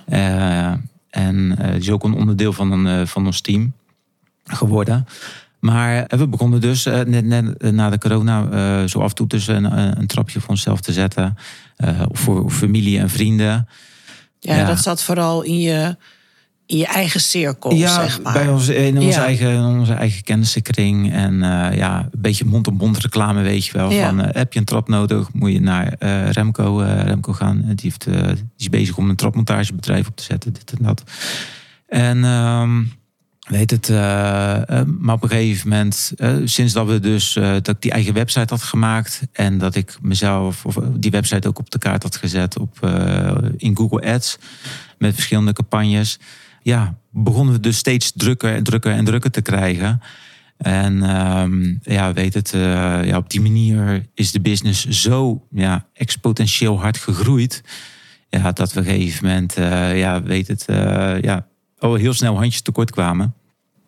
En 1.11 1.57
is 1.59 1.91
ook 1.91 2.05
een 2.05 2.15
onderdeel 2.15 2.53
van, 2.53 2.73
een, 2.73 3.07
van 3.07 3.27
ons 3.27 3.41
team 3.41 3.73
geworden. 4.45 5.07
Maar 5.59 6.05
we 6.09 6.29
begonnen 6.29 6.61
dus 6.61 6.85
net, 6.85 7.25
net 7.25 7.73
na 7.73 7.91
de 7.91 7.99
corona 7.99 8.87
zo 8.87 8.99
af 9.01 9.09
en 9.09 9.15
toe 9.15 9.27
dus 9.27 9.47
een, 9.47 9.99
een 9.99 10.07
trapje 10.07 10.41
voor 10.41 10.51
onszelf 10.51 10.81
te 10.81 10.93
zetten. 10.93 11.37
eh, 11.77 12.03
voor 12.11 12.51
familie 12.51 12.99
en 12.99 13.11
vrienden. 13.11 13.69
Ja, 14.41 14.57
Ja. 14.57 14.67
dat 14.67 14.79
zat 14.79 15.03
vooral 15.03 15.43
in 15.43 15.59
je, 15.61 15.97
in 16.67 16.77
je 16.77 16.87
eigen 16.87 17.21
cirkel, 17.21 17.75
Ja, 17.75 17.95
zeg 17.95 18.23
maar. 18.23 18.33
bij 18.33 18.49
ons, 18.49 18.69
in 18.69 18.97
onze, 18.97 19.09
Ja. 19.19 19.25
eigen, 19.25 19.51
in 19.51 19.63
onze 19.63 19.93
eigen 19.93 20.23
kennissenkring. 20.23 21.13
En 21.13 21.43
eh, 21.43 21.77
ja, 21.77 21.99
een 21.99 22.21
beetje 22.21 22.45
mond-op-mond 22.45 22.99
reclame, 22.99 23.43
weet 23.43 23.67
je 23.67 23.73
wel. 23.73 23.91
Van, 23.91 24.21
eh, 24.21 24.35
heb 24.35 24.53
je 24.53 24.59
een 24.59 24.65
trap 24.65 24.89
nodig, 24.89 25.33
moet 25.33 25.53
je 25.53 25.61
naar 25.61 25.93
eh, 25.99 26.31
Remco, 26.31 26.77
Remco 27.05 27.33
gaan. 27.33 27.63
Die, 27.67 27.75
heeft, 27.83 28.05
die 28.05 28.45
is 28.59 28.69
bezig 28.69 28.97
om 28.97 29.09
een 29.09 29.17
trapmontagebedrijf 29.17 30.09
op 30.09 30.17
te 30.17 30.23
zetten, 30.23 30.53
dit 30.53 30.73
en 30.79 30.85
dat. 30.85 31.03
En 31.89 32.25
ehm, 32.25 32.83
weet 33.51 33.71
het, 33.71 33.89
eh, 33.89 34.69
eh, 34.69 34.87
maar 34.99 35.15
op 35.15 35.23
een 35.23 35.29
gegeven 35.29 35.69
moment, 35.69 36.13
eh, 36.17 36.37
sinds 36.45 36.73
dat 36.73 36.87
we 36.87 37.01
dus 37.01 37.33
dat 37.33 37.69
ik 37.69 37.81
die 37.81 37.91
eigen 37.91 38.15
website 38.15 38.55
had 38.55 38.63
gemaakt 38.63 39.23
en 39.33 39.59
dat 39.59 39.75
ik 39.75 39.99
mezelf 40.03 40.65
of 40.65 40.79
die 40.93 41.11
website 41.11 41.49
ook 41.49 41.59
op 41.59 41.71
de 41.71 41.79
kaart 41.79 42.03
had 42.03 42.17
gezet 42.17 42.59
op, 42.59 42.79
in 43.57 43.77
Google 43.77 44.13
Ads 44.13 44.39
met 44.99 45.15
verschillende 45.15 45.53
campagnes, 45.53 46.19
ja, 46.63 46.99
begonnen 47.11 47.55
we 47.55 47.61
dus 47.61 47.77
steeds 47.77 48.13
drukker 48.15 48.55
en 48.55 48.63
drukker 48.63 48.93
en 48.93 49.05
drukker 49.05 49.31
te 49.31 49.43
krijgen. 49.43 50.01
En 50.57 51.03
ehm, 51.03 51.75
ja, 51.83 52.13
weet 52.13 52.35
het, 52.35 52.51
ja, 53.05 53.17
op 53.17 53.31
die 53.31 53.41
manier 53.41 54.07
is 54.15 54.33
de 54.33 54.41
business 54.41 54.89
zo 54.89 55.47
ja, 55.51 55.87
exponentieel 55.95 56.81
hard 56.81 56.97
gegroeid. 56.97 57.63
Dat 58.29 58.57
we 58.57 58.63
op 58.63 58.77
een 58.77 58.85
gegeven 58.85 59.27
moment, 59.27 59.55
ja, 59.95 60.23
weet 60.23 60.49
het, 60.49 60.65
ja, 61.21 61.47
al 61.79 61.95
heel 61.95 62.15
snel 62.15 62.37
handjes 62.37 62.63
tekort 62.63 62.91
kwamen. 62.91 63.35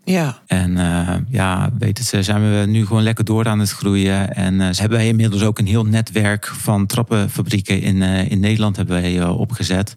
Ja. 0.05 0.43
En 0.47 0.77
eh, 0.77 1.17
ja, 1.29 1.73
het, 1.79 2.13
eh, 2.13 2.21
zijn 2.21 2.43
we 2.43 2.67
nu 2.67 2.87
gewoon 2.87 3.03
lekker 3.03 3.25
door 3.25 3.47
aan 3.47 3.59
het 3.59 3.71
groeien. 3.71 4.35
En 4.35 4.61
eh, 4.61 4.71
ze 4.73 4.81
hebben 4.81 4.99
wij 4.99 5.09
inmiddels 5.09 5.43
ook 5.43 5.59
een 5.59 5.67
heel 5.67 5.85
netwerk 5.85 6.47
van 6.47 6.87
trappenfabrieken 6.87 7.81
in, 7.81 8.03
eh, 8.03 8.31
in 8.31 8.41
Nederland 8.41 8.77
hebben 8.77 9.01
wij, 9.01 9.25
opgezet. 9.25 9.97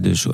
Dus 0.00 0.26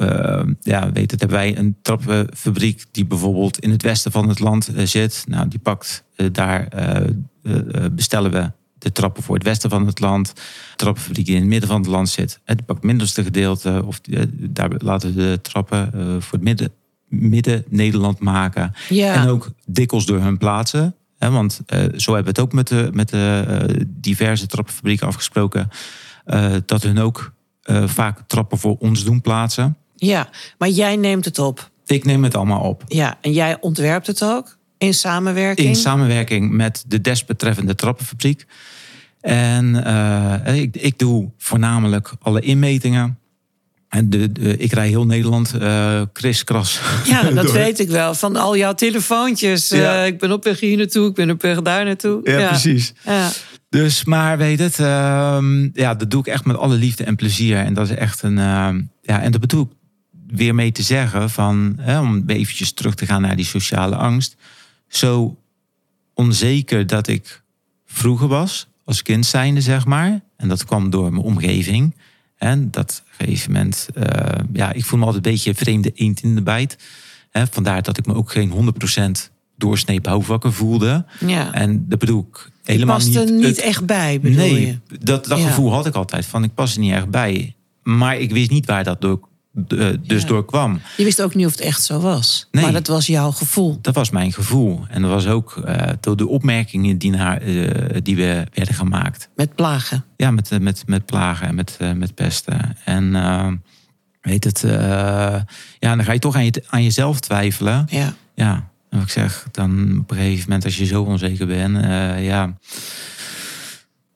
ja, 0.61 0.92
weet 0.92 1.11
het, 1.11 1.20
hebben 1.20 1.38
wij 1.38 1.58
een 1.58 1.76
trappenfabriek 1.82 2.84
die 2.90 3.06
bijvoorbeeld 3.06 3.58
in 3.58 3.70
het 3.70 3.82
westen 3.82 4.12
van 4.12 4.28
het 4.28 4.38
land 4.38 4.70
zit. 4.84 5.24
Nou, 5.28 5.48
die 5.48 5.58
pakt 5.58 6.04
daar, 6.32 6.68
bestellen 7.92 8.30
we 8.30 8.50
de 8.78 8.92
trappen 8.92 9.22
voor 9.22 9.34
het 9.34 9.44
westen 9.44 9.70
van 9.70 9.87
het 9.87 10.00
land. 10.00 10.32
Trappenfabriek 10.76 11.26
die 11.26 11.34
in 11.34 11.40
het 11.40 11.50
midden 11.50 11.68
van 11.68 11.80
het 11.80 11.90
land 11.90 12.08
zit, 12.08 12.40
die 12.44 12.56
pakt 12.56 12.68
het 12.68 12.82
middelste 12.82 13.24
gedeelte. 13.24 13.82
Of 13.87 14.00
daar 14.32 14.70
laten 14.78 15.08
we 15.08 15.14
de 15.14 15.40
trappen 15.42 15.92
voor 16.22 16.32
het 16.32 16.42
midden, 16.42 16.72
midden 17.09 17.64
Nederland 17.68 18.18
maken. 18.18 18.73
Ja. 18.88 19.14
En 19.14 19.29
ook 19.29 19.51
dikwijls 19.66 20.07
door 20.07 20.21
hun 20.21 20.38
plaatsen. 20.38 20.94
Hè, 21.18 21.31
want 21.31 21.61
eh, 21.66 21.79
zo 21.79 22.14
hebben 22.14 22.35
we 22.35 22.40
het 22.40 22.40
ook 22.40 22.53
met 22.53 22.68
de, 22.68 22.88
met 22.92 23.09
de 23.09 23.44
eh, 23.49 23.85
diverse 23.87 24.47
trappenfabrieken 24.47 25.07
afgesproken. 25.07 25.68
eh, 26.25 26.55
dat 26.66 26.83
hun 26.83 26.99
ook 26.99 27.37
vaak 27.87 28.21
trappen 28.27 28.59
voor 28.59 28.77
ons 28.79 29.05
doen 29.05 29.21
plaatsen. 29.21 29.77
ja, 29.94 30.29
maar 30.59 30.68
jij 30.68 30.97
neemt 30.97 31.25
het 31.25 31.38
op. 31.38 31.71
Ik 31.87 32.05
neem 32.05 32.25
het 32.25 32.35
allemaal 32.35 32.61
op. 32.61 32.85
Ja, 32.87 33.18
en 33.21 33.33
jij 33.33 33.61
ontwerpt 33.61 34.07
het 34.07 34.25
ook 34.25 34.57
in 34.79 34.94
samenwerking. 34.94 35.68
In 35.68 35.75
samenwerking 35.75 36.51
met 36.51 36.85
de 36.87 37.01
desbetreffende 37.01 37.75
trappenfabriek. 37.75 38.47
En 39.21 39.75
ik, 40.55 40.77
ik 40.77 40.99
doe 40.99 41.31
voornamelijk 41.38 42.12
alle 42.21 42.40
inmetingen. 42.40 43.18
En 43.88 44.11
de, 44.11 44.33
de- 44.33 44.57
ik 44.57 44.72
rij 44.72 44.88
heel 44.88 45.07
Nederland 45.07 45.53
eh 45.55 46.03
kriskras. 46.12 46.81
ja, 47.05 47.22
dat 47.31 47.44
door. 47.44 47.55
weet 47.55 47.79
ik 47.79 47.88
wel. 47.88 48.14
Van 48.14 48.37
al 48.37 48.57
jouw 48.57 48.74
telefoontjes. 48.74 49.70
eh, 49.70 50.07
ik 50.07 50.18
ben 50.18 50.33
op 50.33 50.44
weg 50.44 50.61
hier 50.61 50.77
naartoe, 50.77 51.09
ik 51.09 51.14
ben 51.14 51.31
op 51.31 51.42
weg 51.42 51.62
daar 51.62 51.85
naartoe. 51.85 52.20
Ja, 52.24 52.48
precies. 52.48 52.92
Ja. 53.05 53.31
Dus, 53.68 54.05
maar 54.05 54.38
weet 54.38 54.59
het, 54.59 54.79
ehm, 54.79 55.62
ja, 55.72 55.94
dat 55.94 56.11
doe 56.11 56.20
ik 56.20 56.27
echt 56.27 56.44
met 56.44 56.57
alle 56.57 56.74
liefde 56.77 57.05
en 57.05 57.16
plezier. 57.16 57.57
En 57.59 57.74
dat 57.74 57.90
is 57.90 57.96
echt 57.96 58.23
een, 58.23 58.38
ehm, 58.38 58.81
ja, 59.02 59.21
en 59.23 59.31
dat 59.33 59.40
bedoel 59.40 59.62
ik 59.62 59.69
weer 60.37 60.54
mee 60.54 60.73
te 60.73 60.83
zeggen 60.83 61.31
van, 61.31 61.77
hè, 61.81 62.00
om 62.00 62.23
eventjes 62.27 62.73
terug 62.73 62.94
te 62.94 63.06
gaan 63.06 63.23
naar 63.23 63.37
die 63.37 63.44
sociale 63.44 63.96
angst. 63.96 64.37
Zo 64.88 65.37
onzeker 66.15 66.87
dat 66.87 67.08
ik 67.08 67.42
vroeger 67.87 68.29
was, 68.29 68.67
als 68.85 69.02
kind 69.02 69.27
zijnde, 69.27 69.60
zeg 69.60 69.85
maar. 69.87 70.21
En 70.37 70.48
dat 70.48 70.65
kwam 70.65 70.90
door 70.90 71.10
mijn 71.12 71.25
omgeving. 71.25 71.94
En 72.38 72.70
dat 72.70 73.02
gegeven 73.16 73.52
moment, 73.52 73.88
eh, 73.94 74.38
ja, 74.52 74.72
ik 74.72 74.84
voel 74.84 74.98
me 74.98 75.04
altijd 75.04 75.26
een 75.26 75.32
beetje 75.32 75.54
vreemde 75.54 75.90
eend 75.94 76.22
in 76.22 76.34
de 76.34 76.42
bijt. 76.42 76.76
Hè, 77.30 77.46
vandaar 77.50 77.82
dat 77.82 77.98
ik 77.98 78.06
me 78.06 78.14
ook 78.14 78.30
geen 78.32 78.50
100% 78.50 79.30
doorsnee 79.56 80.00
bouwvakker 80.00 80.52
voelde. 80.52 81.04
ja. 81.26 81.52
En 81.54 81.84
dat 81.88 81.98
bedoel 81.98 82.28
ik 82.32 82.50
helemaal 82.64 82.98
niet. 82.98 83.16
er 83.16 83.30
niet 83.32 83.44
het- 83.44 83.58
echt 83.60 83.86
bij, 83.86 84.20
bedoel 84.20 84.36
nee, 84.38 84.66
je? 84.66 84.78
dat, 85.00 85.24
dat 85.26 85.38
Ja. 85.38 85.46
gevoel 85.46 85.72
had 85.72 85.86
ik 85.86 85.94
altijd 85.94 86.26
van 86.26 86.44
ik 86.44 86.54
pas 86.54 86.74
er 86.74 86.80
niet 86.80 86.92
erg 86.92 87.08
bij. 87.08 87.54
Maar 87.82 88.18
ik 88.18 88.30
wist 88.30 88.50
niet 88.50 88.66
waar 88.66 88.84
dat 88.84 89.00
door, 89.00 89.27
dus 90.00 90.23
Ja. 90.23 90.29
doorkwam. 90.29 90.81
Je 90.96 91.04
wist 91.04 91.23
ook 91.23 91.35
niet 91.35 91.46
of 91.46 91.52
het 91.52 91.61
echt 91.61 91.83
zo 91.83 92.00
was. 92.00 92.48
Nee. 92.50 92.63
Maar 92.65 92.73
dat 92.73 92.87
was 92.87 93.06
jouw 93.06 93.31
gevoel. 93.31 93.79
Dat 93.83 93.94
was 93.94 94.11
mijn 94.11 94.33
gevoel. 94.33 94.85
En 94.88 95.02
dat 95.02 95.11
was 95.11 95.27
ook 95.27 95.56
eh, 95.56 95.88
door 96.00 96.17
de 96.17 96.29
opmerkingen 96.29 96.98
die, 96.98 97.11
naar, 97.11 97.40
eh, 97.40 97.96
die 98.02 98.17
we 98.17 98.46
werden 98.54 98.75
gemaakt. 98.75 99.29
Met 99.37 99.54
plagen. 99.54 100.04
Ja, 100.17 100.31
met, 100.31 100.50
eh, 100.50 100.59
met, 100.59 100.83
met 100.87 101.06
plagen 101.06 101.46
en 101.46 101.54
met, 101.54 101.77
eh, 101.79 101.92
met 101.92 102.15
pesten. 102.15 102.77
En 102.85 103.15
eh, 103.17 103.52
weet 104.21 104.44
het, 104.44 104.65
eh, 104.65 104.71
ja, 105.79 105.96
dan 105.96 106.04
ga 106.04 106.13
je 106.13 106.19
toch 106.19 106.35
aan, 106.37 106.44
je, 106.44 106.63
aan 106.69 106.83
jezelf 106.83 107.21
twijfelen. 107.21 107.87
Ja. 107.90 108.15
Ja, 108.35 108.54
en 108.90 108.98
wat 108.98 109.02
ik 109.02 109.09
zeg, 109.13 109.46
dan 109.52 109.98
op 110.00 110.11
een 110.11 110.17
gegeven 110.17 110.44
moment 110.46 110.65
als 110.65 110.77
je 110.77 110.85
zo 110.85 111.02
onzeker 111.02 111.46
bent, 111.46 111.77
eh, 111.77 112.25
ja. 112.25 112.56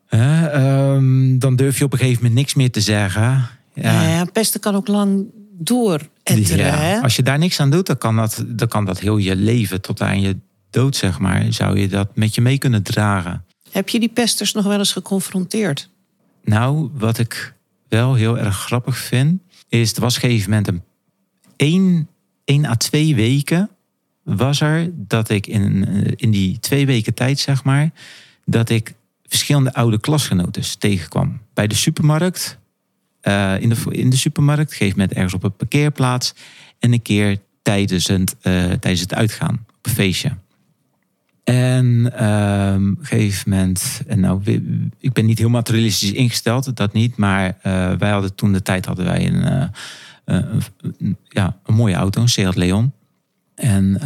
Ehm, 0.08 1.38
dan 1.38 1.56
durf 1.56 1.78
je 1.78 1.84
op 1.84 1.92
een 1.92 1.98
gegeven 1.98 2.18
moment 2.22 2.40
niks 2.40 2.54
meer 2.54 2.70
te 2.70 2.80
zeggen. 2.80 3.48
Ja. 3.74 4.02
ja, 4.02 4.24
pesten 4.24 4.60
kan 4.60 4.74
ook 4.74 4.88
lang 4.88 5.24
door 5.58 6.00
etteren. 6.22 6.66
Ja, 6.66 6.76
hè? 6.76 7.00
Als 7.00 7.16
je 7.16 7.22
daar 7.22 7.38
niks 7.38 7.60
aan 7.60 7.70
doet, 7.70 7.86
dan 7.86 7.98
kan, 7.98 8.16
dat, 8.16 8.44
dan 8.46 8.68
kan 8.68 8.84
dat 8.84 9.00
heel 9.00 9.16
je 9.16 9.36
leven 9.36 9.80
tot 9.80 10.00
aan 10.00 10.20
je 10.20 10.36
dood, 10.70 10.96
zeg 10.96 11.18
maar, 11.18 11.52
zou 11.52 11.78
je 11.78 11.88
dat 11.88 12.16
met 12.16 12.34
je 12.34 12.40
mee 12.40 12.58
kunnen 12.58 12.82
dragen. 12.82 13.44
Heb 13.70 13.88
je 13.88 14.00
die 14.00 14.08
pesters 14.08 14.52
nog 14.52 14.64
wel 14.64 14.78
eens 14.78 14.92
geconfronteerd? 14.92 15.90
Nou, 16.44 16.90
wat 16.92 17.18
ik 17.18 17.54
wel 17.88 18.14
heel 18.14 18.38
erg 18.38 18.56
grappig 18.56 18.96
vind, 18.98 19.40
is 19.68 19.94
er 19.94 20.00
was 20.00 20.16
op 20.16 20.22
een 20.22 20.28
gegeven 20.28 20.50
moment 20.50 20.68
een 20.68 20.82
één, 21.56 22.08
één 22.44 22.64
à 22.64 22.74
twee 22.74 23.14
weken 23.14 23.70
was 24.22 24.60
er 24.60 24.90
dat 24.92 25.28
ik 25.28 25.46
in, 25.46 25.86
eh, 25.86 26.12
in 26.16 26.30
die 26.30 26.58
twee 26.60 26.86
weken 26.86 27.14
tijd, 27.14 27.38
zeg 27.38 27.64
maar, 27.64 27.90
dat 28.44 28.70
ik 28.70 28.94
verschillende 29.26 29.74
oude 29.74 30.00
klasgenoten 30.00 30.78
tegenkwam. 30.78 31.40
Bij 31.54 31.66
de 31.66 31.74
supermarkt, 31.74 32.58
eh, 33.22 33.60
in, 33.60 33.68
de, 33.68 33.76
in 33.90 34.10
de 34.10 34.16
supermarkt, 34.16 34.62
op 34.62 34.70
een 34.70 34.76
gegeven 34.76 34.98
moment 34.98 35.16
ergens 35.16 35.34
op 35.34 35.44
een 35.44 35.56
parkeerplaats 35.56 36.34
en 36.78 36.92
een 36.92 37.02
keer 37.02 37.38
tijdens 37.62 38.06
het, 38.06 38.36
eh, 38.40 38.52
tijdens 38.64 39.00
het 39.00 39.14
uitgaan 39.14 39.64
op 39.68 39.86
een 39.86 39.92
feestje. 39.92 40.30
En 41.44 42.12
ehm, 42.16 42.90
op 42.90 42.98
een 42.98 43.06
gegeven 43.06 43.50
moment, 43.50 44.02
en 44.06 44.20
nou, 44.20 44.42
ik 44.98 45.12
ben 45.12 45.26
niet 45.26 45.38
heel 45.38 45.48
materialistisch 45.48 46.12
ingesteld, 46.12 46.76
dat 46.76 46.92
niet, 46.92 47.16
maar 47.16 47.58
eh, 47.62 47.92
wij 47.92 48.10
hadden 48.10 48.34
toen 48.34 48.52
de 48.52 48.62
tijd 48.62 48.86
hadden 48.86 49.04
wij 49.04 49.26
een, 49.26 49.70
ja, 51.28 51.56
een 51.64 51.74
mooie 51.74 51.94
auto, 51.94 52.20
een 52.20 52.28
Seat 52.28 52.56
Leon. 52.56 52.92
En 53.54 54.00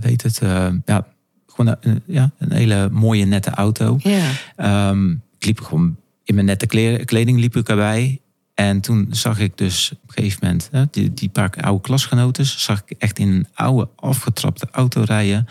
weet 0.00 0.22
het, 0.22 0.40
ja, 0.84 1.06
gewoon 1.46 1.76
een, 1.80 2.02
ja, 2.06 2.30
een 2.38 2.52
hele 2.52 2.88
mooie 2.92 3.24
nette 3.24 3.50
auto. 3.50 3.98
Ja. 3.98 4.30
Ehm, 4.56 5.10
ik 5.10 5.44
liep 5.46 5.60
gewoon 5.60 5.96
in 6.24 6.34
mijn 6.34 6.46
nette 6.46 6.66
kle- 6.66 7.04
kleding 7.04 7.38
liep 7.38 7.56
ik 7.56 7.68
erbij. 7.68 8.20
En 8.54 8.80
toen 8.80 9.06
zag 9.10 9.38
ik 9.38 9.56
dus 9.56 9.92
op 9.92 10.08
een 10.08 10.14
gegeven 10.14 10.38
moment 10.42 10.68
hè, 10.72 10.84
die, 10.90 11.14
die 11.14 11.28
paar 11.28 11.50
oude 11.60 11.80
klasgenoten, 11.80 12.46
zag 12.46 12.82
ik 12.86 12.98
echt 12.98 13.18
in 13.18 13.28
een 13.28 13.46
oude 13.54 13.88
afgetrapte 13.96 14.68
auto 14.70 15.02
rijden 15.02 15.46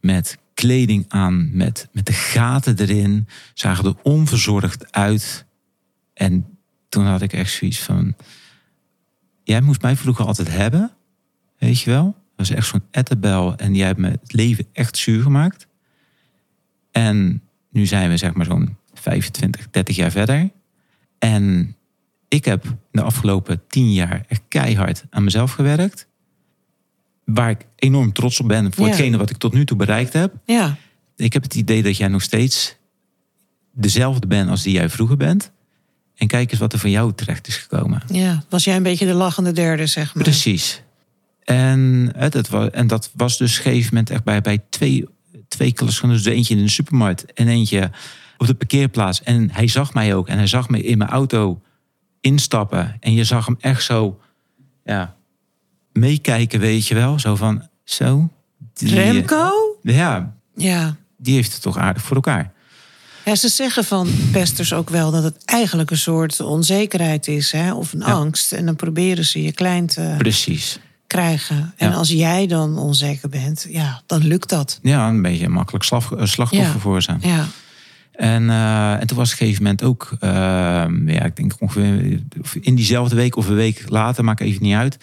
met 0.00 0.38
kleding 0.54 1.04
aan, 1.08 1.56
met, 1.56 1.88
met 1.92 2.06
de 2.06 2.12
gaten 2.12 2.78
erin, 2.78 3.28
zagen 3.54 3.84
er 3.84 3.94
onverzorgd 4.02 4.92
uit. 4.92 5.46
En 6.14 6.58
toen 6.88 7.04
had 7.06 7.22
ik 7.22 7.32
echt 7.32 7.52
zoiets 7.52 7.78
van, 7.78 8.14
jij 9.42 9.60
moest 9.60 9.82
mij 9.82 9.96
vroeger 9.96 10.26
altijd 10.26 10.48
hebben, 10.48 10.90
weet 11.58 11.80
je 11.80 11.90
wel? 11.90 12.04
Dat 12.04 12.48
was 12.48 12.50
echt 12.50 12.66
zo'n 12.66 12.84
ettenbel 12.90 13.56
en 13.56 13.74
jij 13.74 13.86
hebt 13.86 13.98
me 13.98 14.10
het 14.10 14.32
leven 14.32 14.66
echt 14.72 14.96
zuur 14.96 15.22
gemaakt. 15.22 15.66
En 16.90 17.42
nu 17.70 17.86
zijn 17.86 18.10
we 18.10 18.16
zeg 18.16 18.34
maar 18.34 18.46
zo'n 18.46 18.76
25, 18.94 19.70
30 19.70 19.96
jaar 19.96 20.10
verder. 20.10 20.50
En 21.18 21.75
ik 22.28 22.44
heb 22.44 22.64
de 22.90 23.02
afgelopen 23.02 23.62
10 23.68 23.92
jaar 23.92 24.24
echt 24.28 24.42
keihard 24.48 25.04
aan 25.10 25.24
mezelf 25.24 25.52
gewerkt. 25.52 26.06
Waar 27.24 27.50
ik 27.50 27.66
enorm 27.76 28.12
trots 28.12 28.40
op 28.40 28.48
ben 28.48 28.72
voor 28.72 28.84
Ja. 28.84 28.90
hetgene 28.90 29.16
wat 29.16 29.30
ik 29.30 29.36
tot 29.36 29.52
nu 29.52 29.64
toe 29.64 29.76
bereikt 29.76 30.12
heb. 30.12 30.34
Ja. 30.44 30.76
Ik 31.16 31.32
heb 31.32 31.42
het 31.42 31.54
idee 31.54 31.82
dat 31.82 31.96
jij 31.96 32.08
nog 32.08 32.22
steeds 32.22 32.76
dezelfde 33.72 34.26
bent 34.26 34.50
als 34.50 34.62
die 34.62 34.72
jij 34.72 34.88
vroeger 34.88 35.16
bent. 35.16 35.50
En 36.16 36.26
kijk 36.26 36.50
eens 36.50 36.60
wat 36.60 36.72
er 36.72 36.78
van 36.78 36.90
jou 36.90 37.12
terecht 37.14 37.46
is 37.46 37.56
gekomen. 37.56 38.02
ja. 38.12 38.44
Was 38.48 38.64
jij 38.64 38.76
een 38.76 38.82
beetje 38.82 39.06
de 39.06 39.12
lachende 39.14 39.52
derde, 39.52 39.86
zeg 39.86 40.14
maar? 40.14 40.22
Precies. 40.24 40.82
En, 41.44 42.12
hè, 42.16 42.28
dat 42.28 42.48
was, 42.48 42.70
en 42.70 42.86
dat 42.86 43.10
was 43.14 43.38
dus 43.38 43.58
op 43.58 43.64
een 43.64 43.70
gegeven 43.72 43.88
moment 43.94 44.10
echt 44.10 44.24
bij, 44.24 44.40
bij 44.40 44.62
twee, 44.68 45.04
twee 45.48 45.72
klasgenoten. 45.72 46.22
Dus 46.22 46.32
eentje 46.32 46.56
in 46.56 46.62
de 46.62 46.68
supermarkt 46.70 47.32
en 47.32 47.48
eentje 47.48 47.90
op 48.38 48.46
de 48.46 48.54
parkeerplaats. 48.54 49.22
En 49.22 49.50
hij 49.50 49.68
zag 49.68 49.94
mij 49.94 50.14
ook. 50.14 50.28
En 50.28 50.36
hij 50.36 50.46
zag 50.46 50.68
me 50.68 50.82
in 50.82 50.98
mijn 50.98 51.10
auto 51.10 51.60
instappen. 52.20 52.96
En 53.00 53.12
je 53.14 53.24
zag 53.24 53.46
hem 53.46 53.56
echt 53.60 53.84
zo 53.84 54.20
ja, 54.84 55.16
meekijken, 55.92 56.60
weet 56.60 56.86
je 56.86 56.94
wel. 56.94 57.18
Zo 57.18 57.36
van, 57.36 57.68
zo. 57.84 58.28
die- 58.74 58.94
Remco? 58.94 59.50
Ja, 59.82 60.34
Ja. 60.56 60.96
die 61.16 61.34
heeft 61.34 61.52
het 61.52 61.62
toch 61.62 61.78
aardig 61.78 62.02
voor 62.02 62.16
elkaar. 62.16 62.52
Ja, 63.24 63.34
ze 63.34 63.48
zeggen 63.48 63.84
van 63.84 64.08
pesters 64.32 64.72
ook 64.72 64.90
wel 64.90 65.10
dat 65.10 65.22
het 65.22 65.44
eigenlijk 65.44 65.90
een 65.90 65.96
soort 65.98 66.40
onzekerheid 66.40 67.26
is, 67.28 67.52
hè? 67.52 67.74
of 67.74 67.92
een 67.92 67.98
Ja. 68.00 68.04
angst. 68.12 68.52
En 68.52 68.66
dan 68.66 68.76
proberen 68.76 69.24
ze 69.24 69.42
je 69.42 69.52
klein 69.52 69.86
te 69.86 70.14
Precies. 70.18 70.78
krijgen. 71.06 71.72
En 71.76 71.90
Ja. 71.90 71.94
als 71.96 72.08
jij 72.08 72.46
dan 72.46 72.78
onzeker 72.78 73.28
bent, 73.28 73.66
ja, 73.68 74.02
dan 74.06 74.24
lukt 74.26 74.48
dat. 74.48 74.78
Ja, 74.82 75.08
een 75.08 75.22
beetje 75.22 75.44
een 75.44 75.52
makkelijk 75.52 75.84
slag, 75.84 76.12
eh, 76.12 76.24
slachtoffer 76.24 76.72
Ja. 76.74 76.78
voor 76.80 77.02
ze. 77.02 77.14
Ja, 77.20 77.46
En, 78.16 78.50
eh, 78.50 79.00
en 79.00 79.06
toen 79.06 79.16
was 79.16 79.32
op 79.32 79.40
een 79.40 79.46
gegeven 79.46 79.62
moment 79.62 79.82
ook, 79.82 80.16
eh, 80.20 80.30
ja, 81.06 81.24
ik 81.24 81.36
denk 81.36 81.52
ongeveer 81.58 82.20
in 82.60 82.74
diezelfde 82.74 83.16
week 83.16 83.36
of 83.36 83.48
een 83.48 83.54
week 83.54 83.84
later, 83.88 84.24
maakt 84.24 84.40
even 84.40 84.62
niet 84.62 84.74
uit. 84.74 84.98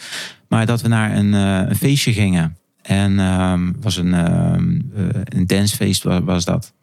Maar 0.47 0.65
dat 0.65 0.81
we 0.81 0.87
naar 0.87 1.15
een, 1.15 1.33
eh, 1.33 1.69
een 1.69 1.75
feestje 1.75 2.13
gingen. 2.13 2.57
En 2.81 3.19
ehm 3.19 3.71
was 3.81 3.97
een, 3.97 4.13
ehm 4.13 4.79
eh, 4.95 5.21
een 5.23 5.47
dancefeest 5.47 6.03
was, 6.03 6.45
dat. 6.45 6.73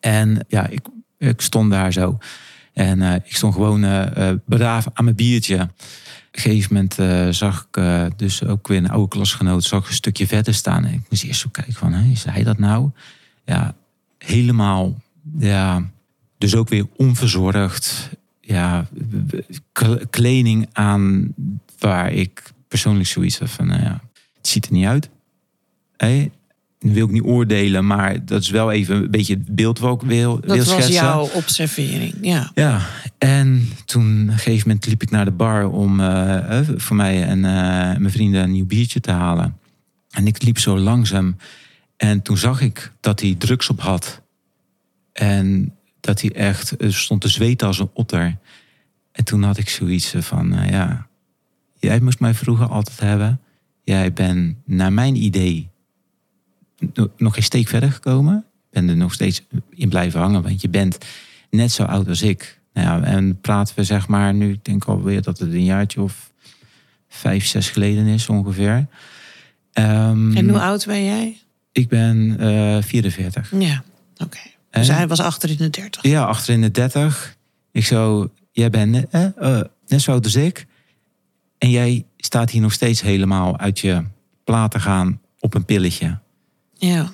En 0.00 0.44
ja, 0.48 0.66
ik, 0.66 0.80
ik 1.18 1.40
stond 1.40 1.70
daar 1.70 1.92
zo. 1.92 2.18
En 2.72 3.02
ik 3.02 3.36
stond 3.36 3.54
gewoon 3.54 3.80
braaf 4.46 4.86
aan 4.92 5.04
mijn 5.04 5.16
biertje. 5.16 5.54
Op 5.54 5.68
een 6.30 6.40
gegeven 6.40 6.74
moment 6.74 7.34
zag 7.36 7.68
ik 7.70 8.18
dus 8.18 8.44
ook 8.44 8.68
weer 8.68 8.78
een 8.78 8.90
oude 8.90 9.08
klasgenoot 9.08 9.64
zag 9.64 9.88
een 9.88 9.94
stukje 9.94 10.26
verder 10.26 10.54
staan. 10.54 10.84
En 10.84 10.92
ik 10.92 11.00
moest 11.10 11.24
eerst 11.24 11.40
zo 11.40 11.48
kijken 11.52 11.72
van, 11.72 11.92
hè, 11.92 12.10
is 12.10 12.24
hij 12.24 12.42
dat 12.42 12.58
nou? 12.58 12.90
Ja, 13.44 13.74
helemaal, 14.18 14.94
ja, 15.38 15.90
dus 16.38 16.54
ook 16.54 16.68
weer 16.68 16.86
onverzorgd. 16.96 18.10
Ja, 18.40 18.88
kleding 20.10 20.68
aan 20.72 21.34
waar 21.78 22.12
ik 22.12 22.52
persoonlijk 22.68 23.08
zoiets 23.08 23.38
heb 23.38 23.48
van, 23.48 23.66
nou 23.66 23.82
ja, 23.82 24.00
het 24.36 24.48
ziet 24.48 24.66
er 24.66 24.72
niet 24.72 24.86
uit. 24.86 25.10
Hé, 25.96 26.30
dat 26.78 26.92
wil 26.92 27.06
ik 27.06 27.12
niet 27.12 27.22
oordelen, 27.22 27.86
maar 27.86 28.24
dat 28.24 28.42
is 28.42 28.50
wel 28.50 28.72
even 28.72 28.96
een 28.96 29.10
beetje 29.10 29.34
het 29.34 29.54
beeld 29.54 29.78
wat 29.78 30.02
ik 30.02 30.08
wil, 30.08 30.34
dat 30.34 30.44
wil 30.44 30.56
was 30.56 30.68
schetsen. 30.68 30.92
jouw 30.92 31.28
observering. 31.32 32.14
Ja, 32.20 32.50
Ja, 32.54 32.80
en 33.18 33.68
toen 33.84 34.22
op 34.22 34.28
een 34.28 34.38
gegeven 34.38 34.68
moment 34.68 34.86
liep 34.86 35.02
ik 35.02 35.10
naar 35.10 35.24
de 35.24 35.30
bar 35.30 35.68
om 35.68 36.00
eh, 36.00 36.60
voor 36.76 36.96
mij 36.96 37.24
en 37.24 37.44
eh, 37.44 37.52
mijn 37.98 38.10
vrienden 38.10 38.42
een 38.42 38.52
nieuw 38.52 38.66
biertje 38.66 39.00
te 39.00 39.10
halen. 39.10 39.56
En 40.10 40.26
ik 40.26 40.42
liep 40.42 40.58
zo 40.58 40.78
langzaam. 40.78 41.36
En 41.96 42.22
toen 42.22 42.36
zag 42.36 42.60
ik 42.60 42.92
dat 43.00 43.20
hij 43.20 43.34
drugs 43.38 43.68
op 43.68 43.80
had. 43.80 44.21
En 45.12 45.74
dat 46.00 46.20
hij 46.20 46.32
echt 46.32 46.76
eh, 46.76 46.90
stond 46.90 47.20
te 47.20 47.28
zweten 47.28 47.66
als 47.66 47.78
een 47.78 47.90
otter. 47.92 48.36
En 49.12 49.24
toen 49.24 49.42
had 49.42 49.58
ik 49.58 49.68
zoiets 49.68 50.14
van, 50.16 50.54
eh, 50.54 50.70
ja, 50.70 51.06
jij 51.78 52.00
moest 52.00 52.20
mij 52.20 52.34
vroeger 52.34 52.66
altijd 52.66 53.00
hebben. 53.00 53.40
Jij 53.84 54.12
bent 54.12 54.56
naar 54.64 54.92
mijn 54.92 55.16
idee 55.16 55.68
no- 56.94 57.10
nog 57.16 57.34
geen 57.34 57.42
steek 57.42 57.68
verder 57.68 57.92
gekomen. 57.92 58.36
Ik 58.36 58.70
ben 58.70 58.88
er 58.88 58.96
nog 58.96 59.12
steeds 59.12 59.46
in 59.70 59.88
blijven 59.88 60.20
hangen, 60.20 60.42
want 60.42 60.60
je 60.60 60.68
bent 60.68 60.98
net 61.50 61.72
zo 61.72 61.82
oud 61.82 62.08
als 62.08 62.22
ik. 62.22 62.60
Nou 62.72 62.86
ja, 62.86 63.06
en 63.06 63.40
praten 63.40 63.76
we 63.76 63.84
zeg 63.84 64.08
maar 64.08 64.34
nu, 64.34 64.52
ik 64.52 64.64
denk 64.64 64.84
alweer 64.84 65.22
dat 65.22 65.38
het 65.38 65.52
een 65.52 65.64
jaartje 65.64 66.00
of 66.00 66.32
vijf, 67.08 67.46
zes 67.46 67.70
geleden 67.70 68.06
is 68.06 68.28
ongeveer. 68.28 68.86
Ehm, 69.72 70.36
en 70.36 70.48
hoe 70.48 70.60
oud 70.60 70.86
ben 70.86 71.04
jij? 71.04 71.36
Ik 71.72 71.88
ben 71.88 72.36
eh 72.38 72.82
44. 72.82 73.52
Ja, 73.58 73.82
oké. 74.16 74.38
Dus 74.80 74.88
En- 74.88 74.94
hij 74.94 75.06
was 75.08 75.20
achter 75.20 75.50
in 75.50 75.56
de 75.56 75.70
dertig. 75.70 76.02
Ja, 76.02 76.24
achter 76.24 76.54
in 76.54 76.60
de 76.60 76.70
30. 76.70 77.36
Ik 77.72 77.86
zo, 77.86 78.30
jij 78.52 78.70
bent 78.70 78.90
net, 78.90 79.06
eh, 79.10 79.24
eh, 79.58 79.64
net 79.86 80.02
zo 80.02 80.10
oud 80.10 80.24
als 80.24 80.34
ik. 80.34 80.66
En 81.58 81.70
jij 81.70 82.06
staat 82.16 82.50
hier 82.50 82.60
nog 82.60 82.72
steeds 82.72 83.00
helemaal 83.02 83.58
uit 83.58 83.78
je 83.78 84.02
plaat 84.44 84.70
te 84.70 84.80
gaan 84.80 85.20
op 85.40 85.54
een 85.54 85.64
pilletje. 85.64 86.18
Ja, 86.74 87.10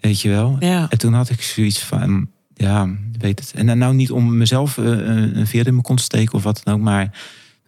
Weet 0.00 0.20
je 0.20 0.28
wel? 0.28 0.56
ja. 0.60 0.86
En 0.90 0.98
toen 0.98 1.12
had 1.12 1.30
ik 1.30 1.42
zoiets 1.42 1.78
van, 1.84 2.30
ja, 2.54 2.88
weet 3.18 3.38
het. 3.38 3.52
En 3.54 3.66
dan 3.66 3.78
nou 3.78 3.94
niet 3.94 4.10
om 4.10 4.36
mezelf 4.36 4.78
eh, 4.78 4.84
een 4.84 5.38
een 5.38 5.46
veer 5.46 5.66
in 5.66 5.72
mijn 5.72 5.84
kont 5.84 5.98
te 5.98 6.04
steken 6.04 6.34
of 6.34 6.42
wat 6.42 6.60
dan 6.64 6.74
ook, 6.74 6.80
maar 6.80 7.18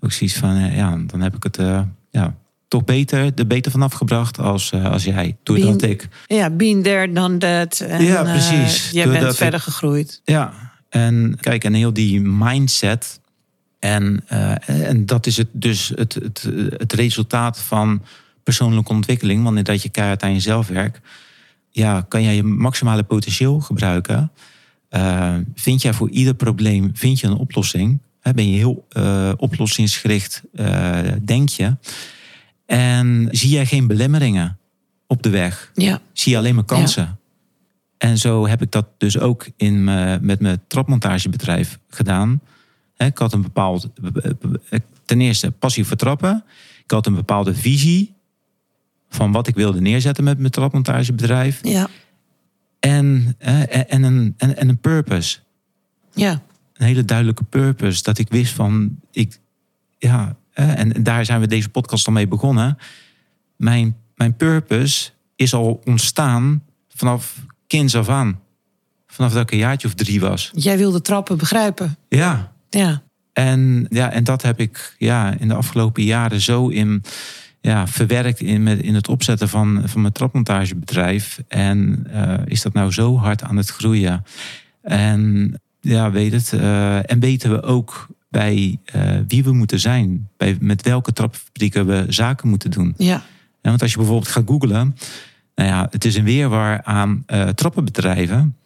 ook 0.01 0.13
zoiets 0.13 0.37
van, 0.37 0.57
eh, 0.57 0.77
ja, 0.77 0.97
dan 1.07 1.21
heb 1.21 1.37
ik 1.37 1.43
het 1.43 1.57
eh, 1.59 1.83
ja, 2.11 2.35
toch 2.71 2.85
beter, 2.85 3.33
er 3.35 3.47
beter 3.47 3.71
vanaf 3.71 3.93
gebracht 3.93 4.39
als, 4.39 4.71
eh, 4.71 4.85
als 4.85 5.05
jij. 5.05 5.37
Doordat 5.43 5.77
Bien- 5.77 5.91
ik, 5.91 6.09
Ja, 6.27 6.51
been 6.51 6.83
there, 6.83 7.13
done 7.13 7.37
that. 7.37 7.81
En, 7.81 8.03
Ja, 8.05 8.25
eh, 8.25 8.31
precies. 8.33 8.91
jij 8.91 9.09
bent 9.09 9.25
ik- 9.31 9.33
verder 9.33 9.61
gegroeid. 9.61 10.21
ja, 10.25 10.53
en 10.89 11.37
kijk, 11.41 11.65
en 11.65 11.75
heel 11.75 11.93
die 11.93 12.21
mindset, 12.21 13.21
En, 13.79 14.23
eh, 14.27 14.69
en 14.89 15.07
dat 15.07 15.27
is 15.27 15.37
het, 15.37 15.49
dus 15.53 15.93
het, 15.95 16.15
het, 16.15 16.49
het 16.77 16.93
resultaat 16.93 17.61
van 17.61 18.03
persoonlijke 18.45 18.93
ontwikkeling. 18.93 19.43
Wanneer 19.43 19.65
dat 19.65 19.83
je 19.83 19.89
keihard 19.89 20.23
aan 20.23 20.33
jezelf 20.33 20.69
werkt, 20.69 21.01
ja, 21.71 22.01
kan 22.09 22.23
jij 22.23 22.35
je 22.35 22.43
maximale 22.43 23.03
potentieel 23.03 23.61
gebruiken. 23.61 24.33
Vind 25.55 25.83
jij 25.83 25.93
voor 25.93 26.11
ieder 26.11 26.35
probleem 26.35 26.91
vind 26.95 27.21
je 27.21 27.27
een 27.27 27.37
oplossing? 27.37 27.99
ben 28.35 28.51
je 28.51 28.57
heel 28.57 28.87
oplossingsgericht, 29.37 30.43
denk 31.25 31.49
je? 31.49 31.77
En 32.71 33.29
zie 33.31 33.51
jij 33.51 33.67
geen 33.67 33.87
belemmeringen 33.87 34.59
op 35.07 35.23
de 35.23 35.31
weg? 35.31 35.71
Ja. 35.75 36.01
Zie 36.13 36.33
je 36.33 36.39
alleen 36.39 36.55
maar 36.55 36.65
kansen? 36.65 37.19
En 37.99 38.19
zo 38.19 38.47
heb 38.47 38.63
ik 38.63 38.71
dat 38.71 38.87
dus 38.99 39.19
ook 39.19 39.49
in 39.57 39.85
met 40.25 40.41
mijn 40.41 40.61
trapmontagebedrijf 40.67 41.79
gedaan. 41.89 42.41
Ik 42.97 43.19
had 43.19 43.33
een 43.33 43.43
bepaald, 43.43 43.89
ten 45.05 45.21
eerste 45.21 45.51
passie 45.51 45.85
voor 45.85 45.97
trappen. 45.97 46.45
Ik 46.85 46.91
had 46.91 47.07
een 47.07 47.15
bepaalde 47.15 47.55
visie 47.55 48.15
van 49.09 49.33
wat 49.33 49.47
ik 49.47 49.55
wilde 49.55 49.81
neerzetten 49.81 50.25
met 50.25 50.39
mijn 50.39 50.51
trapmontagebedrijf. 50.51 51.61
Ja. 51.63 51.89
En, 52.81 53.35
en, 53.39 54.03
een, 54.03 54.35
en, 54.37 54.57
en 54.57 54.69
een 54.69 54.79
purpose. 54.79 55.39
Ja. 56.15 56.43
Een 56.73 56.87
hele 56.87 57.05
duidelijke 57.05 57.45
purpose. 57.45 58.03
Dat 58.03 58.19
ik 58.19 58.29
wist 58.29 58.53
van, 58.53 59.01
ik, 59.11 59.41
ja, 59.99 60.37
en 60.69 61.03
daar 61.03 61.25
zijn 61.25 61.41
we 61.41 61.47
deze 61.47 61.69
podcast 61.69 62.07
al 62.07 62.13
mee 62.13 62.29
begonnen. 62.29 62.79
Mijn, 63.57 63.97
mijn 64.15 64.37
purpose 64.37 65.11
is 65.37 65.55
al 65.55 65.81
ontstaan 65.85 66.63
vanaf 66.89 67.37
kinds 67.67 67.95
af 67.95 68.09
aan. 68.09 68.41
Vanaf 69.07 69.33
dat 69.33 69.43
ik 69.43 69.51
een 69.51 69.59
jaartje 69.59 69.89
of 69.89 69.95
drie 69.95 70.21
was. 70.21 70.51
Jij 70.55 70.79
wilde 70.79 71.01
trappen 71.01 71.39
begrijpen. 71.39 71.97
Ja. 72.09 72.53
Ja. 72.71 73.03
En, 73.33 73.87
ja, 73.91 74.13
en 74.13 74.25
dat 74.25 74.43
heb 74.43 74.61
ik 74.61 74.95
ja, 74.99 75.35
in 75.39 75.49
de 75.49 75.55
afgelopen 75.55 76.03
jaren 76.03 76.41
zo 76.41 76.69
in, 76.69 77.03
ja, 77.61 77.87
verwerkt 77.87 78.41
in, 78.41 78.63
met, 78.63 78.81
in 78.81 78.95
het 78.95 79.09
opzetten 79.09 79.49
van, 79.49 79.83
van 79.85 80.01
mijn 80.01 80.13
trapmontagebedrijf. 80.13 81.43
En 81.49 82.07
uh, 82.11 82.35
is 82.45 82.63
dat 82.63 82.73
nou 82.73 82.93
zo 82.93 83.17
hard 83.17 83.43
aan 83.43 83.57
het 83.57 83.69
groeien. 83.69 84.25
En 84.83 85.55
ja, 85.81 86.11
weet 86.11 86.33
het. 86.33 86.53
Uh, 86.53 87.11
en 87.11 87.21
weten 87.21 87.51
we 87.51 87.63
ook 87.63 88.07
bij 88.31 88.79
uh, 88.97 89.19
wie 89.29 89.45
we 89.45 89.53
moeten 89.53 89.81
zijn. 89.81 90.29
Bij 90.37 90.57
met 90.61 90.83
welke 90.83 91.13
trapfabrieken 91.13 91.87
we 91.87 92.05
zaken 92.09 92.49
moeten 92.49 92.71
doen. 92.71 92.95
Ja. 92.97 93.07
ja. 93.07 93.23
Want 93.63 93.83
als 93.83 93.91
je 93.91 93.97
bijvoorbeeld 93.97 94.29
gaat 94.29 94.47
googlen. 94.47 94.97
Nou 95.55 95.69
ja, 95.69 95.87
het 95.91 96.05
is 96.05 96.17
een 96.17 96.25
weerwaar 96.25 96.83
aan 96.83 97.25
trappenbedrijven. 97.55 98.57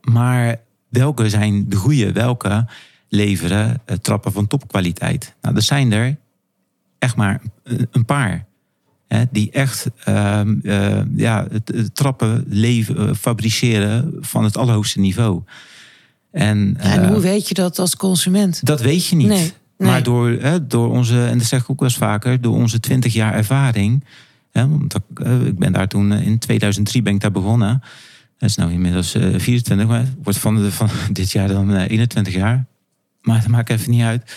maar 0.00 0.60
welke 0.88 1.28
zijn 1.28 1.68
de 1.68 1.76
goede? 1.76 2.12
Welke 2.12 2.66
leveren 3.14 3.80
uh, 3.86 3.96
trappen 3.96 4.32
van 4.32 4.46
topkwaliteit. 4.46 5.34
Nou, 5.40 5.56
er 5.56 5.62
zijn 5.62 5.92
er 5.92 6.16
echt 6.98 7.16
maar 7.16 7.40
een 7.90 8.04
paar. 8.04 8.46
Hè, 9.08 9.24
die 9.30 9.50
echt 9.50 9.90
uh, 10.08 10.40
ja, 11.16 11.46
trappen 11.92 12.44
leven, 12.48 13.16
fabriceren 13.16 14.14
van 14.20 14.44
het 14.44 14.56
allerhoogste 14.56 15.00
niveau. 15.00 15.42
En, 16.34 16.76
en 16.78 17.08
hoe 17.08 17.20
weet 17.20 17.48
je 17.48 17.54
dat 17.54 17.78
als 17.78 17.96
consument? 17.96 18.66
Dat 18.66 18.80
weet 18.80 19.06
je 19.06 19.16
niet. 19.16 19.28
Nee, 19.28 19.52
nee. 19.76 19.88
Maar 19.90 20.02
door, 20.02 20.30
hè, 20.30 20.66
door 20.66 20.90
onze, 20.90 21.24
en 21.24 21.38
dat 21.38 21.46
zeg 21.46 21.60
ik 21.60 21.70
ook 21.70 21.80
wel 21.80 21.88
eens 21.88 21.98
vaker, 21.98 22.40
door 22.40 22.54
onze 22.54 22.80
twintig 22.80 23.12
jaar 23.12 23.34
ervaring. 23.34 24.04
Hè, 24.50 24.68
want 24.68 24.94
ik 25.46 25.58
ben 25.58 25.72
daar 25.72 25.88
toen 25.88 26.12
in 26.12 26.38
2003 26.38 27.02
ben 27.02 27.14
ik 27.14 27.20
daar 27.20 27.30
begonnen. 27.30 27.82
Dat 28.38 28.48
is 28.48 28.56
nou 28.56 28.72
inmiddels 28.72 29.10
24, 29.36 29.86
maar 29.86 30.04
wordt 30.22 30.38
van, 30.38 30.54
de, 30.54 30.72
van 30.72 30.88
dit 31.12 31.32
jaar 31.32 31.48
dan 31.48 31.76
21 31.76 32.34
jaar 32.34 32.66
maar 33.24 33.40
dat 33.40 33.48
maakt 33.48 33.70
even 33.70 33.90
niet 33.90 34.02
uit. 34.02 34.36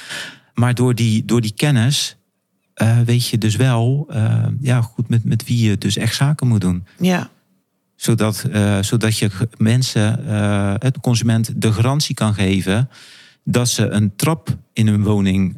Maar 0.53 0.73
door 0.73 0.95
die, 0.95 1.25
door 1.25 1.41
die 1.41 1.53
kennis 1.55 2.15
uh, 2.81 2.99
weet 2.99 3.27
je 3.27 3.37
dus 3.37 3.55
wel 3.55 4.07
uh, 4.09 4.45
ja, 4.59 4.81
goed 4.81 5.09
met, 5.09 5.23
met 5.23 5.45
wie 5.45 5.69
je 5.69 5.77
dus 5.77 5.97
echt 5.97 6.15
zaken 6.15 6.47
moet 6.47 6.61
doen. 6.61 6.85
Ja. 6.97 7.29
Zodat, 7.97 8.45
uh, 8.49 8.81
zodat 8.81 9.17
je 9.17 9.29
mensen, 9.57 10.25
de 10.79 10.99
consument, 11.01 11.61
de 11.61 11.73
garantie 11.73 12.15
kan 12.15 12.33
geven 12.33 12.89
dat 13.43 13.69
ze 13.69 13.87
een 13.87 14.15
trap 14.15 14.57
in 14.73 14.87
hun 14.87 15.03
woning 15.03 15.57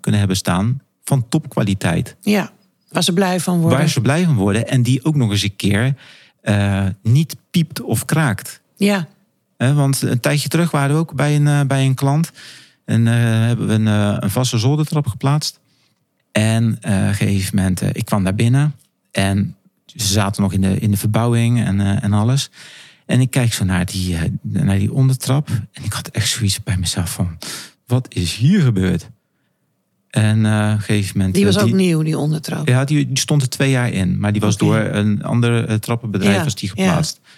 kunnen 0.00 0.20
hebben 0.20 0.36
staan 0.36 0.80
van 1.04 1.28
topkwaliteit. 1.28 2.16
Ja, 2.20 2.50
waar 2.88 3.02
ze 3.02 3.12
blij 3.12 3.40
van 3.40 3.60
worden. 3.60 3.78
Waar 3.78 3.88
ze 3.88 4.00
blij 4.00 4.24
van 4.24 4.34
worden 4.34 4.68
en 4.68 4.82
die 4.82 5.04
ook 5.04 5.16
nog 5.16 5.30
eens 5.30 5.42
een 5.42 5.56
keer 5.56 5.94
niet 7.02 7.36
piept 7.50 7.80
of 7.80 8.04
kraakt. 8.04 8.60
Ja 8.76 9.06
want 9.56 10.02
een 10.02 10.20
tijdje 10.20 10.48
terug 10.48 10.70
waren 10.70 10.94
we 10.94 11.00
ook 11.00 11.14
bij 11.14 11.36
een, 11.36 11.46
eh, 11.46 11.60
bij 11.66 11.84
een 11.84 11.94
klant. 11.94 12.32
En 12.84 13.06
uh, 13.06 13.12
hebben 13.12 13.66
we 13.66 13.74
een, 13.74 13.86
uh, 13.86 14.16
een 14.18 14.30
vaste 14.30 14.58
zoldertrap 14.58 15.06
geplaatst. 15.06 15.60
En 16.32 16.64
uh, 16.64 16.70
op 16.70 16.84
een 16.84 17.14
gegeven 17.14 17.56
moment, 17.56 17.82
ik 17.96 18.04
kwam 18.04 18.24
daar 18.24 18.34
binnen. 18.34 18.74
En 19.10 19.55
ze 19.96 20.06
zaten 20.06 20.42
nog 20.42 20.52
in 20.52 20.60
de, 20.60 20.78
in 20.78 20.90
de 20.90 20.96
verbouwing 20.96 21.64
en, 21.64 21.80
en 21.80 22.12
alles. 22.12 22.50
En 23.06 23.20
ik 23.20 23.30
kijk 23.30 23.52
zo 23.52 23.64
naar 23.64 23.86
die, 23.86 24.16
naar 24.42 24.78
die 24.78 24.92
ondertrap. 24.92 25.48
En 25.48 25.84
ik 25.84 25.92
had 25.92 26.08
echt 26.08 26.28
zoiets 26.28 26.62
bij 26.62 26.76
mezelf 26.76 27.12
van... 27.12 27.38
Wat 27.86 28.14
is 28.14 28.34
hier 28.34 28.60
gebeurd? 28.60 29.10
En 30.10 30.38
op 30.38 30.44
een 30.44 30.80
gegeven 30.80 31.18
moment... 31.18 31.34
Die 31.34 31.44
was 31.44 31.58
ook 31.58 31.72
nieuw, 31.72 32.02
die 32.02 32.18
ondertrap? 32.18 32.68
Ja, 32.68 32.84
die, 32.84 33.06
die, 33.06 33.18
stond 33.18 33.42
er 33.42 33.48
twee 33.48 33.70
jaar 33.70 33.90
in. 33.90 34.18
Maar 34.18 34.32
die 34.32 34.40
was 34.40 34.56
door 34.56 34.76
een 34.76 35.22
ander 35.22 35.80
trappenbedrijf 35.80 36.36
ja, 36.36 36.44
was 36.44 36.54
die 36.54 36.68
geplaatst. 36.68 37.20
Ja. 37.22 37.30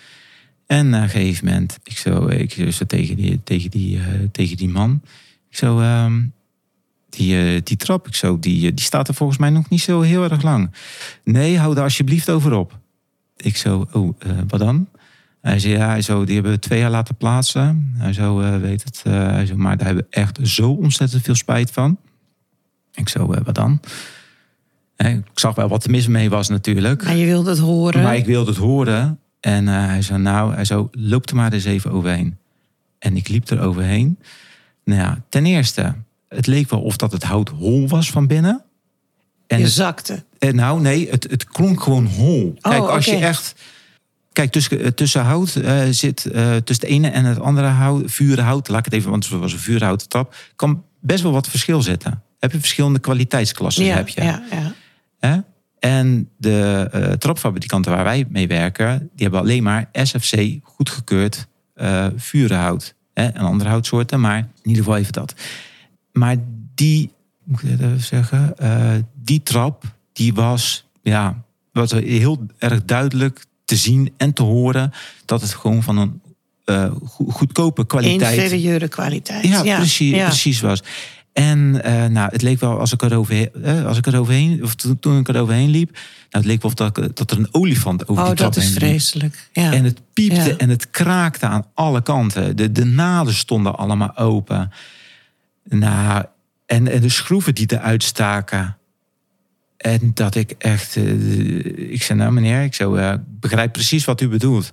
En 0.77 0.89
na 0.89 1.03
een 1.03 1.09
gegeven 1.09 1.45
moment, 1.45 1.79
ik 1.85 1.99
zo, 1.99 2.27
ik 2.27 2.73
zo 2.73 2.85
tegen, 2.87 3.17
die, 3.17 3.41
tegen, 3.45 3.71
die, 3.71 3.97
uh, 3.97 4.05
tegen 4.33 4.57
die 4.57 4.69
man. 4.69 5.03
Ik 5.51 5.57
zo, 5.57 5.81
uh, 5.81 6.13
die, 7.09 7.55
uh, 7.55 7.61
die 7.65 7.77
trap, 7.77 8.07
ik 8.07 8.15
zo, 8.15 8.39
die, 8.39 8.75
die 8.75 8.85
staat 8.85 9.09
er 9.09 9.15
volgens 9.15 9.39
mij 9.39 9.51
nog 9.51 9.69
niet 9.69 9.81
zo 9.81 10.01
heel 10.01 10.23
erg 10.23 10.43
lang. 10.43 10.71
Nee, 11.25 11.59
hou 11.59 11.75
daar 11.75 11.85
alsjeblieft 11.85 12.31
over 12.31 12.53
op. 12.53 12.79
Ik 13.37 13.57
zo, 13.57 13.87
oh, 13.93 14.17
wat 14.49 14.61
dan? 14.61 14.89
Hij 15.41 15.59
zei, 15.59 15.73
ja, 15.73 15.89
hij 15.89 16.03
zo, 16.03 16.25
die 16.25 16.35
hebben 16.35 16.53
we 16.53 16.59
twee 16.59 16.79
jaar 16.79 16.91
laten 16.91 17.17
plaatsen. 17.17 17.95
Hij 17.97 18.13
zo, 18.13 18.61
weet 18.61 18.85
het. 18.85 19.03
hij 19.03 19.47
zo, 19.47 19.57
maar 19.57 19.77
daar 19.77 19.87
hebben 19.87 20.07
we 20.11 20.17
echt 20.17 20.39
zo 20.43 20.71
ontzettend 20.71 21.23
veel 21.23 21.35
spijt 21.35 21.71
van. 21.71 21.99
Ik 22.95 23.09
zo, 23.09 23.27
wat 23.27 23.55
dan? 23.55 23.81
Ik 24.97 25.23
zag 25.35 25.55
wel 25.55 25.69
wat 25.69 25.85
er 25.85 25.91
mis 25.91 26.07
mee 26.07 26.31
was 26.31 26.49
natuurlijk. 26.49 27.05
Maar 27.05 27.17
je 27.17 27.27
wilde 27.27 27.51
het 27.51 27.59
horen. 27.59 28.03
Maar 28.03 28.17
ik 28.17 28.27
wilde 28.27 28.51
het 28.51 28.61
horen. 28.61 29.19
En 29.41 29.67
hij 29.67 30.03
zei, 30.03 30.19
nou, 30.19 30.55
hij 30.55 30.65
zo, 30.65 30.89
loop 30.93 31.29
er 31.29 31.37
maar 31.37 31.53
eens 31.53 31.65
even 31.65 31.91
overheen. 31.91 32.37
En 32.99 33.17
ik 33.17 33.29
liep 33.29 33.49
er 33.49 33.61
overheen. 33.61 34.19
Nou 34.85 35.01
ja, 35.01 35.23
ten 35.29 35.47
eerste, 35.47 35.95
het 36.29 36.47
leek 36.47 36.71
wel 36.71 36.81
of 36.81 36.97
dat 36.97 37.13
het 37.13 37.23
hout 37.23 37.49
hol 37.49 37.89
was 37.89 38.11
van 38.11 38.27
binnen. 38.27 38.63
En 39.47 39.59
je 39.59 39.69
zakte? 39.69 40.25
Het, 40.39 40.55
nou, 40.55 40.81
nee, 40.81 41.11
het, 41.11 41.27
het 41.31 41.45
klonk 41.45 41.83
gewoon 41.83 42.07
hol. 42.07 42.55
Oh, 42.57 42.71
Kijk, 42.71 42.83
als 42.83 43.07
okay. 43.07 43.19
je 43.19 43.27
echt... 43.27 43.55
Kijk, 44.33 44.51
tussen, 44.51 44.95
tussen 44.95 45.23
hout 45.23 45.55
uh, 45.55 45.83
zit, 45.91 46.25
uh, 46.25 46.57
tussen 46.57 46.87
het 46.87 46.95
ene 46.95 47.09
en 47.09 47.25
het 47.25 47.41
andere 47.41 47.67
hout, 47.67 48.03
vurenhout, 48.07 48.69
laat 48.69 48.79
ik 48.79 48.85
het 48.85 48.95
even, 48.95 49.11
want 49.11 49.29
het 49.29 49.41
was 49.41 49.53
een 49.53 49.59
vurenhouten 49.59 50.09
trap, 50.09 50.35
kan 50.57 50.85
best 51.01 51.23
wel 51.23 51.33
wat 51.33 51.49
verschil 51.49 51.83
zitten. 51.83 52.23
Heb 52.39 52.53
je 52.53 52.59
verschillende 52.59 52.99
kwaliteitsklassen? 52.99 53.85
Ja, 53.85 53.95
heb 53.95 54.09
je. 54.09 54.23
ja, 54.23 54.43
ja. 54.51 54.75
Hè? 55.19 55.39
En 55.79 56.31
de 56.37 56.91
uh, 56.95 57.13
trapfabrikanten 57.13 57.93
waar 57.93 58.05
wij 58.05 58.25
mee 58.29 58.49
werken, 58.49 58.99
die 58.99 59.23
hebben 59.23 59.41
alleen 59.41 59.63
maar 59.63 59.89
SFC 59.93 60.59
goedgekeurd 60.63 61.47
vurenhout. 62.17 62.95
Hè, 63.15 63.27
en 63.27 63.45
andere 63.45 63.71
houtsoorten, 63.71 64.21
maar 64.21 64.39
in 64.39 64.49
ieder 64.63 64.83
geval 64.83 64.99
even 64.99 65.13
dat. 65.13 65.35
Maar 66.19 66.37
die, 66.75 67.11
moet 67.45 67.63
ik 67.63 67.71
even 67.71 68.01
zeggen, 68.01 68.55
uh, 68.63 68.91
die 69.23 69.43
trap, 69.43 69.85
die 70.13 70.35
was, 70.35 70.87
ja, 71.03 71.43
was 71.73 71.93
heel 71.93 72.47
erg 72.59 72.85
duidelijk 72.85 73.45
te 73.65 73.77
zien 73.77 74.13
en 74.17 74.33
te 74.33 74.43
horen 74.43 74.93
dat 75.25 75.41
het 75.41 75.51
gewoon 75.51 75.83
van 75.83 75.99
een 75.99 76.21
uh, 76.67 76.91
goedkope 77.29 77.87
kwaliteit. 77.87 78.39
Inferieure 78.39 78.89
kwaliteit. 78.89 79.45
Ja, 79.45 79.63
ja. 79.63 79.77
Precies, 79.77 80.15
ja. 80.15 80.27
precies 80.27 80.61
was. 80.61 80.83
En 81.33 81.59
uh, 81.85 82.07
nou, 82.07 82.31
het 82.33 82.43
leek 82.43 82.61
wel 82.61 82.79
als 82.79 82.93
ik 82.93 83.03
eroverheen, 83.03 83.51
als 83.87 83.99
ik 83.99 84.07
eroverheen 84.07 84.63
of 84.63 84.75
toen, 84.75 84.99
toen 84.99 85.19
ik 85.19 85.29
eroverheen 85.29 85.71
liep, 85.71 85.91
nou, 85.91 86.03
het 86.31 86.45
leek 86.45 86.63
wel 86.63 86.75
dat, 86.75 87.17
dat 87.17 87.31
er 87.31 87.39
een 87.39 87.55
olifant 87.55 88.09
over 88.09 88.23
oh, 88.23 88.29
die 88.29 88.37
trap 88.37 88.55
dat 88.55 88.63
is 88.63 88.71
vreselijk. 88.71 89.49
Ja. 89.53 89.73
En 89.73 89.85
het 89.85 90.01
piepte 90.13 90.57
en 90.57 90.69
het 90.69 90.91
kraakte 90.91 91.47
aan 91.47 91.65
alle 91.75 92.03
kanten. 92.03 92.57
De, 92.57 92.73
de 92.73 92.85
naden 92.85 93.35
stonden 93.35 93.77
allemaal 93.77 94.17
open. 94.17 94.71
Nou, 95.69 96.25
en, 96.67 96.89
en 96.89 97.01
de 97.01 97.09
schroeven 97.09 97.55
die 97.55 97.73
eruit 97.73 98.03
staken. 98.03 98.77
En 99.77 100.11
dat 100.15 100.35
ik 100.35 100.51
echt, 100.51 100.97
uh, 100.97 101.93
ik 101.93 102.03
zei 102.03 102.19
nou 102.19 102.33
meneer, 102.33 102.63
ik 102.63 102.75
zo, 102.75 102.95
uh, 102.95 103.15
begrijp 103.27 103.73
precies 103.73 104.05
wat 104.05 104.21
u 104.21 104.29
bedoelt. 104.29 104.73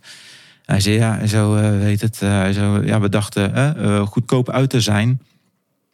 Hij 0.65 0.79
zei 0.79 0.95
ja, 0.95 1.25
zo 1.25 1.55
uh, 1.55 1.79
weet 1.79 2.01
het, 2.01 2.15
zo, 2.55 2.81
ja, 2.83 2.99
we 2.99 3.09
dachten 3.09 4.07
goedkoop 4.07 4.49
uit 4.49 4.69
te 4.69 4.81
zijn. 4.81 5.21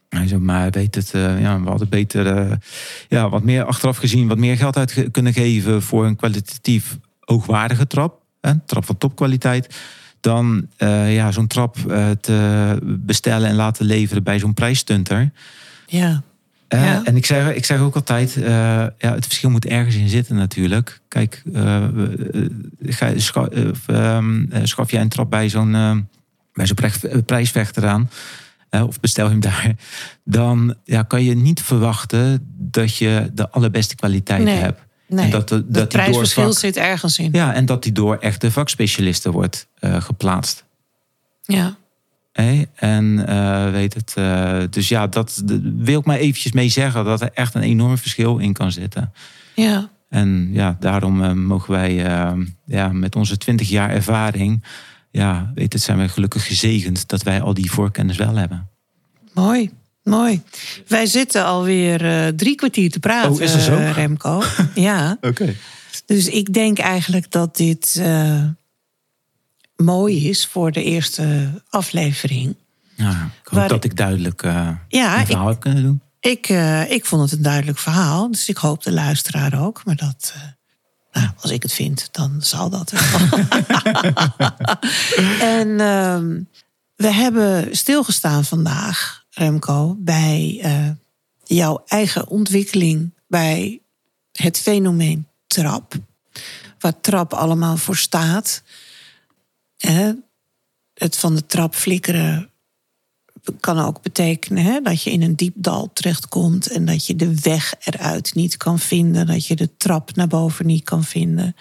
Hij 0.09 0.27
zei, 0.27 0.39
maar 0.39 0.69
weet 0.69 0.95
het, 0.95 1.09
ja, 1.13 1.61
we 1.61 1.69
hadden 1.69 1.89
beter, 1.89 2.57
ja, 3.07 3.29
wat 3.29 3.43
meer 3.43 3.63
achteraf 3.63 3.97
gezien, 3.97 4.27
wat 4.27 4.37
meer 4.37 4.57
geld 4.57 4.77
uit 4.77 5.07
kunnen 5.11 5.33
geven 5.33 5.81
voor 5.81 6.05
een 6.05 6.15
kwalitatief 6.15 6.97
hoogwaardige 7.19 7.87
trap. 7.87 8.21
Een 8.41 8.65
trap 8.65 8.85
van 8.85 8.97
topkwaliteit. 8.97 9.75
Dan 10.21 10.67
eh, 10.77 11.13
ja, 11.15 11.31
zo'n 11.31 11.47
trap 11.47 11.77
eh, 11.91 12.09
te 12.21 12.77
bestellen 12.83 13.49
en 13.49 13.55
laten 13.55 13.85
leveren 13.85 14.23
bij 14.23 14.39
zo'n 14.39 14.53
prijsstunter. 14.53 15.31
Ja. 15.87 16.21
Eh, 16.67 16.83
Ja. 16.85 17.01
En 17.03 17.15
ik 17.15 17.25
zeg, 17.25 17.53
ik 17.53 17.65
zeg 17.65 17.79
ook 17.79 17.95
altijd, 17.95 18.33
ja, 18.33 18.93
het 18.97 19.25
verschil 19.25 19.49
moet 19.49 19.65
ergens 19.65 19.95
in 19.95 20.09
zitten 20.09 20.35
natuurlijk. 20.35 20.99
Kijk, 21.07 21.41
eh, 21.53 21.83
eh, 21.83 21.89
ga, 22.81 23.19
scha- 23.19 23.47
eh, 23.47 23.69
of, 23.69 23.87
ehm, 23.87 24.43
eh, 24.51 24.61
schaf 24.63 24.91
jij 24.91 25.01
een 25.01 25.09
trap 25.09 25.29
bij 25.29 25.49
zo'n 25.49 25.71
bij 26.53 26.65
zo'n 26.65 26.75
prijs- 26.75 27.05
prijsvechter 27.25 27.87
aan, 27.87 28.09
of 28.69 28.99
bestel 28.99 29.29
hem 29.29 29.39
daar, 29.39 29.71
dan 30.23 30.75
ja, 30.83 31.03
kan 31.03 31.23
je 31.23 31.35
niet 31.35 31.61
verwachten 31.61 32.47
dat 32.57 32.97
je 32.97 33.29
de 33.33 33.49
allerbeste 33.49 33.95
kwaliteit 33.95 34.43
Nee. 34.43 34.55
hebt. 34.57 34.81
Nee. 35.11 35.25
En 35.25 35.31
dat, 35.31 35.49
de, 35.49 35.55
het 35.55 35.63
dat 35.65 35.73
die 35.73 35.81
door 35.81 35.87
prijsverschil 35.87 36.43
vak, 36.43 36.57
zit 36.59 36.77
ergens 36.77 37.19
in. 37.19 37.29
ja, 37.31 37.53
en 37.53 37.65
dat 37.65 37.83
die 37.83 37.91
door 37.91 38.17
echte 38.17 38.51
vakspecialisten 38.51 39.31
wordt 39.31 39.67
eh, 39.79 40.01
geplaatst. 40.01 40.63
Ja. 41.43 41.75
Hé, 42.31 42.63
En 42.75 43.25
eh, 43.27 43.71
weet 43.71 43.93
het. 43.93 44.13
eh, 44.15 44.59
dus 44.69 44.87
ja, 44.89 45.07
dat 45.07 45.41
de- 45.45 45.73
wil 45.77 45.99
ik 45.99 46.05
maar 46.05 46.17
eventjes 46.17 46.51
mee 46.51 46.69
zeggen 46.69 47.05
dat 47.05 47.21
er 47.21 47.29
echt 47.33 47.53
een 47.55 47.61
enorm 47.61 47.97
verschil 47.97 48.37
in 48.37 48.53
kan 48.53 48.71
zitten. 48.71 49.13
Ja. 49.55 49.89
En 50.09 50.49
ja, 50.53 50.77
daarom 50.79 51.39
mogen 51.45 51.71
wij 51.71 51.93
ja, 52.65 52.87
met 52.87 53.15
onze 53.15 53.37
20 53.37 53.69
jaar 53.69 53.89
ervaring, 53.89 54.63
ja, 55.11 55.51
weet 55.55 55.73
het, 55.73 55.81
zijn 55.81 55.97
we 55.97 56.07
gelukkig 56.09 56.47
gezegend 56.47 57.07
dat 57.07 57.23
wij 57.23 57.41
al 57.41 57.53
die 57.53 57.71
voorkennis 57.71 58.17
wel 58.17 58.35
hebben. 58.35 58.67
Mooi. 59.33 59.71
Mooi. 60.03 60.41
Wij 60.87 61.05
zitten 61.05 61.45
alweer 61.45 62.05
eh 62.05 62.27
drie 62.27 62.55
kwartier 62.55 62.91
te 62.91 62.99
praten, 62.99 63.31
Oh, 63.31 63.41
is 63.41 63.51
dat 63.51 63.61
zo? 63.61 63.77
eh, 63.77 63.91
Remco. 63.93 64.43
ja. 64.75 65.17
Oké. 65.21 65.55
Dus 66.05 66.27
ik 66.27 66.53
denk 66.53 66.79
eigenlijk 66.79 67.31
dat 67.31 67.55
dit 67.57 67.95
eh, 67.99 68.43
mooi 69.75 70.29
is 70.29 70.45
voor 70.47 70.71
de 70.71 70.83
eerste 70.83 71.51
aflevering. 71.69 72.55
Ja, 72.95 73.09
ik 73.11 73.47
hoop 73.47 73.59
Waar- 73.59 73.67
dat 73.67 73.83
ik 73.83 73.95
duidelijk 73.97 74.43
eh 74.43 74.69
Ja, 74.87 75.13
een 75.15 75.19
ik, 75.21 75.25
verhaal 75.25 75.47
heb 75.47 75.59
kunnen 75.59 75.83
doen. 75.83 76.01
ik, 76.19 76.49
eh, 76.49 76.91
ik 76.91 77.05
vond 77.05 77.21
het 77.21 77.31
een 77.31 77.41
duidelijk 77.43 77.77
verhaal. 77.77 78.31
Dus 78.31 78.49
ik 78.49 78.57
hoop 78.57 78.83
de 78.83 78.91
luisteraar 78.91 79.61
ook. 79.63 79.81
Maar 79.85 79.95
dat, 79.95 80.33
eh, 80.35 80.41
nou, 81.21 81.33
als 81.41 81.51
ik 81.51 81.61
het 81.63 81.73
vind, 81.73 82.07
dan 82.11 82.35
zal 82.39 82.69
dat 82.69 82.91
en 85.39 85.79
ehm, 85.79 86.39
we 86.95 87.07
hebben 87.13 87.75
stilgestaan 87.75 88.45
vandaag, 88.45 89.20
Remco, 89.33 89.95
bij 89.99 90.59
eh, 90.61 90.89
jouw 91.43 91.83
eigen 91.85 92.27
ontwikkeling 92.27 93.13
bij 93.27 93.81
het 94.31 94.59
fenomeen 94.59 95.27
trap. 95.47 95.93
Waar 96.79 97.01
trap 97.01 97.33
allemaal 97.33 97.77
voor 97.77 97.97
staat. 97.97 98.63
Hè? 99.77 100.11
Het 100.93 101.17
van 101.17 101.35
de 101.35 101.45
trap 101.45 101.75
flikkeren 101.75 102.51
kan 103.59 103.79
ook 103.79 104.01
betekenen 104.01 104.63
hè, 104.63 104.81
dat 104.81 105.03
je 105.03 105.11
in 105.11 105.21
een 105.21 105.35
diep 105.35 105.53
dal 105.57 105.89
terechtkomt 105.93 106.67
en 106.67 106.85
dat 106.85 107.05
je 107.05 107.15
de 107.15 107.35
weg 107.41 107.73
eruit 107.79 108.35
niet 108.35 108.57
kan 108.57 108.79
vinden, 108.79 109.25
dat 109.25 109.47
je 109.47 109.55
de 109.55 109.69
trap 109.77 110.15
naar 110.15 110.27
boven 110.27 110.65
niet 110.65 110.83
kan 110.83 111.03
vinden. 111.03 111.55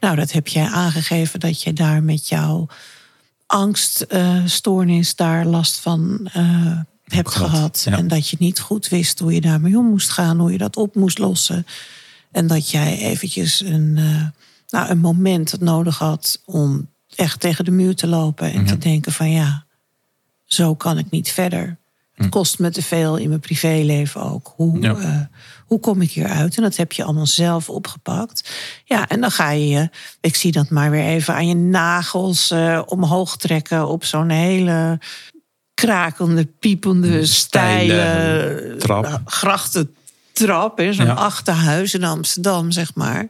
Nou, 0.00 0.16
dat 0.16 0.32
heb 0.32 0.48
jij 0.48 0.66
aangegeven 0.66 1.40
dat 1.40 1.62
je 1.62 1.72
daar 1.72 2.02
met 2.02 2.28
jouw 2.28 2.68
angststoornis 3.46 5.16
daar 5.16 5.46
last 5.46 5.76
van 5.76 6.28
eh, 6.32 6.80
hebt 7.06 7.30
gehad, 7.30 7.50
gehad. 7.50 7.82
ja. 7.90 7.96
En 7.96 8.08
dat 8.08 8.28
je 8.28 8.36
niet 8.38 8.60
goed 8.60 8.88
wist 8.88 9.18
hoe 9.18 9.34
je 9.34 9.40
daarmee 9.40 9.78
om 9.78 9.86
moest 9.86 10.10
gaan, 10.10 10.38
hoe 10.38 10.52
je 10.52 10.58
dat 10.58 10.76
op 10.76 10.94
moest 10.94 11.18
lossen. 11.18 11.66
En 12.32 12.46
dat 12.46 12.70
jij 12.70 12.98
eventjes 12.98 13.60
een, 13.60 13.94
eh, 13.96 14.24
nou, 14.68 14.88
een 14.90 14.98
moment 14.98 15.60
nodig 15.60 15.98
had 15.98 16.42
om 16.44 16.88
echt 17.14 17.40
tegen 17.40 17.64
de 17.64 17.70
muur 17.70 17.94
te 17.94 18.06
lopen 18.06 18.52
en 18.52 18.64
te 18.66 18.78
denken 18.78 19.12
van 19.12 19.30
ja, 19.30 19.64
zo 20.44 20.74
kan 20.74 20.98
ik 20.98 21.10
niet 21.10 21.30
verder. 21.30 21.78
Het 22.14 22.28
kost 22.28 22.58
me 22.58 22.70
te 22.70 22.82
veel 22.82 23.16
in 23.16 23.28
mijn 23.28 23.40
privéleven 23.40 24.22
ook. 24.22 24.52
Hoe, 24.56 24.80
Ja. 24.80 24.94
eh, 24.96 25.20
hoe 25.66 25.80
kom 25.80 26.00
ik 26.00 26.10
hieruit? 26.10 26.56
En 26.56 26.62
dat 26.62 26.76
heb 26.76 26.92
je 26.92 27.04
allemaal 27.04 27.26
zelf 27.26 27.70
opgepakt. 27.70 28.50
Ja, 28.84 29.08
en 29.08 29.20
dan 29.20 29.30
ga 29.30 29.50
je 29.50 29.68
je, 29.68 29.90
ik 30.20 30.36
zie 30.36 30.52
dat 30.52 30.70
maar 30.70 30.90
weer 30.90 31.04
even 31.06 31.34
aan 31.34 31.48
je 31.48 31.54
nagels 31.54 32.50
eh, 32.50 32.82
omhoog 32.86 33.36
trekken 33.36 33.88
op 33.88 34.04
zo'n 34.04 34.28
hele 34.28 34.98
krakende, 35.76 36.46
piepende, 36.60 37.26
Steile 37.26 38.74
trap. 38.78 39.04
eh, 39.04 39.14
grachtentrap. 39.24 40.80
Zo'n 40.90 41.06
Ja. 41.06 41.12
achterhuis 41.12 41.94
in 41.94 42.04
Amsterdam, 42.04 42.70
zeg 42.70 42.94
maar. 42.94 43.28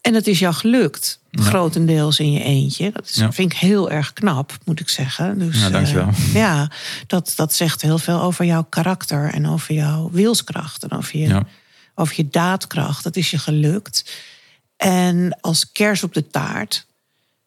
En 0.00 0.12
dat 0.12 0.26
is 0.26 0.38
jou 0.38 0.54
gelukt. 0.54 1.20
Grotendeels 1.30 2.18
in 2.18 2.32
je 2.32 2.42
eentje. 2.42 2.90
Dat 2.92 3.08
is, 3.08 3.14
Ja. 3.14 3.32
vind 3.32 3.52
ik 3.52 3.58
heel 3.58 3.90
erg 3.90 4.12
knap, 4.12 4.58
moet 4.64 4.80
ik 4.80 4.88
zeggen. 4.88 5.38
Dus, 5.38 5.60
Ja, 5.60 5.70
dankjewel. 5.70 6.08
eh, 6.08 6.34
ja, 6.34 6.70
dat, 7.06 7.32
dat 7.36 7.54
zegt 7.54 7.82
heel 7.82 7.98
veel 7.98 8.20
over 8.20 8.44
jouw 8.44 8.62
karakter 8.62 9.32
en 9.34 9.48
over 9.48 9.74
jouw 9.74 10.10
wilskracht 10.12 10.82
en 10.82 10.90
over 10.90 11.18
je, 11.18 11.40
over 11.94 12.14
je 12.16 12.28
daadkracht. 12.28 13.04
Dat 13.04 13.16
is 13.16 13.30
je 13.30 13.38
gelukt. 13.38 14.04
En 14.76 15.38
als 15.40 15.72
kers 15.72 16.02
op 16.02 16.14
de 16.14 16.26
taart 16.26 16.86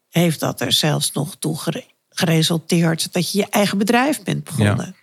heeft 0.09 0.39
dat 0.39 0.61
er 0.61 0.71
zelfs 0.71 1.11
nog 1.11 1.35
toe 1.39 1.57
geresulteerd 2.19 3.13
dat 3.13 3.31
je 3.31 3.37
je 3.37 3.47
eigen 3.49 3.77
bedrijf 3.77 4.23
bent 4.23 4.43
begonnen. 4.43 4.95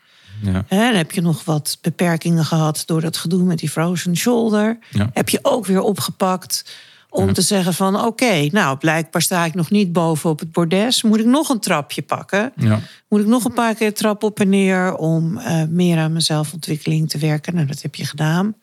Ja. 0.43 0.65
Dan 0.69 0.79
heb 0.79 1.11
je 1.11 1.21
nog 1.21 1.45
wat 1.45 1.79
beperkingen 1.81 2.45
gehad 2.45 2.83
door 2.87 3.01
dat 3.01 3.17
gedoe 3.17 3.43
met 3.43 3.59
die 3.59 3.71
frozen 3.71 4.17
shoulder. 4.17 4.79
Ja. 4.91 5.11
Heb 5.13 5.29
je 5.29 5.39
ook 5.43 5.67
weer 5.67 5.81
opgepakt 5.81 6.65
om 7.11 7.33
te 7.33 7.43
zeggen 7.43 7.75
van... 7.75 8.05
oké, 8.05 8.49
nou 8.51 8.77
blijkbaar 8.77 9.23
sta 9.23 9.45
ik 9.45 9.55
nog 9.55 9.71
niet 9.71 9.93
boven 9.93 10.31
op 10.31 10.39
het 10.39 10.53
bordes. 10.53 11.03
Moet 11.03 11.21
ik 11.21 11.27
nog 11.27 11.49
een 11.49 11.61
trapje 11.61 12.03
pakken? 12.03 12.53
Ja. 12.57 12.81
Moet 13.09 13.21
ik 13.21 13.27
nog 13.27 13.45
een 13.45 13.53
paar 13.53 13.75
keer 13.75 13.95
trap 13.95 14.23
op 14.23 14.41
en 14.41 14.49
neer... 14.49 14.97
om 14.97 15.39
eh, 15.39 15.63
meer 15.69 15.99
aan 15.99 16.11
mijn 16.11 16.23
zelfontwikkeling 16.23 17.09
te 17.09 17.19
werken? 17.19 17.55
Nou, 17.55 17.67
dat 17.67 17.83
heb 17.83 17.95
je 17.95 18.07
gedaan. 18.07 18.55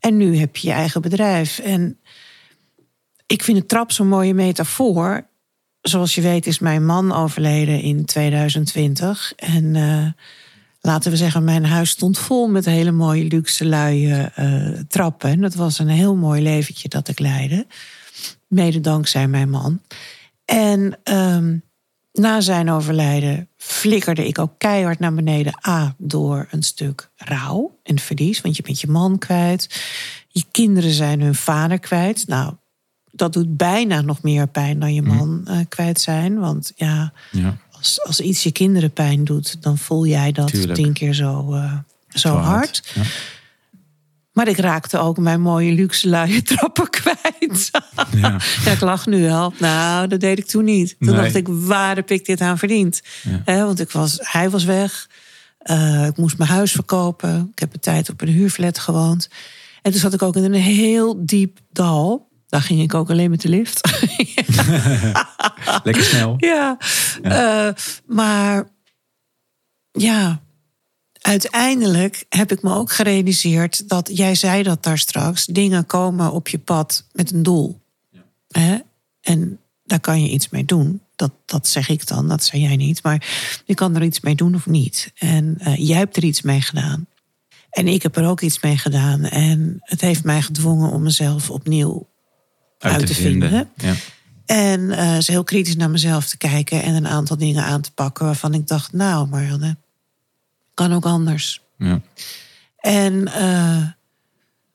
En 0.00 0.16
nu 0.16 0.36
heb 0.36 0.56
je 0.56 0.68
je 0.68 0.74
eigen 0.74 1.02
bedrijf. 1.02 1.58
En 1.58 1.98
ik 3.26 3.42
vind 3.42 3.58
de 3.58 3.66
trap 3.66 3.92
zo'n 3.92 4.08
mooie 4.08 4.34
metafoor. 4.34 5.26
Zoals 5.88 6.14
je 6.14 6.20
weet 6.20 6.46
is 6.46 6.58
mijn 6.58 6.86
man 6.86 7.12
overleden 7.12 7.80
in 7.80 8.04
2020. 8.04 9.32
En 9.36 9.76
eh, 9.76 10.06
laten 10.80 11.10
we 11.10 11.16
zeggen, 11.16 11.44
mijn 11.44 11.64
huis 11.64 11.90
stond 11.90 12.18
vol 12.18 12.48
met 12.48 12.64
hele 12.64 12.90
mooie 12.90 13.24
luxe 13.24 13.66
luie 13.66 14.14
eh, 14.34 14.70
trappen. 14.88 15.30
En 15.30 15.40
dat 15.40 15.54
was 15.54 15.78
een 15.78 15.88
heel 15.88 16.14
mooi 16.14 16.42
leventje 16.42 16.88
dat 16.88 17.08
ik 17.08 17.18
leidde. 17.18 17.66
Mede 18.48 18.80
dankzij 18.80 19.28
mijn 19.28 19.50
man. 19.50 19.80
En 20.44 20.98
ehm, 21.02 21.56
na 22.12 22.40
zijn 22.40 22.70
overlijden 22.70 23.48
flikkerde 23.56 24.26
ik 24.26 24.38
ook 24.38 24.54
keihard 24.58 24.98
naar 24.98 25.14
beneden. 25.14 25.68
A, 25.68 25.94
door 25.98 26.46
een 26.50 26.62
stuk 26.62 27.10
rouw 27.16 27.78
en 27.82 27.98
verlies. 27.98 28.40
Want 28.40 28.56
je 28.56 28.62
bent 28.62 28.80
je 28.80 28.88
man 28.88 29.18
kwijt. 29.18 29.84
Je 30.28 30.44
kinderen 30.50 30.92
zijn 30.92 31.20
hun 31.20 31.34
vader 31.34 31.78
kwijt. 31.78 32.26
Nou, 32.26 32.52
dat 33.16 33.32
doet 33.32 33.56
bijna 33.56 34.00
nog 34.00 34.22
meer 34.22 34.48
pijn 34.48 34.78
dan 34.78 34.94
je 34.94 35.02
man 35.02 35.42
eh, 35.46 35.58
kwijt 35.68 36.00
zijn. 36.00 36.38
Want 36.38 36.72
ja, 36.76 37.12
Ja. 37.30 37.56
als, 37.70 38.02
als 38.02 38.20
iets 38.20 38.42
je 38.42 38.52
kinderen 38.52 38.92
pijn 38.92 39.24
doet, 39.24 39.62
dan 39.62 39.78
voel 39.78 40.06
jij 40.06 40.32
dat 40.32 40.46
Tuurlijk. 40.48 40.74
tien 40.74 40.92
keer 40.92 41.14
zo, 41.14 41.52
eh, 41.52 41.72
zo 42.08 42.34
hard. 42.36 42.90
Ja. 42.94 43.02
Maar 44.32 44.48
ik 44.48 44.56
raakte 44.58 44.98
ook 44.98 45.18
mijn 45.18 45.40
mooie 45.40 45.72
luxe 45.72 46.08
luie 46.08 46.42
trappen 46.52 46.90
kwijt. 46.90 47.70
Ja. 48.14 48.38
Ja, 48.64 48.70
ik 48.72 48.80
lach 48.80 49.06
nu 49.06 49.22
wel. 49.22 49.52
Nou, 49.58 50.06
dat 50.08 50.20
deed 50.20 50.38
ik 50.38 50.46
toen 50.46 50.64
niet. 50.64 50.96
Toen 50.98 51.08
Nee. 51.14 51.22
dacht 51.22 51.34
ik, 51.34 51.46
waar 51.48 51.96
heb 51.96 52.10
ik 52.10 52.24
dit 52.24 52.40
aan 52.40 52.58
verdiend? 52.58 53.02
Want 53.44 53.80
ik 53.80 53.90
was, 53.90 54.18
hij 54.22 54.50
was 54.50 54.64
weg. 54.64 55.08
Eh, 55.58 56.06
ik 56.06 56.16
moest 56.16 56.38
mijn 56.38 56.50
huis 56.50 56.72
verkopen. 56.72 57.48
Ik 57.52 57.58
heb 57.58 57.74
een 57.74 57.80
tijd 57.80 58.10
op 58.10 58.20
een 58.20 58.28
huurflat 58.28 58.78
gewoond. 58.78 59.28
En 59.82 59.90
toen 59.90 60.00
zat 60.00 60.14
ik 60.14 60.22
ook 60.22 60.36
in 60.36 60.44
een 60.44 60.52
heel 60.54 61.26
diep 61.26 61.58
dal. 61.72 62.28
Daar 62.54 62.62
ging 62.62 62.80
ik 62.80 62.94
ook 62.94 63.10
alleen 63.10 63.30
met 63.30 63.40
de 63.40 63.48
lift. 63.48 63.80
Lekker 65.84 66.02
snel. 66.02 66.34
Ja, 66.38 66.78
eh, 67.22 67.68
maar 68.06 68.68
ja, 69.92 70.42
uiteindelijk 71.12 72.24
heb 72.28 72.52
ik 72.52 72.62
me 72.62 72.74
ook 72.74 72.92
gerealiseerd 72.92 73.88
dat 73.88 74.10
jij 74.12 74.34
zei 74.34 74.62
dat 74.62 74.82
daar 74.82 74.98
straks 74.98 75.44
dingen 75.46 75.86
komen 75.86 76.32
op 76.32 76.48
je 76.48 76.58
pad 76.58 77.06
met 77.12 77.32
een 77.32 77.42
doel. 77.42 77.80
Hè? 78.48 78.78
En 79.20 79.58
daar 79.84 80.00
kan 80.00 80.22
je 80.22 80.30
iets 80.30 80.48
mee 80.48 80.64
doen. 80.64 81.00
Dat, 81.16 81.32
dat 81.44 81.68
zeg 81.68 81.88
ik 81.88 82.06
dan, 82.06 82.28
dat 82.28 82.44
zei 82.44 82.62
jij 82.62 82.76
niet. 82.76 83.02
Maar 83.02 83.26
je 83.64 83.74
kan 83.74 83.94
er 83.94 84.02
iets 84.02 84.20
mee 84.20 84.34
doen 84.34 84.54
of 84.54 84.66
niet. 84.66 85.12
En 85.18 85.56
eh, 85.58 85.76
jij 85.76 85.98
hebt 85.98 86.16
er 86.16 86.24
iets 86.24 86.42
mee 86.42 86.60
gedaan. 86.60 87.06
En 87.70 87.88
ik 87.88 88.02
heb 88.02 88.16
er 88.16 88.26
ook 88.26 88.40
iets 88.40 88.60
mee 88.60 88.78
gedaan. 88.78 89.24
En 89.24 89.76
het 89.80 90.00
heeft 90.00 90.24
mij 90.24 90.42
gedwongen 90.42 90.90
om 90.90 91.02
mezelf 91.02 91.50
opnieuw 91.50 92.12
uit, 92.84 93.06
te 93.06 93.14
vinden. 93.14 93.68
Ja. 93.76 93.94
En 94.46 94.90
eh 94.90 95.16
is 95.16 95.28
heel 95.28 95.44
kritisch 95.44 95.76
naar 95.76 95.90
mezelf 95.90 96.26
te 96.26 96.36
kijken 96.36 96.82
en 96.82 96.94
een 96.94 97.08
aantal 97.08 97.36
dingen 97.36 97.64
aan 97.64 97.80
te 97.80 97.92
pakken 97.92 98.24
waarvan 98.24 98.54
ik 98.54 98.66
dacht, 98.66 98.92
nou 98.92 99.28
Marianne, 99.28 99.76
kan 100.74 100.92
ook 100.92 101.04
anders. 101.04 101.60
Ja. 101.78 102.00
En 102.78 103.32
eh, 103.32 103.82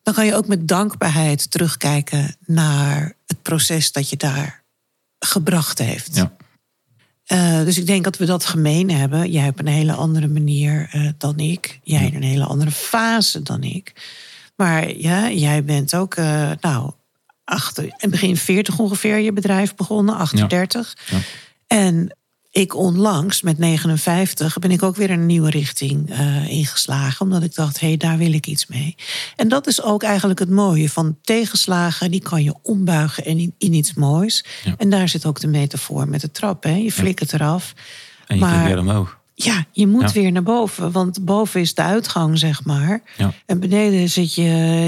dan 0.03 0.13
kan 0.13 0.25
je 0.25 0.35
ook 0.35 0.47
met 0.47 0.67
dankbaarheid 0.67 1.51
terugkijken 1.51 2.35
naar 2.45 3.13
het 3.27 3.41
proces 3.41 3.91
dat 3.91 4.09
je 4.09 4.17
daar 4.17 4.63
gebracht 5.19 5.77
heeft. 5.77 6.15
Ja. 6.15 6.35
Eh, 7.25 7.63
dus 7.63 7.77
ik 7.77 7.85
denk 7.85 8.03
dat 8.03 8.17
we 8.17 8.25
dat 8.25 8.45
gemeen 8.45 8.91
hebben. 8.91 9.31
Jij 9.31 9.43
hebt 9.43 9.59
een 9.59 9.67
hele 9.67 9.93
andere 9.93 10.27
manier 10.27 10.89
dan 11.17 11.39
ik. 11.39 11.79
Jij 11.83 12.05
in 12.05 12.15
een 12.15 12.23
hele 12.23 12.45
andere 12.45 12.71
fase 12.71 13.41
dan 13.41 13.63
ik. 13.63 13.93
Maar 14.55 14.95
ja, 14.95 15.31
jij 15.31 15.63
bent 15.63 15.95
ook, 15.95 16.15
nou, 16.61 16.91
achter, 17.49 17.93
in 17.97 18.09
begin 18.09 18.37
40 18.37 18.79
ongeveer 18.79 19.17
je 19.17 19.33
bedrijf 19.33 19.75
begonnen, 19.75 20.15
38. 20.15 20.97
Ja. 21.09 21.17
En 21.67 22.17
ik 22.51 22.75
onlangs, 22.75 23.41
met 23.41 23.57
59, 23.57 24.59
ben 24.59 24.71
ik 24.71 24.83
ook 24.83 24.95
weer 24.95 25.09
een 25.09 25.25
nieuwe 25.25 25.49
richting 25.49 26.09
eh, 26.09 26.49
ingeslagen. 26.49 27.25
Omdat 27.25 27.43
ik 27.43 27.55
dacht, 27.55 27.79
hé, 27.79 27.87
hey, 27.87 27.97
daar 27.97 28.17
wil 28.17 28.33
ik 28.33 28.47
iets 28.47 28.67
mee. 28.67 28.95
En 29.35 29.47
dat 29.47 29.67
is 29.67 29.81
ook 29.81 30.03
eigenlijk 30.03 30.39
het 30.39 30.49
mooie 30.49 30.89
van 30.89 31.17
tegenslagen. 31.21 32.11
Die 32.11 32.21
kan 32.21 32.43
je 32.43 32.55
ombuigen 32.61 33.25
in, 33.25 33.53
in 33.57 33.73
iets 33.73 33.93
moois. 33.93 34.45
Ja. 34.63 34.73
En 34.77 34.89
daar 34.89 35.09
zit 35.09 35.25
ook 35.25 35.39
de 35.39 35.47
metafoor 35.47 36.07
met 36.07 36.21
de 36.21 36.31
trap. 36.31 36.63
Hè? 36.63 36.75
Je 36.75 36.91
flikkert 36.91 37.33
eraf. 37.33 37.73
En 38.27 38.35
je 38.35 38.41
Maar- 38.41 38.65
weer 38.65 38.79
omhoog. 38.79 39.18
Ja, 39.43 39.65
je 39.71 39.87
moet 39.87 40.01
Ja. 40.13 40.21
weer 40.21 40.31
naar 40.31 40.43
boven. 40.43 40.91
Want 40.91 41.25
boven 41.25 41.61
is 41.61 41.73
de 41.73 41.81
uitgang, 41.81 42.37
zeg 42.39 42.63
maar. 42.65 43.01
Ja. 43.17 43.33
En 43.45 43.59
beneden 43.59 44.09
zit 44.09 44.33
je 44.35 44.43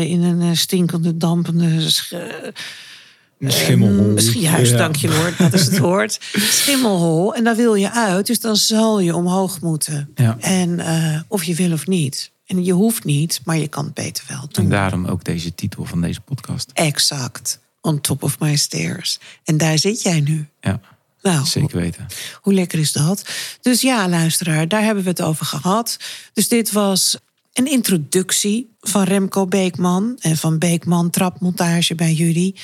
in 0.07 0.21
een 0.21 0.41
eh, 0.41 0.49
stinkende, 0.53 1.17
dampende... 1.17 1.89
sch- 1.89 2.11
Een 2.11 3.51
schimmelhol. 3.51 4.17
Sch- 4.19 4.33
Juist, 4.33 4.71
Ja. 4.71 4.77
dank 4.77 4.95
je 4.95 5.15
woord. 5.15 5.37
Dat 5.37 5.53
is 5.53 5.65
het 5.65 5.77
woord. 5.77 6.19
Schimmelhol. 6.61 7.35
En 7.35 7.43
daar 7.43 7.55
wil 7.55 7.75
je 7.75 7.91
uit. 7.91 8.25
Dus 8.27 8.39
dan 8.39 8.55
zal 8.55 8.99
je 8.99 9.15
omhoog 9.15 9.61
moeten. 9.61 10.09
Ja. 10.15 10.37
En 10.39 10.79
eh, 10.79 11.19
of 11.27 11.43
je 11.43 11.55
wil 11.55 11.71
of 11.71 11.87
niet. 11.87 12.31
En 12.45 12.63
je 12.63 12.73
hoeft 12.73 13.03
niet, 13.03 13.41
maar 13.43 13.57
je 13.57 13.67
kan 13.67 13.85
het 13.85 13.93
beter 13.93 14.23
wel 14.27 14.45
doen. 14.51 14.63
En 14.65 14.69
daarom 14.71 15.05
ook 15.05 15.23
deze 15.23 15.55
titel 15.55 15.85
van 15.85 16.01
deze 16.01 16.21
podcast. 16.21 16.71
Exact. 16.73 17.59
On 17.81 18.01
top 18.01 18.23
of 18.23 18.39
my 18.39 18.55
stairs. 18.55 19.19
En 19.43 19.57
daar 19.57 19.77
zit 19.77 20.01
jij 20.01 20.19
nu. 20.19 20.47
Ja, 20.59 20.79
Nou, 21.21 21.45
zeker 21.45 21.77
weten. 21.77 22.05
hoe 22.41 22.53
lekker 22.53 22.79
is 22.79 22.91
dat? 22.91 23.23
Dus 23.61 23.81
ja, 23.81 24.09
luisteraar, 24.09 24.67
daar 24.67 24.83
hebben 24.83 25.03
we 25.03 25.09
het 25.09 25.21
over 25.21 25.45
gehad. 25.45 25.97
Dus 26.33 26.47
dit 26.47 26.71
was 26.71 27.17
een 27.53 27.65
introductie 27.71 28.75
van 28.79 29.03
Remco 29.03 29.45
Beekman 29.47 30.17
en 30.19 30.37
van 30.37 30.57
Beekman 30.57 31.09
Trapmontage 31.09 31.95
bij 31.95 32.13
jullie. 32.13 32.55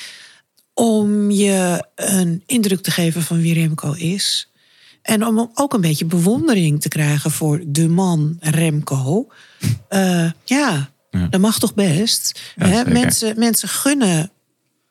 Om 0.74 1.30
je 1.30 1.86
een 1.94 2.42
indruk 2.46 2.82
te 2.82 2.90
geven 2.90 3.22
van 3.22 3.40
wie 3.40 3.54
Remco 3.54 3.92
is. 3.92 4.50
En 5.02 5.26
om 5.26 5.50
ook 5.54 5.72
een 5.74 5.80
beetje 5.80 6.04
bewondering 6.04 6.80
te 6.80 6.88
krijgen 6.88 7.30
voor 7.30 7.62
de 7.66 7.88
man 7.88 8.36
Remco. 8.40 9.26
Eh, 9.88 10.30
ja, 10.44 10.90
Ja. 11.10 11.26
dat 11.26 11.40
mag 11.40 11.58
toch 11.58 11.74
best. 11.74 12.40
Ja, 12.56 12.66
hè? 12.66 12.84
Mensen, 12.90 13.38
mensen 13.38 13.68
gunnen 13.68 14.30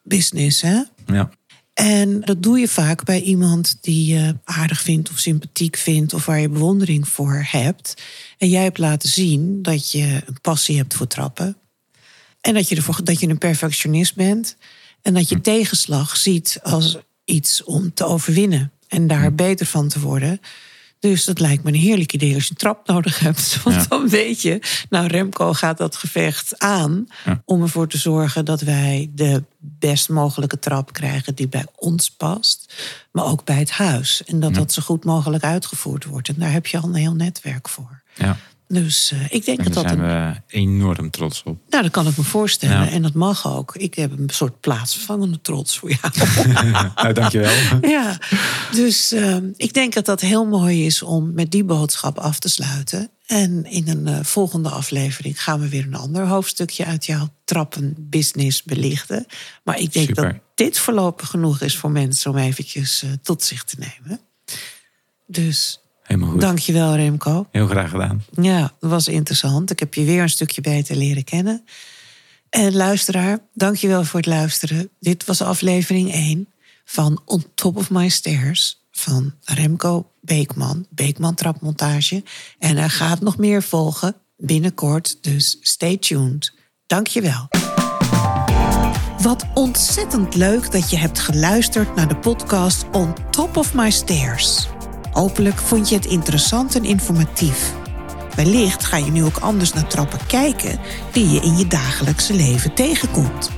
business, 0.03 0.61
hè? 0.61 0.81
Ja, 1.05 1.29
En 1.77 2.21
dat 2.21 2.43
doe 2.43 2.59
je 2.59 2.67
vaak 2.67 3.03
bij 3.03 3.21
iemand 3.21 3.77
die 3.81 4.13
je 4.13 4.35
aardig 4.43 4.81
vindt 4.81 5.09
of 5.09 5.19
sympathiek 5.19 5.77
vindt 5.77 6.13
of 6.13 6.25
waar 6.25 6.39
je 6.39 6.49
bewondering 6.49 7.07
voor 7.07 7.45
hebt. 7.47 8.01
En 8.37 8.49
jij 8.49 8.63
hebt 8.63 8.77
laten 8.77 9.09
zien 9.09 9.61
dat 9.61 9.91
je 9.91 10.21
een 10.25 10.41
passie 10.41 10.77
hebt 10.77 10.93
voor 10.93 11.07
trappen. 11.07 11.57
En 12.41 12.53
dat 12.53 12.69
je, 12.69 12.75
ervoor, 12.75 13.03
dat 13.03 13.19
je 13.19 13.27
een 13.27 13.37
perfectionist 13.37 14.15
bent. 14.15 14.55
En 15.01 15.13
dat 15.13 15.29
je 15.29 15.41
tegenslag 15.41 16.17
ziet 16.17 16.59
als 16.63 16.97
iets 17.25 17.63
om 17.63 17.93
te 17.93 18.05
overwinnen. 18.05 18.71
En 18.87 19.07
daar 19.07 19.33
beter 19.33 19.65
van 19.65 19.87
te 19.87 19.99
worden. 19.99 20.41
Dus 20.99 21.25
dat 21.25 21.39
lijkt 21.39 21.63
me 21.63 21.69
een 21.69 21.79
heerlijk 21.79 22.13
idee 22.13 22.33
als 22.33 22.43
je 22.43 22.49
een 22.49 22.55
trap 22.57 22.87
nodig 22.87 23.19
hebt. 23.19 23.57
Want 23.63 23.75
Ja. 23.75 23.85
dan 23.87 24.09
weet 24.09 24.41
je, 24.41 24.61
nou 24.89 25.07
Remco 25.07 25.53
gaat 25.53 25.77
dat 25.77 25.95
gevecht 25.95 26.59
aan. 26.59 27.07
Ja. 27.25 27.41
Om 27.45 27.61
ervoor 27.61 27.87
te 27.87 27.97
zorgen 27.97 28.45
dat 28.45 28.61
wij 28.61 29.09
de 29.13 29.43
best 29.59 30.09
mogelijke 30.09 30.59
trap 30.59 30.93
krijgen 30.93 31.35
die 31.35 31.47
bij 31.47 31.65
ons 31.75 32.11
past. 32.11 32.73
Maar 33.11 33.25
ook 33.25 33.45
bij 33.45 33.59
het 33.59 33.71
huis. 33.71 34.23
En 34.23 34.39
dat 34.39 34.53
dat 34.53 34.73
zo 34.73 34.81
goed 34.81 35.03
mogelijk 35.05 35.43
uitgevoerd 35.43 36.05
wordt. 36.05 36.27
En 36.27 36.35
daar 36.37 36.51
heb 36.51 36.65
je 36.67 36.77
al 36.77 36.83
een 36.89 36.95
heel 36.95 37.15
netwerk 37.15 37.69
voor. 37.69 38.01
Dus 38.67 39.11
eh, 39.11 39.19
ik 39.29 39.45
denk 39.45 39.57
En 39.57 39.63
dat 39.63 39.73
daar 39.73 39.83
dat 39.83 39.91
zijn 39.91 40.09
een 40.09 40.33
we 40.33 40.41
enorm 40.47 41.09
trots 41.09 41.43
op. 41.43 41.57
nou, 41.69 41.83
dat 41.83 41.91
kan 41.91 42.07
ik 42.07 42.17
me 42.17 42.23
voorstellen. 42.23 42.85
Ja. 42.85 42.89
En 42.89 43.01
dat 43.01 43.13
mag 43.13 43.47
ook. 43.47 43.75
Ik 43.75 43.93
heb 43.93 44.11
een 44.11 44.29
soort 44.29 44.59
plaatsvervangende 44.59 45.41
trots 45.41 45.77
voor 45.77 45.89
jou. 45.89 46.13
nou, 46.95 47.13
dankjewel. 47.13 47.53
ja, 47.81 48.17
dus 48.71 49.11
eh, 49.11 49.37
ik 49.55 49.73
denk 49.73 49.93
dat 49.93 50.05
dat 50.05 50.21
heel 50.21 50.45
mooi 50.45 50.85
is 50.85 51.01
om 51.01 51.33
met 51.33 51.51
die 51.51 51.63
boodschap 51.63 52.17
af 52.17 52.39
te 52.39 52.49
sluiten. 52.49 53.11
En 53.27 53.65
in 53.65 53.87
een 53.87 54.07
eh, 54.07 54.23
volgende 54.23 54.69
aflevering 54.69 55.43
gaan 55.43 55.59
we 55.59 55.69
weer 55.69 55.83
een 55.83 55.95
ander 55.95 56.27
hoofdstukje 56.27 56.85
uit 56.85 57.05
jouw 57.05 57.29
trappenbusiness 57.45 58.63
belichten. 58.63 59.25
Maar 59.63 59.79
ik 59.79 59.93
denk 59.93 60.07
Super. 60.07 60.23
dat 60.23 60.41
dit 60.55 60.79
voorlopig 60.79 61.29
genoeg 61.29 61.61
is 61.61 61.77
voor 61.77 61.91
mensen 61.91 62.31
om 62.31 62.37
eventjes 62.37 63.03
eh, 63.03 63.09
tot 63.21 63.43
zich 63.43 63.63
te 63.63 63.75
nemen. 63.79 64.19
Dus 65.25 65.81
Helemaal 66.07 66.29
goed. 66.29 66.41
dankjewel 66.41 66.95
Remco. 66.95 67.47
Heel 67.51 67.67
graag 67.67 67.89
gedaan. 67.89 68.23
Ja, 68.41 68.73
dat 68.79 68.89
was 68.89 69.07
interessant. 69.07 69.71
Ik 69.71 69.79
heb 69.79 69.93
je 69.93 70.03
weer 70.03 70.21
een 70.21 70.29
stukje 70.29 70.61
beter 70.61 70.95
leren 70.95 71.23
kennen. 71.23 71.63
En 72.49 72.75
luisteraar, 72.75 73.39
dankjewel 73.53 74.03
voor 74.03 74.19
het 74.19 74.29
luisteren. 74.29 74.89
Dit 74.99 75.25
was 75.25 75.41
aflevering 75.41 76.11
1 76.11 76.47
van 76.85 77.21
On 77.25 77.45
Top 77.55 77.77
of 77.77 77.89
My 77.89 78.09
Stairs 78.09 78.85
van 78.91 79.33
Remco 79.43 80.11
Beekman, 80.21 80.85
Beekman 80.89 81.33
Trapmontage. 81.33 82.23
En 82.59 82.77
er 82.77 82.89
gaat 82.89 83.21
nog 83.21 83.37
meer 83.37 83.63
volgen 83.63 84.15
binnenkort, 84.37 85.17
dus 85.23 85.57
stay 85.61 85.97
tuned. 85.97 86.53
Dankjewel. 86.85 87.47
Wat 89.21 89.45
ontzettend 89.53 90.35
leuk 90.35 90.71
dat 90.71 90.89
je 90.89 90.97
hebt 90.97 91.19
geluisterd 91.19 91.95
naar 91.95 92.07
de 92.07 92.17
podcast 92.17 92.85
On 92.91 93.13
Top 93.31 93.57
of 93.57 93.73
My 93.73 93.89
Stairs. 93.89 94.67
Hopelijk 95.17 95.57
vond 95.57 95.89
je 95.89 95.95
het 95.95 96.05
interessant 96.05 96.75
en 96.75 96.83
informatief. 96.83 97.73
Wellicht 98.35 98.85
ga 98.85 98.97
je 98.97 99.11
nu 99.11 99.23
ook 99.23 99.37
anders 99.37 99.73
naar 99.73 99.87
trappen 99.87 100.19
kijken 100.27 100.79
die 101.11 101.29
je 101.29 101.39
in 101.39 101.57
je 101.57 101.67
dagelijkse 101.67 102.33
leven 102.33 102.73
tegenkomt. 102.73 103.51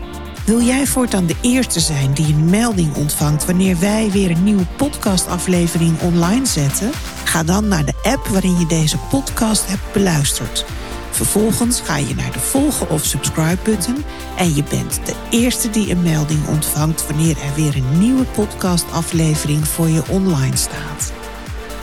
Wil 0.46 0.62
jij 0.62 0.88
voortaan 0.88 1.26
de 1.26 1.36
eerste 1.42 1.80
zijn 1.80 2.14
die 2.14 2.34
een 2.34 2.50
melding 2.50 2.96
ontvangt 2.96 3.46
wanneer 3.46 3.80
wij 3.80 4.12
weer 4.12 4.32
een 4.32 4.44
nieuwe 4.44 4.66
podcastaflevering 4.78 6.02
online 6.02 6.46
zetten? 6.46 6.92
Ga 7.24 7.44
dan 7.44 7.68
naar 7.68 7.86
de 7.86 7.94
app 8.04 8.28
waarin 8.28 8.60
je 8.60 8.66
deze 8.66 8.98
podcast 8.98 9.68
hebt 9.68 9.94
beluisterd. 9.94 10.66
Vervolgens 11.12 11.82
ga 11.82 11.98
je 11.98 12.16
naar 12.16 12.32
de 12.32 12.40
volgen 12.40 12.90
of 12.90 13.06
subscribe 13.06 13.60
button 13.64 14.04
en 14.38 14.56
je 14.56 14.64
bent 14.64 15.00
de 15.06 15.14
eerste 15.30 15.70
die 15.70 15.92
een 15.92 16.02
melding 16.02 16.48
ontvangt 16.48 17.08
wanneer 17.08 17.38
er 17.38 17.54
weer 17.56 17.76
een 17.76 18.00
nieuwe 18.00 18.26
podcastaflevering 18.26 19.68
voor 19.68 19.90
je 19.90 20.04
online 20.10 20.56
staat. 20.56 21.19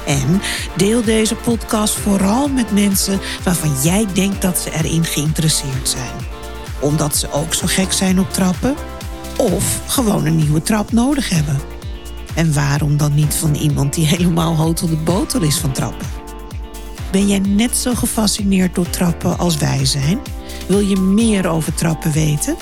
En 0.07 0.41
deel 0.77 1.05
deze 1.05 1.35
podcast 1.35 1.95
vooral 1.95 2.49
met 2.49 2.73
mensen 2.73 3.21
waarvan 3.45 3.73
jij 3.83 4.07
denkt 4.13 4.43
dat 4.43 4.59
ze 4.59 4.73
erin 4.73 5.05
geïnteresseerd 5.05 5.89
zijn. 5.89 6.15
Omdat 6.81 7.17
ze 7.17 7.33
ook 7.33 7.55
zo 7.55 7.67
gek 7.67 7.93
zijn 7.93 8.21
op 8.21 8.33
trappen 8.33 8.75
of 9.37 9.81
gewoon 9.87 10.27
een 10.27 10.37
nieuwe 10.37 10.63
trap 10.63 10.93
nodig 10.93 11.29
hebben. 11.29 11.61
En 12.35 12.53
waarom 12.53 12.97
dan 12.97 13.15
niet 13.15 13.35
van 13.35 13.55
iemand 13.55 13.95
die 13.95 14.07
helemaal 14.07 14.57
hotel 14.57 14.89
de 14.89 14.97
botel 14.97 15.43
is 15.43 15.57
van 15.57 15.73
trappen? 15.73 16.07
Ben 17.11 17.27
jij 17.27 17.39
net 17.39 17.77
zo 17.77 17.95
gefascineerd 17.95 18.75
door 18.75 18.91
trappen 18.91 19.39
als 19.39 19.57
wij 19.57 19.85
zijn? 19.85 20.19
Wil 20.69 20.81
je 20.81 20.97
meer 20.97 21.49
over 21.49 21.75
trappen 21.75 22.13
weten? 22.13 22.57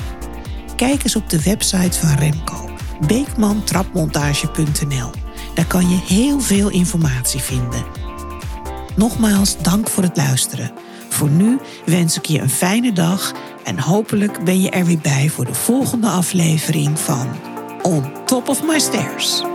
Kijk 0.76 1.04
eens 1.04 1.16
op 1.16 1.30
de 1.30 1.42
website 1.42 1.98
van 1.98 2.18
Remco, 2.18 2.70
beekmantrapmontage.nl. 3.06 5.23
Daar 5.54 5.66
kan 5.66 5.88
je 5.88 6.00
heel 6.06 6.40
veel 6.40 6.70
informatie 6.70 7.40
vinden. 7.40 7.84
Nogmaals 8.96 9.56
dank 9.62 9.88
voor 9.88 10.02
het 10.02 10.16
luisteren. 10.16 10.72
Voor 11.08 11.30
nu 11.30 11.58
wens 11.84 12.16
ik 12.16 12.26
je 12.26 12.40
een 12.40 12.50
fijne 12.50 12.92
dag 12.92 13.32
en 13.64 13.78
hopelijk 13.78 14.44
ben 14.44 14.60
je 14.60 14.70
er 14.70 14.84
weer 14.84 14.98
bij 14.98 15.28
voor 15.28 15.44
de 15.44 15.54
volgende 15.54 16.08
aflevering 16.08 16.98
van 16.98 17.28
On 17.82 18.12
Top 18.24 18.48
of 18.48 18.62
My 18.62 18.78
Stairs. 18.78 19.53